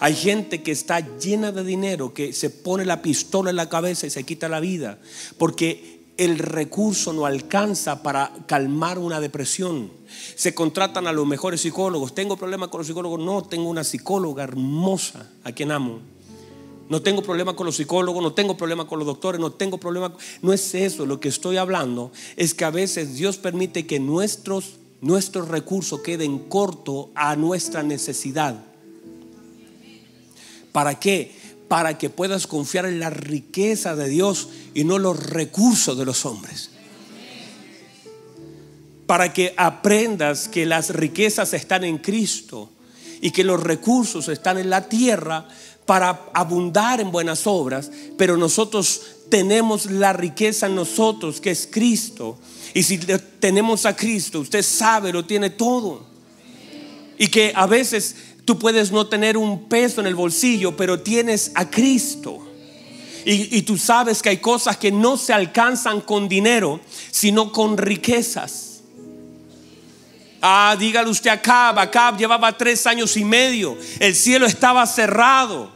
Hay 0.00 0.14
gente 0.14 0.62
que 0.62 0.72
está 0.72 1.00
llena 1.18 1.52
de 1.52 1.64
dinero, 1.64 2.12
que 2.12 2.32
se 2.32 2.50
pone 2.50 2.84
la 2.84 3.00
pistola 3.00 3.50
en 3.50 3.56
la 3.56 3.68
cabeza 3.68 4.06
y 4.06 4.10
se 4.10 4.24
quita 4.24 4.48
la 4.48 4.60
vida, 4.60 4.98
porque 5.38 6.00
el 6.16 6.38
recurso 6.38 7.12
no 7.12 7.26
alcanza 7.26 8.02
para 8.02 8.30
calmar 8.46 8.98
una 8.98 9.20
depresión. 9.20 9.90
Se 10.36 10.54
contratan 10.54 11.06
a 11.06 11.12
los 11.12 11.26
mejores 11.26 11.62
psicólogos. 11.62 12.14
Tengo 12.14 12.36
problemas 12.36 12.68
con 12.68 12.78
los 12.78 12.86
psicólogos. 12.86 13.20
No, 13.20 13.42
tengo 13.42 13.68
una 13.68 13.84
psicóloga 13.84 14.44
hermosa 14.44 15.30
a 15.42 15.52
quien 15.52 15.72
amo. 15.72 16.00
No 16.88 17.00
tengo 17.00 17.22
problema 17.22 17.56
con 17.56 17.66
los 17.66 17.76
psicólogos, 17.76 18.22
no 18.22 18.34
tengo 18.34 18.56
problema 18.56 18.86
con 18.86 18.98
los 18.98 19.06
doctores, 19.06 19.40
no 19.40 19.52
tengo 19.52 19.78
problema. 19.78 20.14
No 20.42 20.52
es 20.52 20.74
eso, 20.74 21.06
lo 21.06 21.18
que 21.18 21.28
estoy 21.28 21.56
hablando 21.56 22.12
es 22.36 22.54
que 22.54 22.64
a 22.64 22.70
veces 22.70 23.14
Dios 23.16 23.38
permite 23.38 23.86
que 23.86 24.00
nuestros, 24.00 24.74
nuestros 25.00 25.48
recursos 25.48 26.00
queden 26.00 26.38
cortos 26.38 27.06
a 27.14 27.36
nuestra 27.36 27.82
necesidad. 27.82 28.62
¿Para 30.72 30.98
qué? 30.98 31.32
Para 31.68 31.96
que 31.96 32.10
puedas 32.10 32.46
confiar 32.46 32.84
en 32.84 33.00
la 33.00 33.08
riqueza 33.08 33.96
de 33.96 34.08
Dios 34.08 34.48
y 34.74 34.84
no 34.84 34.98
los 34.98 35.30
recursos 35.30 35.96
de 35.96 36.04
los 36.04 36.26
hombres. 36.26 36.70
Para 39.06 39.32
que 39.32 39.54
aprendas 39.56 40.48
que 40.48 40.66
las 40.66 40.90
riquezas 40.90 41.54
están 41.54 41.84
en 41.84 41.98
Cristo 41.98 42.70
y 43.20 43.30
que 43.30 43.44
los 43.44 43.62
recursos 43.62 44.28
están 44.28 44.58
en 44.58 44.68
la 44.68 44.88
tierra 44.88 45.48
para 45.86 46.26
abundar 46.32 47.00
en 47.00 47.10
buenas 47.10 47.46
obras, 47.46 47.90
pero 48.16 48.36
nosotros 48.36 49.02
tenemos 49.28 49.86
la 49.86 50.12
riqueza 50.12 50.66
en 50.66 50.74
nosotros, 50.74 51.40
que 51.40 51.50
es 51.50 51.68
Cristo. 51.70 52.38
Y 52.72 52.82
si 52.82 52.98
tenemos 52.98 53.86
a 53.86 53.94
Cristo, 53.94 54.40
usted 54.40 54.62
sabe, 54.62 55.12
lo 55.12 55.24
tiene 55.24 55.50
todo. 55.50 56.06
Y 57.18 57.28
que 57.28 57.52
a 57.54 57.66
veces 57.66 58.16
tú 58.44 58.58
puedes 58.58 58.92
no 58.92 59.06
tener 59.06 59.36
un 59.36 59.68
peso 59.68 60.00
en 60.00 60.06
el 60.06 60.14
bolsillo, 60.14 60.76
pero 60.76 61.00
tienes 61.00 61.52
a 61.54 61.70
Cristo. 61.70 62.40
Y, 63.26 63.62
tú 63.62 63.78
sabes 63.78 64.20
que 64.20 64.28
hay 64.28 64.36
cosas 64.36 64.76
que 64.76 64.92
no 64.92 65.16
se 65.16 65.32
alcanzan 65.32 66.02
con 66.02 66.28
dinero, 66.28 66.80
sino 67.10 67.52
con 67.52 67.78
riquezas. 67.78 68.82
Ah, 70.42 70.76
dígale 70.78 71.08
usted 71.08 71.30
a 71.30 71.70
Acab 71.70 72.18
llevaba 72.18 72.54
tres 72.58 72.86
años 72.86 73.16
y 73.16 73.24
medio, 73.24 73.78
el 73.98 74.14
cielo 74.14 74.44
estaba 74.44 74.86
cerrado. 74.86 75.73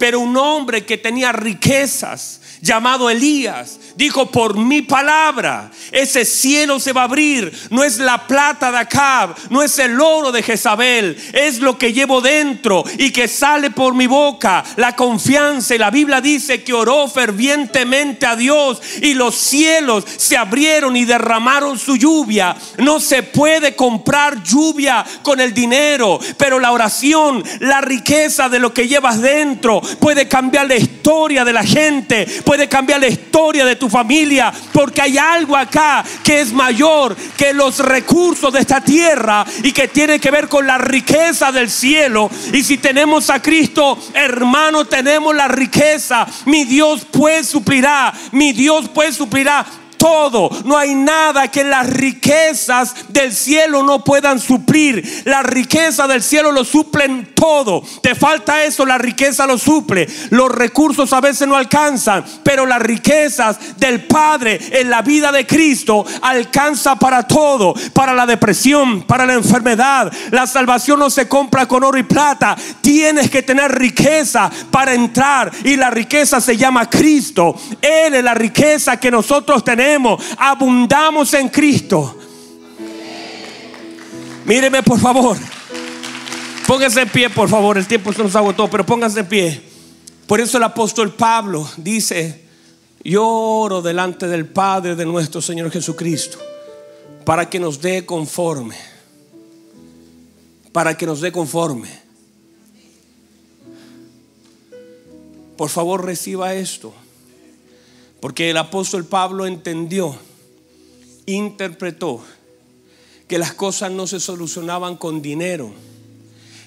Pero 0.00 0.18
un 0.18 0.34
hombre 0.38 0.86
que 0.86 0.96
tenía 0.96 1.30
riquezas, 1.30 2.39
llamado 2.60 3.10
Elías, 3.10 3.78
dijo, 3.96 4.30
por 4.30 4.56
mi 4.56 4.82
palabra, 4.82 5.70
ese 5.92 6.24
cielo 6.24 6.78
se 6.80 6.92
va 6.92 7.02
a 7.02 7.04
abrir. 7.04 7.52
No 7.70 7.84
es 7.84 7.98
la 7.98 8.26
plata 8.26 8.70
de 8.70 8.78
Acab, 8.78 9.34
no 9.50 9.62
es 9.62 9.78
el 9.78 10.00
oro 10.00 10.32
de 10.32 10.42
Jezabel, 10.42 11.16
es 11.32 11.58
lo 11.58 11.78
que 11.78 11.92
llevo 11.92 12.20
dentro 12.20 12.84
y 12.98 13.10
que 13.10 13.28
sale 13.28 13.70
por 13.70 13.94
mi 13.94 14.06
boca, 14.06 14.64
la 14.76 14.94
confianza. 14.96 15.74
Y 15.74 15.78
la 15.78 15.90
Biblia 15.90 16.20
dice 16.20 16.62
que 16.62 16.72
oró 16.72 17.08
fervientemente 17.08 18.26
a 18.26 18.36
Dios 18.36 18.80
y 19.02 19.14
los 19.14 19.34
cielos 19.34 20.04
se 20.16 20.36
abrieron 20.36 20.96
y 20.96 21.04
derramaron 21.04 21.78
su 21.78 21.96
lluvia. 21.96 22.56
No 22.78 23.00
se 23.00 23.22
puede 23.22 23.74
comprar 23.74 24.42
lluvia 24.42 25.04
con 25.22 25.40
el 25.40 25.52
dinero, 25.54 26.18
pero 26.36 26.58
la 26.58 26.72
oración, 26.72 27.42
la 27.60 27.80
riqueza 27.80 28.48
de 28.48 28.58
lo 28.58 28.72
que 28.72 28.88
llevas 28.88 29.20
dentro 29.20 29.80
puede 29.98 30.28
cambiar 30.28 30.66
la 30.66 30.76
historia 30.76 31.44
de 31.44 31.52
la 31.52 31.64
gente, 31.64 32.26
puede 32.50 32.68
cambiar 32.68 33.00
la 33.00 33.06
historia 33.06 33.64
de 33.64 33.76
tu 33.76 33.88
familia, 33.88 34.52
porque 34.72 35.00
hay 35.00 35.16
algo 35.16 35.56
acá 35.56 36.04
que 36.24 36.40
es 36.40 36.52
mayor 36.52 37.16
que 37.36 37.52
los 37.52 37.78
recursos 37.78 38.52
de 38.52 38.58
esta 38.58 38.80
tierra 38.80 39.46
y 39.62 39.70
que 39.70 39.86
tiene 39.86 40.18
que 40.18 40.32
ver 40.32 40.48
con 40.48 40.66
la 40.66 40.76
riqueza 40.76 41.52
del 41.52 41.70
cielo. 41.70 42.28
Y 42.52 42.64
si 42.64 42.78
tenemos 42.78 43.30
a 43.30 43.40
Cristo, 43.40 43.96
hermano, 44.14 44.84
tenemos 44.84 45.32
la 45.32 45.46
riqueza. 45.46 46.26
Mi 46.46 46.64
Dios 46.64 47.06
pues 47.08 47.46
suplirá, 47.46 48.12
mi 48.32 48.52
Dios 48.52 48.90
pues 48.92 49.14
suplirá 49.14 49.64
todo. 50.00 50.48
No 50.64 50.78
hay 50.78 50.94
nada 50.94 51.48
que 51.48 51.62
las 51.62 51.86
riquezas 51.86 52.94
del 53.08 53.34
cielo 53.34 53.82
no 53.82 54.02
puedan 54.02 54.40
suplir. 54.40 55.22
La 55.26 55.42
riqueza 55.42 56.08
del 56.08 56.22
cielo 56.22 56.52
lo 56.52 56.64
suplen 56.64 57.34
todo. 57.34 57.82
Te 58.02 58.14
falta 58.14 58.64
eso, 58.64 58.86
la 58.86 58.96
riqueza 58.96 59.46
lo 59.46 59.58
suple. 59.58 60.08
Los 60.30 60.50
recursos 60.50 61.12
a 61.12 61.20
veces 61.20 61.46
no 61.46 61.54
alcanzan, 61.54 62.24
pero 62.42 62.64
las 62.64 62.80
riquezas 62.80 63.76
del 63.76 64.06
Padre 64.06 64.58
en 64.72 64.88
la 64.88 65.02
vida 65.02 65.30
de 65.30 65.46
Cristo 65.46 66.06
alcanza 66.22 66.96
para 66.96 67.24
todo. 67.24 67.74
Para 67.92 68.14
la 68.14 68.24
depresión, 68.24 69.02
para 69.02 69.26
la 69.26 69.34
enfermedad. 69.34 70.10
La 70.30 70.46
salvación 70.46 70.98
no 70.98 71.10
se 71.10 71.28
compra 71.28 71.68
con 71.68 71.84
oro 71.84 71.98
y 71.98 72.04
plata. 72.04 72.56
Tienes 72.80 73.28
que 73.28 73.42
tener 73.42 73.70
riqueza 73.70 74.50
para 74.70 74.94
entrar 74.94 75.50
y 75.62 75.76
la 75.76 75.90
riqueza 75.90 76.40
se 76.40 76.56
llama 76.56 76.88
Cristo. 76.88 77.54
Él 77.82 78.14
es 78.14 78.24
la 78.24 78.32
riqueza 78.32 78.98
que 78.98 79.10
nosotros 79.10 79.62
tenemos 79.62 79.89
abundamos 80.36 81.34
en 81.34 81.48
Cristo. 81.48 82.16
Míreme 84.44 84.82
por 84.82 84.98
favor. 84.98 85.36
Póngase 86.66 87.02
en 87.02 87.08
pie, 87.08 87.30
por 87.30 87.48
favor. 87.48 87.78
El 87.78 87.86
tiempo 87.86 88.12
se 88.12 88.22
nos 88.22 88.36
agotó, 88.36 88.68
pero 88.68 88.86
póngase 88.86 89.20
en 89.20 89.26
pie. 89.26 89.62
Por 90.26 90.40
eso 90.40 90.58
el 90.58 90.62
apóstol 90.62 91.12
Pablo 91.14 91.68
dice, 91.76 92.44
yo 93.02 93.26
oro 93.26 93.82
delante 93.82 94.28
del 94.28 94.46
Padre 94.46 94.94
de 94.94 95.04
nuestro 95.04 95.42
Señor 95.42 95.70
Jesucristo, 95.70 96.38
para 97.24 97.50
que 97.50 97.58
nos 97.58 97.80
dé 97.80 98.06
conforme. 98.06 98.76
Para 100.72 100.96
que 100.96 101.06
nos 101.06 101.20
dé 101.20 101.32
conforme. 101.32 101.88
Por 105.56 105.68
favor, 105.68 106.04
reciba 106.04 106.54
esto. 106.54 106.94
Porque 108.20 108.50
el 108.50 108.56
apóstol 108.56 109.04
Pablo 109.04 109.46
entendió, 109.46 110.14
interpretó 111.26 112.22
que 113.26 113.38
las 113.38 113.54
cosas 113.54 113.90
no 113.90 114.06
se 114.06 114.20
solucionaban 114.20 114.96
con 114.96 115.22
dinero. 115.22 115.72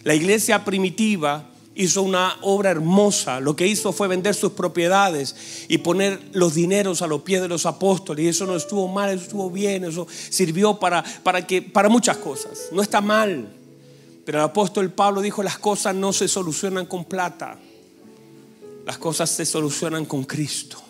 La 0.04 0.16
iglesia 0.16 0.66
primitiva 0.66 1.50
hizo 1.76 2.02
una 2.02 2.38
obra 2.42 2.72
hermosa. 2.72 3.40
Lo 3.40 3.56
que 3.56 3.68
hizo 3.68 3.92
fue 3.94 4.08
vender 4.08 4.36
sus 4.36 4.54
propiedades 4.54 5.66
y 5.68 5.80
poner 5.80 6.20
los 6.34 6.56
dineros 6.56 7.02
a 7.02 7.08
los 7.08 7.22
pies 7.22 7.42
de 7.42 7.48
los 7.48 7.66
apóstoles. 7.66 8.26
Y 8.26 8.28
eso 8.30 8.46
no 8.46 8.56
estuvo 8.56 8.88
mal, 8.88 9.12
eso 9.12 9.24
estuvo 9.24 9.50
bien, 9.50 9.84
eso 9.86 10.08
sirvió 10.30 10.80
para, 10.80 11.04
para, 11.24 11.46
que, 11.46 11.62
para 11.62 11.90
muchas 11.90 12.18
cosas. 12.18 12.70
No 12.72 12.82
está 12.82 13.02
mal. 13.02 13.48
Pero 14.26 14.38
el 14.40 14.46
apóstol 14.46 14.92
Pablo 14.92 15.22
dijo, 15.22 15.44
las 15.44 15.58
cosas 15.58 15.94
no 15.96 16.14
se 16.14 16.28
solucionan 16.28 16.86
con 16.86 17.06
plata. 17.06 17.58
Las 18.86 18.98
cosas 18.98 19.30
se 19.30 19.46
solucionan 19.46 20.06
con 20.06 20.24
Cristo. 20.24 20.82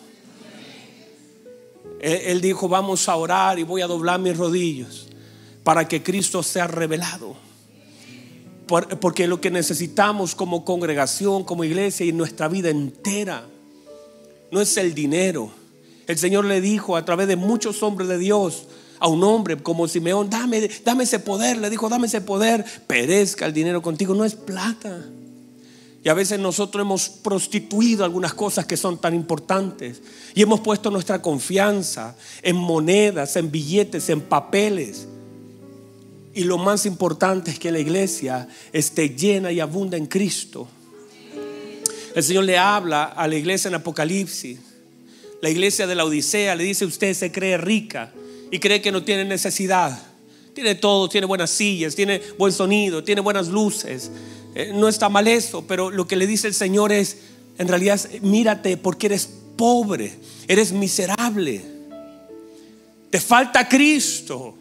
Él, 2.00 2.40
dijo, 2.40 2.68
vamos 2.68 3.08
a 3.08 3.16
orar 3.16 3.58
y 3.58 3.62
voy 3.62 3.80
a 3.80 3.86
doblar 3.86 4.20
mis 4.20 4.36
rodillas 4.36 5.06
para 5.62 5.88
que 5.88 6.02
Cristo 6.02 6.42
sea 6.42 6.66
revelado. 6.66 7.36
porque 9.00 9.26
lo 9.26 9.40
que 9.40 9.50
necesitamos 9.50 10.34
como 10.34 10.64
congregación, 10.64 11.44
como 11.44 11.64
iglesia 11.64 12.06
y 12.06 12.12
nuestra 12.12 12.48
vida 12.48 12.70
entera, 12.70 13.46
no 14.50 14.60
es 14.60 14.76
el 14.76 14.94
dinero. 14.94 15.50
El 16.06 16.18
Señor 16.18 16.44
le 16.44 16.60
dijo 16.60 16.96
a 16.96 17.04
través 17.04 17.28
de 17.28 17.36
muchos 17.36 17.82
hombres 17.82 18.08
de 18.08 18.18
Dios, 18.18 18.66
a 19.00 19.08
un 19.08 19.22
hombre 19.24 19.56
como 19.62 19.88
Simeón, 19.88 20.30
dame, 20.30 20.70
dame 20.84 21.04
ese 21.04 21.18
poder, 21.18 21.58
le 21.58 21.70
dijo, 21.70 21.88
dame 21.88 22.06
ese 22.06 22.20
poder, 22.20 22.64
perezca 22.86 23.46
el 23.46 23.52
dinero 23.52 23.82
contigo, 23.82 24.14
no 24.14 24.24
es 24.24 24.34
plata. 24.34 25.04
Y 26.04 26.10
a 26.10 26.14
veces 26.14 26.38
nosotros 26.38 26.82
hemos 26.82 27.08
prostituido 27.08 28.04
algunas 28.04 28.34
cosas 28.34 28.66
que 28.66 28.76
son 28.76 29.00
tan 29.00 29.14
importantes. 29.14 30.02
Y 30.34 30.42
hemos 30.42 30.60
puesto 30.60 30.90
nuestra 30.90 31.22
confianza 31.22 32.14
en 32.42 32.56
monedas, 32.56 33.34
en 33.36 33.50
billetes, 33.50 34.10
en 34.10 34.20
papeles. 34.20 35.08
Y 36.34 36.44
lo 36.44 36.58
más 36.58 36.84
importante 36.84 37.52
es 37.52 37.58
que 37.58 37.72
la 37.72 37.78
iglesia 37.78 38.46
esté 38.70 39.08
llena 39.08 39.50
y 39.50 39.60
abunda 39.60 39.96
en 39.96 40.04
Cristo. 40.04 40.68
El 42.14 42.22
Señor 42.22 42.44
le 42.44 42.58
habla 42.58 43.04
a 43.04 43.26
la 43.26 43.36
iglesia 43.36 43.68
en 43.68 43.76
Apocalipsis. 43.76 44.58
La 45.40 45.48
iglesia 45.48 45.86
de 45.86 45.94
la 45.94 46.04
Odisea 46.04 46.54
le 46.54 46.64
dice, 46.64 46.84
usted 46.84 47.14
se 47.14 47.32
cree 47.32 47.56
rica 47.56 48.12
y 48.50 48.58
cree 48.58 48.82
que 48.82 48.92
no 48.92 49.02
tiene 49.04 49.24
necesidad. 49.24 49.98
Tiene 50.52 50.74
todo, 50.74 51.08
tiene 51.08 51.26
buenas 51.26 51.48
sillas, 51.48 51.94
tiene 51.94 52.20
buen 52.38 52.52
sonido, 52.52 53.02
tiene 53.02 53.22
buenas 53.22 53.48
luces. 53.48 54.10
Eh, 54.54 54.72
no 54.72 54.88
está 54.88 55.08
mal 55.08 55.26
eso, 55.26 55.64
pero 55.66 55.90
lo 55.90 56.06
que 56.06 56.16
le 56.16 56.26
dice 56.26 56.46
el 56.46 56.54
Señor 56.54 56.92
es, 56.92 57.18
en 57.58 57.68
realidad, 57.68 58.00
mírate 58.22 58.76
porque 58.76 59.06
eres 59.06 59.28
pobre, 59.56 60.16
eres 60.46 60.72
miserable. 60.72 61.64
Te 63.10 63.20
falta 63.20 63.68
Cristo. 63.68 64.54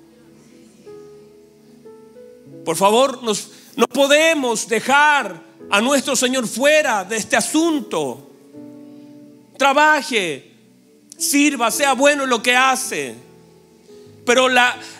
Por 2.65 2.75
favor, 2.75 3.19
no 3.75 3.87
podemos 3.87 4.67
dejar 4.67 5.41
a 5.69 5.81
nuestro 5.81 6.15
Señor 6.15 6.47
fuera 6.47 7.03
de 7.03 7.17
este 7.17 7.35
asunto. 7.35 8.29
Trabaje, 9.57 10.51
sirva, 11.17 11.71
sea 11.71 11.93
bueno 11.93 12.23
en 12.23 12.29
lo 12.29 12.41
que 12.41 12.55
hace. 12.55 13.15
Pero 14.25 14.47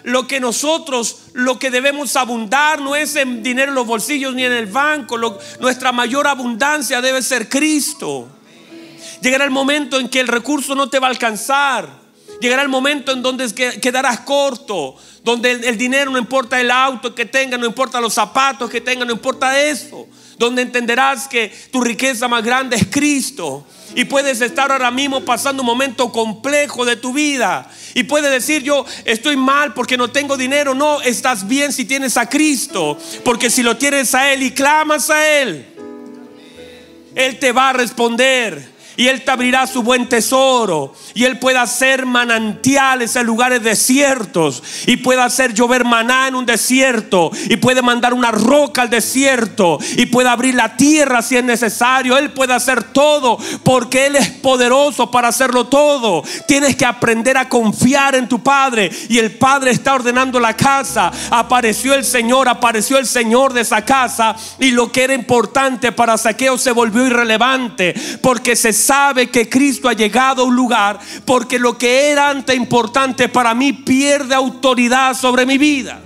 lo 0.03 0.27
que 0.27 0.39
nosotros, 0.39 1.27
lo 1.33 1.57
que 1.57 1.71
debemos 1.71 2.15
abundar 2.15 2.81
no 2.81 2.95
es 2.95 3.15
en 3.15 3.41
dinero 3.41 3.69
en 3.69 3.75
los 3.75 3.87
bolsillos 3.87 4.33
ni 4.35 4.43
en 4.43 4.51
el 4.51 4.65
banco. 4.65 5.17
nuestra 5.59 5.91
mayor 5.91 6.27
abundancia 6.27 7.01
debe 7.01 7.21
ser 7.21 7.47
Cristo. 7.47 8.27
Llegará 9.21 9.45
el 9.45 9.51
momento 9.51 9.99
en 9.99 10.09
que 10.09 10.19
el 10.19 10.27
recurso 10.27 10.75
no 10.75 10.89
te 10.89 10.99
va 10.99 11.07
a 11.07 11.09
alcanzar. 11.11 11.87
Llegará 12.41 12.61
el 12.61 12.67
momento 12.67 13.13
en 13.13 13.21
donde 13.21 13.53
quedarás 13.79 14.19
corto, 14.21 14.95
donde 15.23 15.51
el, 15.51 15.77
dinero 15.77 16.11
no 16.11 16.17
importa 16.17 16.59
el 16.59 16.69
auto 16.69 17.15
que 17.15 17.25
tenga, 17.25 17.57
no 17.57 17.65
importa 17.65 18.01
los 18.01 18.13
zapatos 18.13 18.69
que 18.69 18.81
tenga, 18.81 19.05
no 19.05 19.13
importa 19.13 19.57
eso. 19.61 20.07
Donde 20.37 20.61
entenderás 20.61 21.27
que 21.27 21.53
tu 21.71 21.81
riqueza 21.81 22.27
más 22.27 22.43
grande 22.43 22.75
es 22.75 22.87
Cristo. 22.89 23.65
Y 23.95 24.05
puedes 24.05 24.41
estar 24.41 24.71
ahora 24.71 24.89
mismo 24.91 25.23
pasando 25.23 25.61
un 25.61 25.67
momento 25.67 26.11
complejo 26.11 26.85
de 26.85 26.95
tu 26.95 27.13
vida. 27.13 27.69
Y 27.93 28.03
puedes 28.03 28.31
decir, 28.31 28.63
yo 28.63 28.85
estoy 29.05 29.37
mal 29.37 29.73
porque 29.73 29.97
no 29.97 30.09
tengo 30.09 30.35
dinero. 30.35 30.73
No, 30.73 31.01
estás 31.01 31.47
bien 31.47 31.71
si 31.71 31.85
tienes 31.85 32.17
a 32.17 32.27
Cristo. 32.27 32.97
Porque 33.23 33.49
si 33.49 33.61
lo 33.61 33.77
tienes 33.77 34.15
a 34.15 34.33
Él 34.33 34.43
y 34.43 34.51
clamas 34.51 35.09
a 35.09 35.41
Él, 35.41 35.65
Él 37.15 37.39
te 37.39 37.51
va 37.51 37.69
a 37.69 37.73
responder. 37.73 38.72
Y 38.95 39.07
Él 39.07 39.23
te 39.23 39.31
abrirá 39.31 39.65
su 39.67 39.81
buen 39.81 40.07
tesoro. 40.07 40.93
Y 41.13 41.25
Él 41.25 41.39
puede 41.39 41.57
hacer 41.57 42.05
manantiales 42.05 43.15
en 43.15 43.25
lugares 43.25 43.63
desiertos. 43.63 44.61
Y 44.85 44.97
puede 44.97 45.21
hacer 45.21 45.53
llover 45.53 45.83
maná 45.83 46.27
en 46.27 46.35
un 46.35 46.45
desierto. 46.45 47.31
Y 47.49 47.57
puede 47.57 47.81
mandar 47.81 48.13
una 48.13 48.31
roca 48.31 48.83
al 48.83 48.89
desierto. 48.89 49.79
Y 49.97 50.05
puede 50.07 50.29
abrir 50.29 50.55
la 50.55 50.77
tierra 50.77 51.21
si 51.21 51.37
es 51.37 51.43
necesario. 51.43 52.17
Él 52.17 52.31
puede 52.31 52.53
hacer 52.53 52.83
todo 52.83 53.37
porque 53.63 54.07
Él 54.07 54.15
es 54.15 54.29
poderoso 54.29 55.09
para 55.09 55.29
hacerlo 55.29 55.65
todo. 55.65 56.23
Tienes 56.47 56.75
que 56.75 56.85
aprender 56.85 57.37
a 57.37 57.49
confiar 57.49 58.15
en 58.15 58.27
tu 58.27 58.43
Padre. 58.43 58.91
Y 59.09 59.17
el 59.17 59.31
Padre 59.31 59.71
está 59.71 59.95
ordenando 59.95 60.39
la 60.39 60.55
casa. 60.55 61.11
Apareció 61.31 61.93
el 61.93 62.05
Señor, 62.05 62.47
apareció 62.47 62.97
el 62.97 63.07
Señor 63.07 63.53
de 63.53 63.61
esa 63.61 63.83
casa. 63.83 64.35
Y 64.59 64.71
lo 64.71 64.91
que 64.91 65.03
era 65.03 65.13
importante 65.13 65.91
para 65.91 66.17
Saqueo 66.17 66.57
se 66.57 66.71
volvió 66.71 67.07
irrelevante. 67.07 67.93
Porque 68.21 68.55
se 68.55 68.73
sabe 68.83 69.29
que 69.29 69.49
Cristo 69.49 69.87
ha 69.87 69.93
llegado 69.93 70.43
a 70.43 70.45
un 70.45 70.55
lugar 70.55 70.99
porque 71.25 71.57
lo 71.57 71.77
que 71.77 72.11
era 72.11 72.29
antes 72.29 72.55
importante 72.55 73.29
para 73.29 73.53
mí 73.53 73.73
pierde 73.73 74.35
autoridad 74.35 75.15
sobre 75.15 75.45
mi 75.45 75.57
vida. 75.57 76.01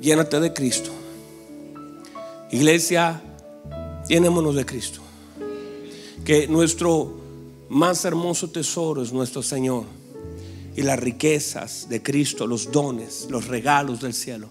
Llénate 0.00 0.40
de 0.40 0.52
Cristo. 0.52 0.90
Iglesia, 2.50 3.22
llenémonos 4.08 4.54
de 4.54 4.66
Cristo. 4.66 5.00
Que 6.24 6.46
nuestro 6.48 7.20
más 7.68 8.04
hermoso 8.04 8.50
tesoro 8.50 9.02
es 9.02 9.12
nuestro 9.12 9.42
Señor. 9.42 9.84
Y 10.74 10.82
las 10.82 10.98
riquezas 10.98 11.88
de 11.88 12.02
Cristo, 12.02 12.46
los 12.46 12.72
dones, 12.72 13.26
los 13.30 13.46
regalos 13.46 14.00
del 14.00 14.14
cielo. 14.14 14.48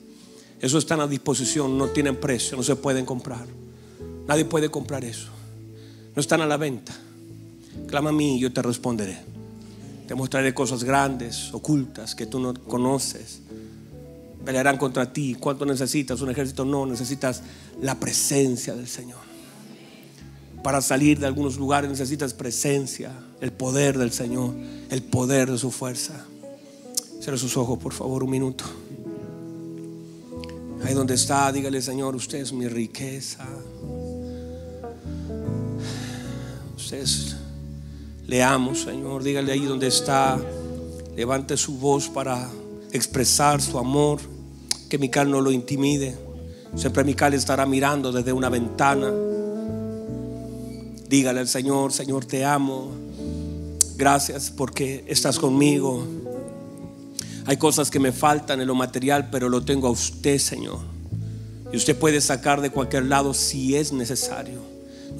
Eso 0.59 0.77
están 0.77 1.01
a 1.01 1.07
disposición, 1.07 1.77
no 1.77 1.87
tienen 1.87 2.19
precio, 2.19 2.55
no 2.55 2.63
se 2.63 2.75
pueden 2.75 3.05
comprar. 3.05 3.45
Nadie 4.27 4.45
puede 4.45 4.69
comprar 4.69 5.03
eso 5.03 5.40
no 6.15 6.19
están 6.19 6.41
a 6.41 6.45
la 6.45 6.57
venta. 6.57 6.93
Clama 7.87 8.09
a 8.09 8.13
mí 8.13 8.37
y 8.37 8.39
yo 8.39 8.51
te 8.51 8.61
responderé. 8.61 9.17
Te 10.07 10.15
mostraré 10.15 10.53
cosas 10.53 10.83
grandes, 10.83 11.53
ocultas, 11.53 12.15
que 12.15 12.25
tú 12.25 12.39
no 12.39 12.53
conoces. 12.53 13.41
Pelearán 14.43 14.77
contra 14.77 15.13
ti. 15.13 15.35
¿Cuánto 15.39 15.65
necesitas? 15.65 16.19
Un 16.21 16.31
ejército 16.31 16.65
no, 16.65 16.85
necesitas 16.85 17.43
la 17.81 17.99
presencia 17.99 18.75
del 18.75 18.87
Señor. 18.87 19.19
Para 20.63 20.81
salir 20.81 21.19
de 21.19 21.27
algunos 21.27 21.57
lugares 21.57 21.89
necesitas 21.89 22.33
presencia, 22.33 23.11
el 23.39 23.51
poder 23.51 23.97
del 23.97 24.11
Señor, 24.11 24.53
el 24.89 25.01
poder 25.01 25.49
de 25.49 25.57
su 25.57 25.71
fuerza. 25.71 26.25
Cierra 27.19 27.37
sus 27.37 27.55
ojos, 27.57 27.79
por 27.79 27.93
favor, 27.93 28.23
un 28.23 28.29
minuto. 28.29 28.65
Ahí 30.83 30.93
donde 30.93 31.13
está, 31.13 31.51
dígale, 31.51 31.81
Señor, 31.81 32.15
usted 32.15 32.39
es 32.39 32.53
mi 32.53 32.67
riqueza. 32.67 33.45
Leamos, 38.27 38.81
Señor, 38.81 39.23
dígale 39.23 39.51
ahí 39.51 39.65
donde 39.65 39.87
está, 39.87 40.39
levante 41.15 41.57
su 41.57 41.77
voz 41.77 42.09
para 42.09 42.49
expresar 42.91 43.61
su 43.61 43.77
amor, 43.77 44.19
que 44.89 44.97
Mical 44.97 45.29
no 45.29 45.41
lo 45.41 45.51
intimide. 45.51 46.15
Siempre 46.75 47.03
Mical 47.03 47.33
estará 47.33 47.65
mirando 47.65 48.11
desde 48.11 48.31
una 48.33 48.49
ventana. 48.49 49.11
Dígale 51.09 51.41
al 51.41 51.47
Señor, 51.47 51.91
Señor, 51.91 52.25
te 52.25 52.45
amo. 52.45 52.91
Gracias 53.97 54.49
porque 54.49 55.03
estás 55.07 55.37
conmigo. 55.37 56.05
Hay 57.45 57.57
cosas 57.57 57.91
que 57.91 57.99
me 57.99 58.11
faltan 58.11 58.61
en 58.61 58.67
lo 58.67 58.75
material, 58.75 59.29
pero 59.29 59.49
lo 59.49 59.63
tengo 59.63 59.87
a 59.87 59.91
usted, 59.91 60.37
Señor. 60.37 60.79
Y 61.73 61.77
usted 61.77 61.97
puede 61.97 62.21
sacar 62.21 62.61
de 62.61 62.69
cualquier 62.69 63.05
lado 63.05 63.33
si 63.33 63.75
es 63.75 63.91
necesario. 63.91 64.70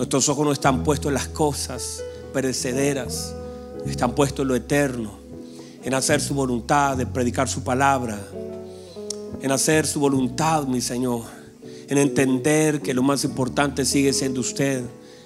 Nuestros 0.02 0.30
ojos 0.30 0.43
no 0.43 0.52
están 0.52 0.84
puestos 0.84 1.10
en 1.10 1.14
las 1.14 1.28
cosas 1.28 2.04
perecederas, 2.34 3.36
están 3.86 4.16
puestos 4.16 4.41
en 4.41 4.47
lo 4.47 4.56
eterno, 4.56 5.12
en 5.84 5.93
hacer 5.93 6.20
su 6.22 6.34
voluntad, 6.34 6.99
en 6.99 7.14
predicar 7.14 7.47
su 7.47 7.64
palabra, 7.64 8.20
en 9.43 9.52
hacer 9.52 9.86
su 9.86 9.99
voluntad, 9.99 10.66
mi 10.66 10.82
Señor, 10.82 11.26
en 11.88 11.99
entender 11.99 12.82
que 12.82 12.95
lo 12.95 13.04
más 13.04 13.24
importante 13.26 13.86
sigue 13.86 14.12
siendo 14.12 14.41
usted, 14.41 14.84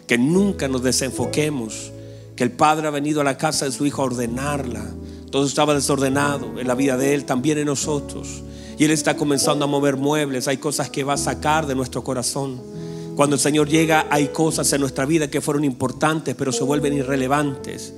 que 0.08 0.18
nunca 0.18 0.68
nos 0.68 0.84
desenfoquemos, 0.84 1.94
que 2.36 2.44
el 2.44 2.52
Padre 2.52 2.90
ha 2.90 2.92
venido 2.92 3.22
a 3.22 3.24
la 3.24 3.38
casa 3.38 3.64
de 3.64 3.72
su 3.72 3.86
Hijo 3.86 4.02
a 4.02 4.06
ordenarla. 4.08 4.84
Todo 5.32 5.46
estaba 5.46 5.74
desordenado 5.74 6.60
en 6.60 6.68
la 6.68 6.76
vida 6.76 6.98
de 6.98 7.14
Él, 7.14 7.24
también 7.24 7.60
en 7.60 7.68
nosotros. 7.68 8.44
Y 8.78 8.84
Él 8.84 8.92
está 8.92 9.16
comenzando 9.16 9.64
a 9.64 9.70
mover 9.70 9.96
muebles. 9.96 10.50
Hay 10.50 10.58
cosas 10.58 10.90
que 10.90 11.06
va 11.06 11.14
a 11.14 11.18
sacar 11.18 11.66
de 11.66 11.76
nuestro 11.76 12.04
corazón. 12.04 12.85
Cuando 13.16 13.38
el 13.38 13.40
Señor 13.40 13.70
llega 13.70 14.08
hay 14.10 14.28
cosas 14.28 14.72
en 14.74 14.82
nuestra 14.82 15.06
vida 15.06 15.30
que 15.30 15.40
fueron 15.40 15.64
importantes 15.64 16.36
pero 16.36 16.52
se 16.52 16.64
vuelven 16.64 16.94
irrelevantes. 16.94 17.94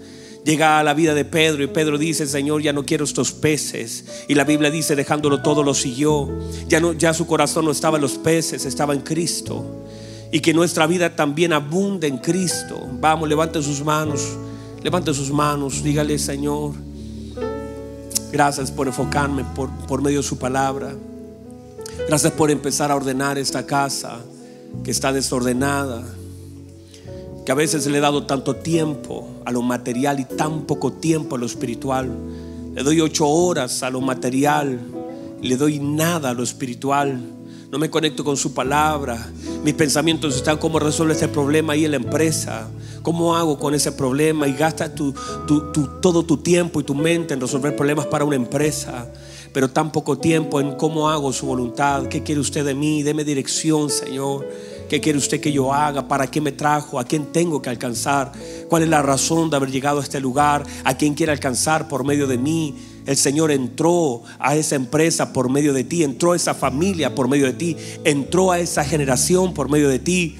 Llega 0.45 0.79
a 0.79 0.83
la 0.83 0.93
vida 0.93 1.13
de 1.13 1.25
Pedro 1.25 1.61
y 1.63 1.67
Pedro 1.67 1.97
dice, 1.97 2.25
Señor, 2.25 2.61
ya 2.61 2.71
no 2.71 2.85
quiero 2.85 3.03
estos 3.03 3.33
peces. 3.33 4.05
Y 4.29 4.35
la 4.35 4.45
Biblia 4.45 4.71
dice, 4.71 4.95
dejándolo 4.95 5.41
todo, 5.41 5.61
lo 5.61 5.73
siguió. 5.73 6.29
Ya, 6.69 7.13
su 7.13 7.27
corazón 7.27 7.65
no 7.65 7.71
estaba 7.71 7.97
en 7.97 8.03
los 8.03 8.13
peces, 8.13 8.63
estaba 8.63 8.93
en 8.93 9.01
Cristo. 9.01 9.83
Y 10.31 10.39
que 10.39 10.53
nuestra 10.53 10.87
vida 10.87 11.13
también 11.17 11.51
abunde 11.51 12.07
en 12.07 12.19
Cristo. 12.19 12.79
Vamos, 12.93 13.27
levante 13.27 13.61
sus 13.61 13.83
manos, 13.83 14.21
levante 14.81 15.13
sus 15.13 15.31
manos, 15.31 15.83
dígale, 15.83 16.17
Señor, 16.17 16.75
gracias 18.31 18.71
por 18.71 18.87
enfocarme 18.87 19.43
por, 19.53 19.69
por 19.85 20.01
medio 20.01 20.21
de 20.21 20.27
su 20.27 20.37
palabra. 20.37 20.95
Gracias 22.07 22.31
por 22.31 22.51
empezar 22.51 22.89
a 22.89 22.95
ordenar 22.95 23.37
esta 23.37 23.65
casa 23.65 24.21
que 24.83 24.91
está 24.91 25.11
desordenada, 25.11 26.03
que 27.45 27.51
a 27.51 27.55
veces 27.55 27.85
le 27.87 27.97
he 27.97 28.01
dado 28.01 28.25
tanto 28.25 28.55
tiempo 28.55 29.27
a 29.45 29.51
lo 29.51 29.61
material 29.61 30.19
y 30.19 30.25
tan 30.25 30.61
poco 30.61 30.93
tiempo 30.93 31.35
a 31.35 31.39
lo 31.39 31.45
espiritual. 31.45 32.09
Le 32.75 32.83
doy 32.83 33.01
ocho 33.01 33.27
horas 33.27 33.83
a 33.83 33.89
lo 33.89 34.01
material, 34.01 34.79
le 35.41 35.57
doy 35.57 35.79
nada 35.79 36.29
a 36.31 36.33
lo 36.33 36.43
espiritual. 36.43 37.19
No 37.71 37.79
me 37.79 37.89
conecto 37.89 38.23
con 38.23 38.37
su 38.37 38.53
palabra. 38.53 39.29
Mis 39.63 39.73
pensamientos 39.73 40.35
están 40.35 40.57
cómo 40.57 40.79
resuelve 40.79 41.13
este 41.13 41.27
problema 41.27 41.73
ahí 41.73 41.85
en 41.85 41.91
la 41.91 41.97
empresa. 41.97 42.67
¿Cómo 43.01 43.35
hago 43.35 43.59
con 43.59 43.73
ese 43.73 43.91
problema? 43.91 44.47
Y 44.47 44.53
gasta 44.53 44.93
todo 44.93 46.23
tu 46.23 46.37
tiempo 46.37 46.79
y 46.79 46.83
tu 46.83 46.95
mente 46.95 47.33
en 47.33 47.41
resolver 47.41 47.75
problemas 47.75 48.05
para 48.05 48.25
una 48.25 48.35
empresa 48.35 49.11
pero 49.57 49.71
tan 49.71 49.91
poco 49.91 50.19
tiempo 50.19 50.61
en 50.61 50.75
cómo 50.75 51.09
hago 51.09 51.33
su 51.33 51.47
voluntad. 51.47 52.05
¿Qué 52.09 52.21
quiere 52.21 52.39
usted 52.39 52.63
de 52.63 52.75
mí? 52.75 53.01
Deme 53.01 53.23
dirección, 53.23 53.89
Señor. 53.89 54.47
¿Qué 54.87 55.01
quiere 55.01 55.17
usted 55.17 55.41
que 55.41 55.51
yo 55.51 55.73
haga? 55.73 56.07
¿Para 56.07 56.27
qué 56.27 56.39
me 56.39 56.51
trajo? 56.51 56.99
¿A 56.99 57.05
quién 57.05 57.31
tengo 57.31 57.59
que 57.59 57.71
alcanzar? 57.71 58.31
¿Cuál 58.69 58.83
es 58.83 58.89
la 58.89 59.01
razón 59.01 59.49
de 59.49 59.55
haber 59.55 59.71
llegado 59.71 59.99
a 59.99 60.03
este 60.03 60.19
lugar? 60.19 60.63
¿A 60.83 60.95
quién 60.95 61.15
quiere 61.15 61.31
alcanzar 61.31 61.87
por 61.87 62.03
medio 62.03 62.27
de 62.27 62.37
mí? 62.37 62.75
El 63.07 63.17
Señor 63.17 63.49
entró 63.49 64.21
a 64.37 64.55
esa 64.55 64.75
empresa 64.75 65.33
por 65.33 65.49
medio 65.49 65.73
de 65.73 65.83
ti, 65.83 66.03
entró 66.03 66.33
a 66.33 66.35
esa 66.35 66.53
familia 66.53 67.15
por 67.15 67.27
medio 67.27 67.47
de 67.47 67.53
ti, 67.53 67.75
entró 68.03 68.51
a 68.51 68.59
esa 68.59 68.85
generación 68.85 69.55
por 69.55 69.71
medio 69.71 69.89
de 69.89 69.97
ti. 69.97 70.37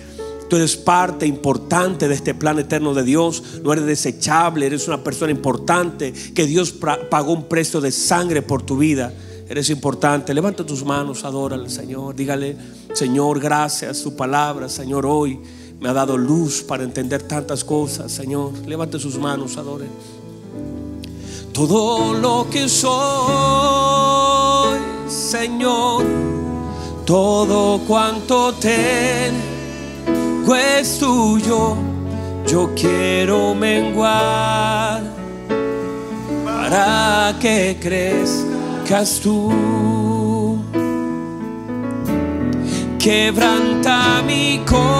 Tú 0.49 0.55
eres 0.55 0.77
parte 0.77 1.27
importante 1.27 2.07
de 2.07 2.15
este 2.15 2.33
plan 2.33 2.57
eterno 2.59 2.93
de 2.93 3.03
Dios. 3.03 3.43
No 3.63 3.73
eres 3.73 3.85
desechable, 3.85 4.65
eres 4.65 4.87
una 4.87 5.03
persona 5.03 5.31
importante 5.31 6.13
que 6.13 6.45
Dios 6.45 6.73
pagó 7.09 7.33
un 7.33 7.43
precio 7.45 7.81
de 7.81 7.91
sangre 7.91 8.41
por 8.41 8.61
tu 8.61 8.77
vida. 8.77 9.13
Eres 9.49 9.69
importante. 9.69 10.33
Levanta 10.33 10.65
tus 10.65 10.85
manos, 10.85 11.25
adora 11.25 11.55
al 11.55 11.69
Señor. 11.69 12.15
Dígale, 12.15 12.55
Señor, 12.93 13.39
gracias. 13.39 13.97
Su 13.97 14.15
palabra, 14.15 14.69
Señor, 14.69 15.05
hoy 15.05 15.39
me 15.79 15.89
ha 15.89 15.93
dado 15.93 16.17
luz 16.17 16.63
para 16.63 16.83
entender 16.83 17.23
tantas 17.23 17.63
cosas, 17.63 18.11
Señor. 18.11 18.53
Levante 18.65 18.99
sus 18.99 19.17
manos, 19.17 19.57
adore. 19.57 19.85
Todo 21.53 22.13
lo 22.13 22.47
que 22.49 22.69
soy, 22.69 22.89
Señor, 25.09 26.05
todo 27.05 27.79
cuanto 27.87 28.53
tengo 28.53 29.56
es 30.55 30.99
tuyo, 30.99 31.75
yo 32.45 32.69
quiero 32.75 33.55
menguar. 33.55 35.01
Para 36.45 37.33
que 37.39 37.77
crezcas 37.81 39.19
tú. 39.21 39.51
Quebranta 42.99 44.21
mi 44.25 44.61
corazón, 44.65 44.91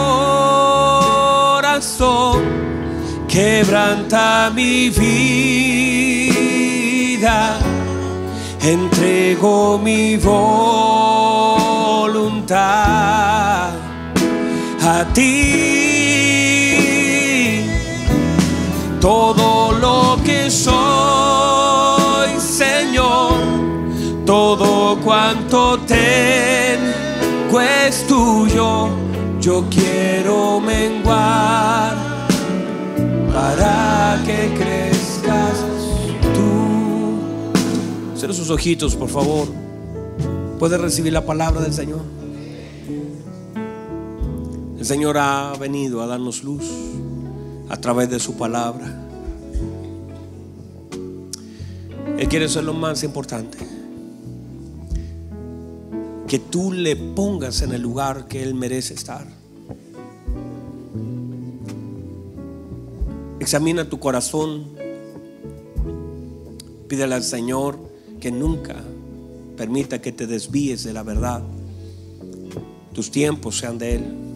quebranta 3.27 4.49
mi 4.55 4.89
vida, 4.89 5.09
entrego 8.61 9.77
mi 9.77 10.15
voluntad 10.15 11.57
a 14.87 15.03
ti 15.13 15.27
todo 19.01 19.73
lo 19.73 20.17
que 20.23 20.49
soy, 20.49 22.29
Señor, 22.39 23.33
todo 24.25 24.97
cuanto 25.01 25.79
tengo 25.79 27.61
es 27.61 28.07
tuyo. 28.07 28.87
Yo 29.41 29.65
quiero 29.69 30.59
menguar 30.61 31.95
para 33.33 34.21
que 34.25 34.53
crezcas 34.57 35.65
tú. 36.33 37.19
Cierra 38.17 38.33
sus 38.33 38.49
ojitos, 38.49 38.95
por 38.95 39.09
favor. 39.09 39.47
Puede 40.59 40.77
recibir 40.77 41.11
la 41.13 41.25
palabra 41.25 41.61
del 41.61 41.73
Señor. 41.73 42.26
Señor 44.87 45.17
ha 45.17 45.53
venido 45.59 46.01
a 46.01 46.07
darnos 46.07 46.45
luz 46.45 46.63
a 47.67 47.75
través 47.75 48.09
de 48.09 48.21
su 48.21 48.37
palabra. 48.37 48.87
Él 52.17 52.29
quiere 52.29 52.47
ser 52.47 52.63
lo 52.63 52.73
más 52.73 53.03
importante. 53.03 53.57
Que 56.25 56.39
tú 56.39 56.71
le 56.71 56.95
pongas 56.95 57.61
en 57.63 57.73
el 57.73 57.81
lugar 57.81 58.29
que 58.29 58.41
Él 58.41 58.53
merece 58.53 58.93
estar. 58.93 59.27
Examina 63.41 63.89
tu 63.89 63.99
corazón. 63.99 64.67
Pídele 66.87 67.13
al 67.13 67.23
Señor 67.23 67.77
que 68.21 68.31
nunca 68.31 68.77
permita 69.57 70.01
que 70.01 70.13
te 70.13 70.27
desvíes 70.27 70.85
de 70.85 70.93
la 70.93 71.03
verdad. 71.03 71.43
Tus 72.93 73.11
tiempos 73.11 73.57
sean 73.57 73.77
de 73.77 73.95
Él. 73.95 74.26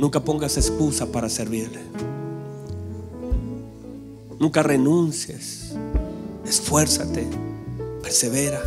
Nunca 0.00 0.18
pongas 0.18 0.56
excusa 0.56 1.12
para 1.12 1.28
servirle. 1.28 1.80
Nunca 4.38 4.62
renuncies. 4.62 5.74
Esfuérzate. 6.46 7.26
Persevera. 8.02 8.62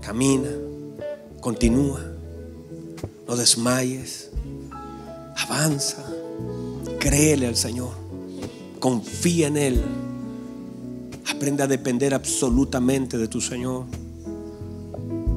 Camina. 0.00 0.48
Continúa. 1.40 2.00
No 3.26 3.34
desmayes. 3.34 4.30
Avanza. 5.36 6.04
Créele 7.00 7.48
al 7.48 7.56
Señor. 7.56 7.90
Confía 8.78 9.48
en 9.48 9.56
Él. 9.56 9.82
Aprende 11.28 11.64
a 11.64 11.66
depender 11.66 12.14
absolutamente 12.14 13.18
de 13.18 13.26
tu 13.26 13.40
Señor. 13.40 13.86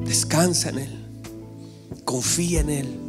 Descansa 0.04 0.68
en 0.68 0.78
Él. 0.78 1.04
Confía 2.04 2.60
en 2.60 2.70
Él. 2.70 3.03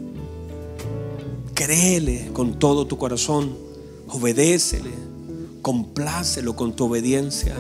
Créele 1.56 2.32
con 2.34 2.60
todo 2.60 2.86
tu 2.86 2.98
corazón. 2.98 3.56
Obedécele. 4.10 4.92
Complácelo 5.62 6.54
con 6.56 6.76
tu 6.76 6.84
obediencia. 6.86 7.56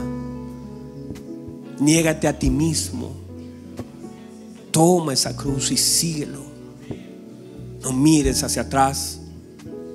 Niégate 1.79 2.27
a 2.27 2.37
ti 2.37 2.49
mismo. 2.49 3.13
Toma 4.69 5.13
esa 5.13 5.35
cruz 5.37 5.71
y 5.71 5.77
síguelo. 5.77 6.41
No 7.81 7.93
mires 7.93 8.43
hacia 8.43 8.63
atrás. 8.63 9.21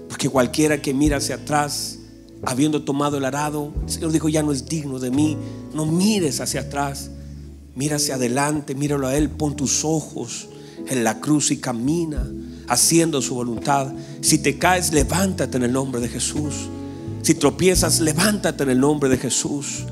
Porque 0.09 0.31
cualquiera 0.31 0.81
que 0.81 0.95
mira 0.95 1.19
hacia 1.19 1.35
atrás, 1.35 1.99
habiendo 2.43 2.83
tomado 2.83 3.19
el 3.19 3.25
arado, 3.27 3.71
el 3.85 3.91
Señor 3.91 4.13
dijo, 4.13 4.31
ya 4.31 4.43
no 4.43 4.51
es 4.51 4.67
digno 4.67 4.99
de 4.99 5.11
mí. 5.11 5.37
No 5.75 5.85
mires 5.85 6.41
hacia 6.41 6.63
atrás. 6.63 7.11
Mira 7.75 7.97
hacia 7.97 8.15
adelante, 8.15 8.75
míralo 8.75 9.07
a 9.07 9.17
Él, 9.17 9.29
pon 9.29 9.55
tus 9.57 9.85
ojos 9.85 10.49
en 10.89 11.05
la 11.05 11.21
cruz 11.21 11.51
y 11.51 11.59
camina 11.59 12.27
haciendo 12.71 13.21
su 13.21 13.35
voluntad. 13.35 13.93
Si 14.23 14.39
te 14.39 14.57
caes, 14.57 14.93
levántate 14.93 15.59
en 15.59 15.65
el 15.65 15.73
nombre 15.73 16.01
de 16.01 16.09
Jesús. 16.09 16.55
Si 17.21 17.35
tropiezas, 17.35 18.01
levántate 18.01 18.63
en 18.63 18.71
el 18.71 18.81
nombre 18.81 19.11
de 19.11 19.19
Jesús. 19.19 19.85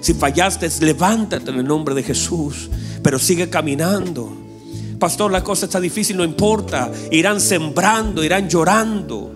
Si 0.00 0.14
fallaste, 0.14 0.70
levántate 0.80 1.50
en 1.50 1.58
el 1.58 1.66
nombre 1.66 1.94
de 1.94 2.02
Jesús. 2.02 2.68
Pero 3.02 3.18
sigue 3.18 3.48
caminando. 3.48 4.36
Pastor, 4.98 5.32
la 5.32 5.42
cosa 5.42 5.64
está 5.64 5.80
difícil, 5.80 6.18
no 6.18 6.24
importa. 6.24 6.92
Irán 7.10 7.40
sembrando, 7.40 8.22
irán 8.22 8.48
llorando. 8.48 9.32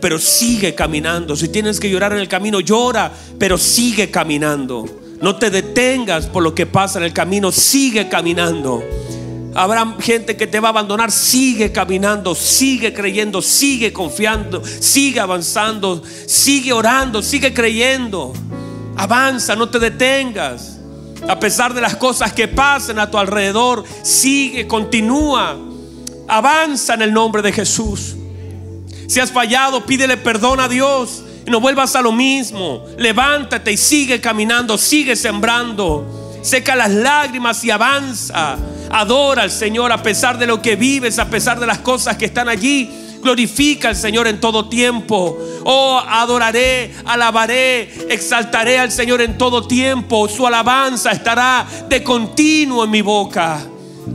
Pero 0.00 0.18
sigue 0.18 0.74
caminando. 0.74 1.36
Si 1.36 1.48
tienes 1.48 1.78
que 1.78 1.88
llorar 1.88 2.12
en 2.12 2.18
el 2.18 2.28
camino, 2.28 2.58
llora, 2.58 3.12
pero 3.38 3.56
sigue 3.56 4.10
caminando. 4.10 4.84
No 5.20 5.36
te 5.36 5.50
detengas 5.50 6.26
por 6.26 6.42
lo 6.42 6.56
que 6.56 6.66
pasa 6.66 6.98
en 6.98 7.04
el 7.04 7.12
camino, 7.12 7.52
sigue 7.52 8.08
caminando. 8.08 8.82
Habrá 9.54 9.96
gente 10.00 10.36
que 10.36 10.46
te 10.46 10.60
va 10.60 10.68
a 10.68 10.70
abandonar. 10.70 11.12
Sigue 11.12 11.72
caminando, 11.72 12.34
sigue 12.34 12.92
creyendo, 12.92 13.42
sigue 13.42 13.92
confiando, 13.92 14.62
sigue 14.64 15.20
avanzando, 15.20 16.02
sigue 16.26 16.72
orando, 16.72 17.22
sigue 17.22 17.52
creyendo. 17.52 18.32
Avanza, 18.96 19.54
no 19.54 19.68
te 19.68 19.78
detengas. 19.78 20.78
A 21.28 21.38
pesar 21.38 21.74
de 21.74 21.80
las 21.80 21.96
cosas 21.96 22.32
que 22.32 22.48
pasen 22.48 22.98
a 22.98 23.10
tu 23.10 23.18
alrededor, 23.18 23.84
sigue, 24.02 24.66
continúa. 24.66 25.56
Avanza 26.28 26.94
en 26.94 27.02
el 27.02 27.12
nombre 27.12 27.42
de 27.42 27.52
Jesús. 27.52 28.16
Si 29.06 29.20
has 29.20 29.30
fallado, 29.30 29.84
pídele 29.84 30.16
perdón 30.16 30.60
a 30.60 30.68
Dios 30.68 31.22
y 31.46 31.50
no 31.50 31.60
vuelvas 31.60 31.94
a 31.94 32.02
lo 32.02 32.12
mismo. 32.12 32.84
Levántate 32.96 33.72
y 33.72 33.76
sigue 33.76 34.20
caminando, 34.20 34.78
sigue 34.78 35.14
sembrando. 35.14 36.40
Seca 36.42 36.74
las 36.74 36.90
lágrimas 36.90 37.62
y 37.64 37.70
avanza. 37.70 38.56
Adora 38.92 39.42
al 39.42 39.50
Señor 39.50 39.90
a 39.90 40.02
pesar 40.02 40.38
de 40.38 40.46
lo 40.46 40.60
que 40.60 40.76
vives, 40.76 41.18
a 41.18 41.28
pesar 41.28 41.58
de 41.58 41.66
las 41.66 41.78
cosas 41.78 42.16
que 42.16 42.26
están 42.26 42.48
allí. 42.48 42.90
Glorifica 43.22 43.88
al 43.88 43.96
Señor 43.96 44.26
en 44.26 44.40
todo 44.40 44.68
tiempo. 44.68 45.38
Oh, 45.64 46.02
adoraré, 46.06 46.92
alabaré, 47.04 47.82
exaltaré 48.10 48.78
al 48.78 48.90
Señor 48.90 49.22
en 49.22 49.38
todo 49.38 49.66
tiempo. 49.66 50.28
Su 50.28 50.46
alabanza 50.46 51.12
estará 51.12 51.66
de 51.88 52.02
continuo 52.02 52.84
en 52.84 52.90
mi 52.90 53.00
boca. 53.00 53.60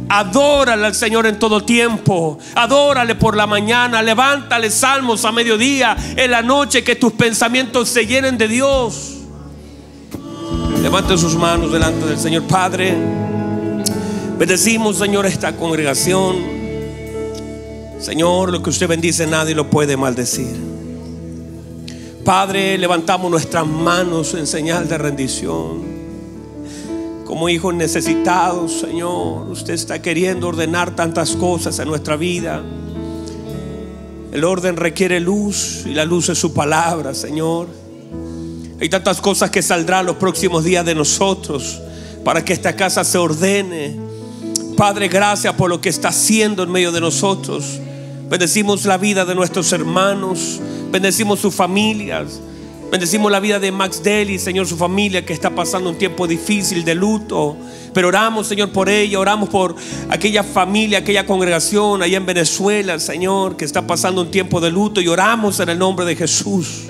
Adórale 0.10 0.86
al 0.86 0.96
Señor 0.96 1.26
en 1.26 1.40
todo 1.40 1.64
tiempo. 1.64 2.38
Adórale 2.54 3.16
por 3.16 3.36
la 3.36 3.48
mañana. 3.48 4.02
Levántale 4.02 4.70
salmos 4.70 5.26
a 5.26 5.32
mediodía. 5.32 5.96
En 6.16 6.32
la 6.32 6.42
noche 6.42 6.84
que 6.84 6.96
tus 6.96 7.14
pensamientos 7.14 7.90
se 7.90 8.06
llenen 8.06 8.38
de 8.38 8.48
Dios. 8.48 9.14
Levante 10.82 11.18
sus 11.18 11.36
manos 11.36 11.72
delante 11.72 12.06
del 12.06 12.20
Señor 12.20 12.44
Padre. 12.44 12.96
Bendecimos, 14.38 15.00
Señor, 15.00 15.26
esta 15.26 15.58
congregación. 15.58 16.36
Señor, 18.00 18.52
lo 18.52 18.62
que 18.62 18.70
usted 18.70 18.88
bendice 18.88 19.26
nadie 19.26 19.56
lo 19.56 19.68
puede 19.68 19.98
maldecir. 19.98 20.56
Padre, 22.24 22.78
levantamos 22.78 23.32
nuestras 23.32 23.66
manos 23.66 24.36
en 24.36 24.46
señal 24.46 24.88
de 24.88 25.00
rendición. 25.00 25.82
Como 27.26 27.50
hijos 27.50 27.74
necesitados, 27.74 28.80
Señor, 28.80 29.50
usted 29.50 29.74
está 29.74 30.04
queriendo 30.04 30.50
ordenar 30.50 30.96
tantas 30.96 31.32
cosas 31.32 31.80
en 31.80 31.88
nuestra 31.88 32.16
vida. 32.16 32.62
El 34.32 34.44
orden 34.44 34.78
requiere 34.78 35.20
luz 35.20 35.84
y 35.88 35.96
la 35.96 36.06
luz 36.06 36.30
es 36.30 36.38
su 36.38 36.54
palabra, 36.54 37.16
Señor. 37.16 37.70
Hay 38.80 38.88
tantas 38.88 39.20
cosas 39.20 39.50
que 39.50 39.64
saldrán 39.64 40.06
los 40.06 40.18
próximos 40.18 40.64
días 40.64 40.86
de 40.86 40.94
nosotros 40.94 41.82
para 42.24 42.46
que 42.46 42.54
esta 42.54 42.76
casa 42.76 43.04
se 43.04 43.18
ordene 43.18 44.07
Padre, 44.78 45.08
gracias 45.08 45.56
por 45.56 45.72
lo 45.72 45.82
que 45.82 45.90
está 45.90 46.10
haciendo 46.10 46.62
en 46.62 46.72
medio 46.72 46.92
de 46.92 47.02
nosotros. 47.02 47.80
Bendecimos 48.30 48.86
la 48.86 49.00
vida 49.00 49.26
de 49.26 49.34
nuestros 49.34 49.74
hermanos. 49.74 50.62
Bendecimos 50.92 51.40
sus 51.40 51.56
familias. 51.56 52.40
Bendecimos 52.92 53.32
la 53.32 53.40
vida 53.40 53.58
de 53.58 53.72
Max 53.72 54.04
Deli, 54.04 54.38
Señor, 54.38 54.68
su 54.68 54.78
familia 54.78 55.26
que 55.26 55.34
está 55.34 55.50
pasando 55.50 55.90
un 55.90 55.98
tiempo 55.98 56.28
difícil 56.28 56.86
de 56.86 56.94
luto. 56.94 57.58
Pero 57.92 58.10
oramos, 58.10 58.46
Señor, 58.46 58.72
por 58.72 58.88
ella. 58.88 59.20
Oramos 59.20 59.50
por 59.50 59.76
aquella 60.10 60.44
familia, 60.44 61.00
aquella 61.00 61.26
congregación 61.26 62.04
allá 62.04 62.18
en 62.18 62.28
Venezuela, 62.28 63.00
Señor, 63.00 63.58
que 63.58 63.66
está 63.66 63.88
pasando 63.88 64.22
un 64.22 64.30
tiempo 64.30 64.62
de 64.62 64.70
luto. 64.70 65.02
Y 65.02 65.08
oramos 65.08 65.60
en 65.60 65.70
el 65.70 65.80
nombre 65.80 66.06
de 66.06 66.16
Jesús. 66.16 66.84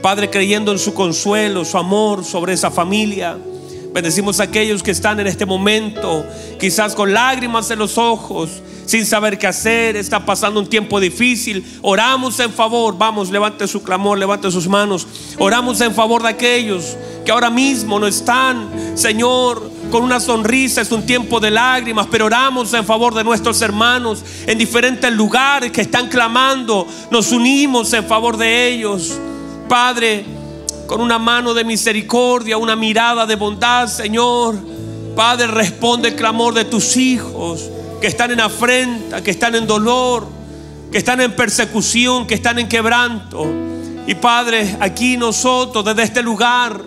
Padre, 0.00 0.30
creyendo 0.30 0.70
en 0.70 0.78
su 0.78 0.94
consuelo, 0.94 1.64
su 1.64 1.78
amor 1.78 2.24
sobre 2.24 2.52
esa 2.52 2.70
familia. 2.70 3.36
Bendecimos 3.94 4.40
a 4.40 4.42
aquellos 4.42 4.82
que 4.82 4.90
están 4.90 5.20
en 5.20 5.28
este 5.28 5.46
momento, 5.46 6.26
quizás 6.58 6.96
con 6.96 7.14
lágrimas 7.14 7.70
en 7.70 7.78
los 7.78 7.96
ojos, 7.96 8.50
sin 8.86 9.06
saber 9.06 9.38
qué 9.38 9.46
hacer, 9.46 9.94
está 9.94 10.26
pasando 10.26 10.58
un 10.58 10.66
tiempo 10.66 10.98
difícil. 10.98 11.64
Oramos 11.80 12.40
en 12.40 12.52
favor, 12.52 12.98
vamos, 12.98 13.30
levante 13.30 13.68
su 13.68 13.84
clamor, 13.84 14.18
levante 14.18 14.50
sus 14.50 14.66
manos. 14.66 15.06
Oramos 15.38 15.80
en 15.80 15.94
favor 15.94 16.24
de 16.24 16.30
aquellos 16.30 16.96
que 17.24 17.30
ahora 17.30 17.50
mismo 17.50 18.00
no 18.00 18.08
están, 18.08 18.68
Señor, 18.96 19.70
con 19.92 20.02
una 20.02 20.18
sonrisa, 20.18 20.80
es 20.80 20.90
un 20.90 21.06
tiempo 21.06 21.38
de 21.38 21.52
lágrimas, 21.52 22.08
pero 22.10 22.24
oramos 22.24 22.74
en 22.74 22.84
favor 22.84 23.14
de 23.14 23.22
nuestros 23.22 23.62
hermanos 23.62 24.24
en 24.48 24.58
diferentes 24.58 25.12
lugares 25.12 25.70
que 25.70 25.82
están 25.82 26.08
clamando, 26.08 26.84
nos 27.12 27.30
unimos 27.30 27.92
en 27.92 28.04
favor 28.04 28.36
de 28.38 28.70
ellos. 28.70 29.20
Padre, 29.68 30.24
con 30.94 31.00
una 31.00 31.18
mano 31.18 31.54
de 31.54 31.64
misericordia, 31.64 32.56
una 32.56 32.76
mirada 32.76 33.26
de 33.26 33.34
bondad, 33.34 33.88
Señor. 33.88 34.54
Padre, 35.16 35.48
responde 35.48 36.10
el 36.10 36.14
clamor 36.14 36.54
de 36.54 36.64
tus 36.64 36.96
hijos 36.96 37.68
que 38.00 38.06
están 38.06 38.30
en 38.30 38.38
afrenta, 38.38 39.20
que 39.20 39.32
están 39.32 39.56
en 39.56 39.66
dolor, 39.66 40.28
que 40.92 40.98
están 40.98 41.20
en 41.20 41.34
persecución, 41.34 42.28
que 42.28 42.34
están 42.34 42.60
en 42.60 42.68
quebranto. 42.68 43.44
Y 44.06 44.14
Padre, 44.14 44.76
aquí 44.78 45.16
nosotros, 45.16 45.84
desde 45.84 46.04
este 46.04 46.22
lugar, 46.22 46.80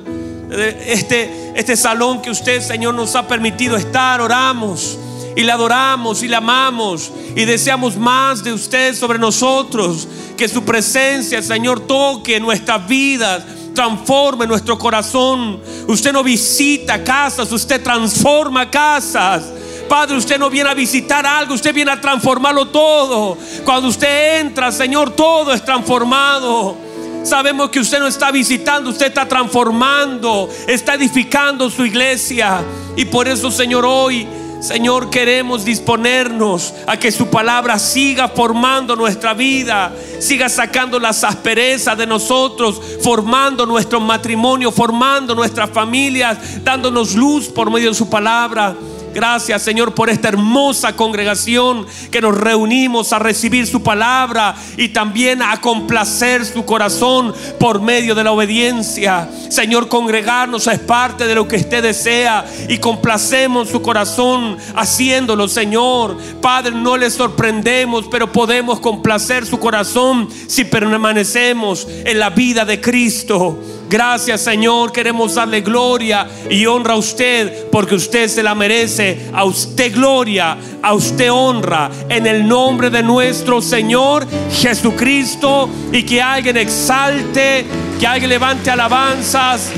este, 0.86 1.52
este 1.54 1.76
salón 1.76 2.22
que 2.22 2.32
usted, 2.32 2.62
Señor, 2.62 2.96
nos 2.96 3.14
ha 3.14 3.28
permitido 3.28 3.76
estar, 3.76 4.22
oramos 4.22 4.98
y 5.36 5.44
le 5.44 5.52
adoramos 5.52 6.24
y 6.24 6.30
le 6.30 6.38
amamos 6.38 7.12
y 7.36 7.44
deseamos 7.44 7.98
más 7.98 8.42
de 8.42 8.54
usted 8.54 8.96
sobre 8.96 9.20
nosotros. 9.20 10.08
Que 10.38 10.48
su 10.48 10.64
presencia, 10.64 11.42
Señor, 11.42 11.82
toque 11.82 12.40
nuestras 12.40 12.88
vidas 12.88 13.44
transforme 13.78 14.48
nuestro 14.48 14.76
corazón. 14.76 15.62
Usted 15.88 16.12
no 16.12 16.24
visita 16.24 17.04
casas, 17.04 17.52
usted 17.52 17.84
transforma 17.84 18.72
casas. 18.72 19.44
Padre, 19.88 20.18
usted 20.18 20.40
no 20.40 20.50
viene 20.50 20.72
a 20.72 20.74
visitar 20.74 21.24
algo, 21.28 21.54
usted 21.54 21.76
viene 21.76 21.92
a 21.92 22.02
transformarlo 22.02 22.70
todo. 22.70 23.38
Cuando 23.64 23.90
usted 23.90 24.40
entra, 24.40 24.72
Señor, 24.72 25.12
todo 25.12 25.54
es 25.54 25.64
transformado. 25.64 26.76
Sabemos 27.24 27.70
que 27.70 27.80
usted 27.80 28.00
no 28.00 28.08
está 28.08 28.32
visitando, 28.32 28.90
usted 28.90 29.08
está 29.08 29.28
transformando, 29.28 30.50
está 30.68 30.96
edificando 30.96 31.70
su 31.70 31.86
iglesia. 31.86 32.64
Y 32.96 33.06
por 33.06 33.28
eso, 33.28 33.52
Señor, 33.52 33.86
hoy 33.86 34.28
Señor, 34.60 35.10
queremos 35.10 35.64
disponernos 35.64 36.74
a 36.88 36.98
que 36.98 37.12
su 37.12 37.28
palabra 37.28 37.78
siga 37.78 38.28
formando 38.28 38.96
nuestra 38.96 39.34
vida, 39.34 39.94
siga 40.20 40.50
sacando 40.50 41.00
las 41.00 41.24
asperezas 41.24 41.98
de 41.98 42.08
nosotros, 42.08 42.82
formando 43.02 43.66
nuestro 43.66 44.00
matrimonio, 44.00 44.72
formando 44.72 45.36
nuestras 45.36 45.70
familias, 45.70 46.64
dándonos 46.64 47.14
luz 47.14 47.48
por 47.48 47.70
medio 47.70 47.90
de 47.90 47.96
su 47.96 48.10
palabra. 48.10 48.76
Gracias 49.18 49.64
Señor 49.64 49.96
por 49.96 50.12
esta 50.12 50.28
hermosa 50.28 50.96
congregación 50.96 51.88
que 52.12 52.22
nos 52.22 52.38
reunimos 52.38 53.12
a 53.14 53.18
recibir 53.18 53.66
su 53.66 53.82
palabra 53.82 54.56
y 54.78 54.90
también 54.90 55.42
a 55.42 55.60
complacer 55.60 56.46
su 56.46 56.64
corazón 56.66 57.34
por 57.60 57.82
medio 57.82 58.14
de 58.14 58.24
la 58.24 58.32
obediencia. 58.32 59.28
Señor, 59.50 59.88
congregarnos 59.88 60.68
es 60.68 60.78
parte 60.78 61.26
de 61.26 61.34
lo 61.34 61.48
que 61.48 61.56
usted 61.56 61.82
desea 61.82 62.46
y 62.70 62.78
complacemos 62.78 63.70
su 63.70 63.82
corazón 63.82 64.56
haciéndolo, 64.76 65.48
Señor. 65.48 66.16
Padre, 66.40 66.74
no 66.76 66.96
le 66.96 67.10
sorprendemos, 67.10 68.06
pero 68.12 68.32
podemos 68.32 68.80
complacer 68.80 69.48
su 69.48 69.58
corazón 69.58 70.30
si 70.46 70.64
permanecemos 70.64 71.88
en 72.06 72.20
la 72.20 72.30
vida 72.30 72.66
de 72.66 72.80
Cristo. 72.80 73.58
Gracias 73.90 74.42
Señor, 74.42 74.92
queremos 74.92 75.36
darle 75.36 75.62
gloria 75.62 76.28
y 76.50 76.66
honra 76.66 76.96
a 76.96 76.98
usted 76.98 77.68
porque 77.72 77.96
usted 77.96 78.28
se 78.28 78.44
la 78.44 78.54
merece. 78.54 79.30
A 79.34 79.46
usted 79.46 79.94
gloria, 79.94 80.58
a 80.82 80.94
usted 80.94 81.32
honra 81.32 81.90
en 82.10 82.28
el 82.28 82.46
nombre 82.46 82.90
de 82.90 83.02
nuestro 83.02 83.62
Señor 83.62 84.28
Jesucristo 84.52 85.70
y 85.94 86.04
que 86.04 86.22
alguien 86.22 86.58
exalte, 86.58 87.66
que 87.98 88.06
alguien 88.06 88.30
levante 88.30 88.70
alabanzas, 88.70 89.70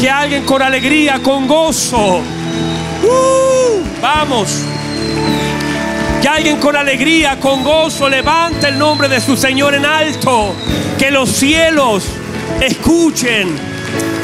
que 0.00 0.08
alguien 0.08 0.44
con 0.44 0.62
alegría, 0.62 1.20
con 1.20 1.48
gozo. 1.48 2.18
Uh, 3.02 3.82
vamos. 4.00 4.62
Que 6.22 6.28
alguien 6.28 6.58
con 6.58 6.76
alegría, 6.76 7.40
con 7.40 7.64
gozo 7.64 8.08
levante 8.08 8.68
el 8.68 8.78
nombre 8.78 9.08
de 9.08 9.20
su 9.20 9.36
Señor 9.36 9.74
en 9.74 9.84
alto. 9.84 10.54
Que 10.96 11.10
los 11.10 11.30
cielos 11.30 12.04
escuchen, 12.60 13.48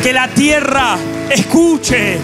que 0.02 0.12
la 0.12 0.28
tierra 0.28 0.96
escuche, 1.30 2.18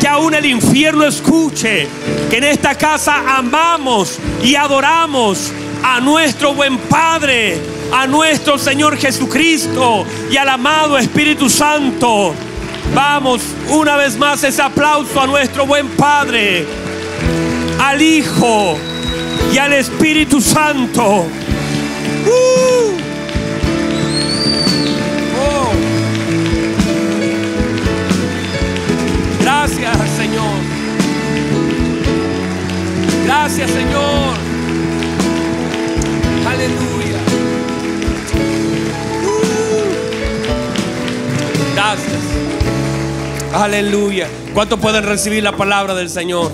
que 0.00 0.08
aún 0.08 0.34
el 0.34 0.46
infierno 0.46 1.04
escuche, 1.04 1.88
que 2.30 2.36
en 2.36 2.44
esta 2.44 2.74
casa 2.74 3.36
amamos 3.36 4.18
y 4.42 4.54
adoramos 4.54 5.52
a 5.82 6.00
nuestro 6.00 6.54
buen 6.54 6.78
Padre, 6.78 7.58
a 7.92 8.06
nuestro 8.06 8.58
Señor 8.58 8.96
Jesucristo 8.96 10.04
y 10.30 10.36
al 10.36 10.48
amado 10.48 10.98
Espíritu 10.98 11.48
Santo. 11.48 12.34
Vamos, 12.94 13.42
una 13.70 13.96
vez 13.96 14.16
más 14.16 14.44
ese 14.44 14.62
aplauso 14.62 15.20
a 15.20 15.26
nuestro 15.26 15.66
buen 15.66 15.88
Padre, 15.90 16.66
al 17.80 18.00
Hijo 18.00 18.78
y 19.52 19.58
al 19.58 19.72
Espíritu 19.72 20.40
Santo. 20.40 21.26
Uh. 22.26 22.53
Gracias, 33.46 33.72
Señor. 33.72 34.34
Aleluya. 36.48 37.18
Gracias. 41.74 42.22
Aleluya. 43.52 44.28
¿Cuántos 44.54 44.80
pueden 44.80 45.04
recibir 45.04 45.42
la 45.42 45.52
palabra 45.52 45.94
del 45.94 46.08
Señor? 46.08 46.50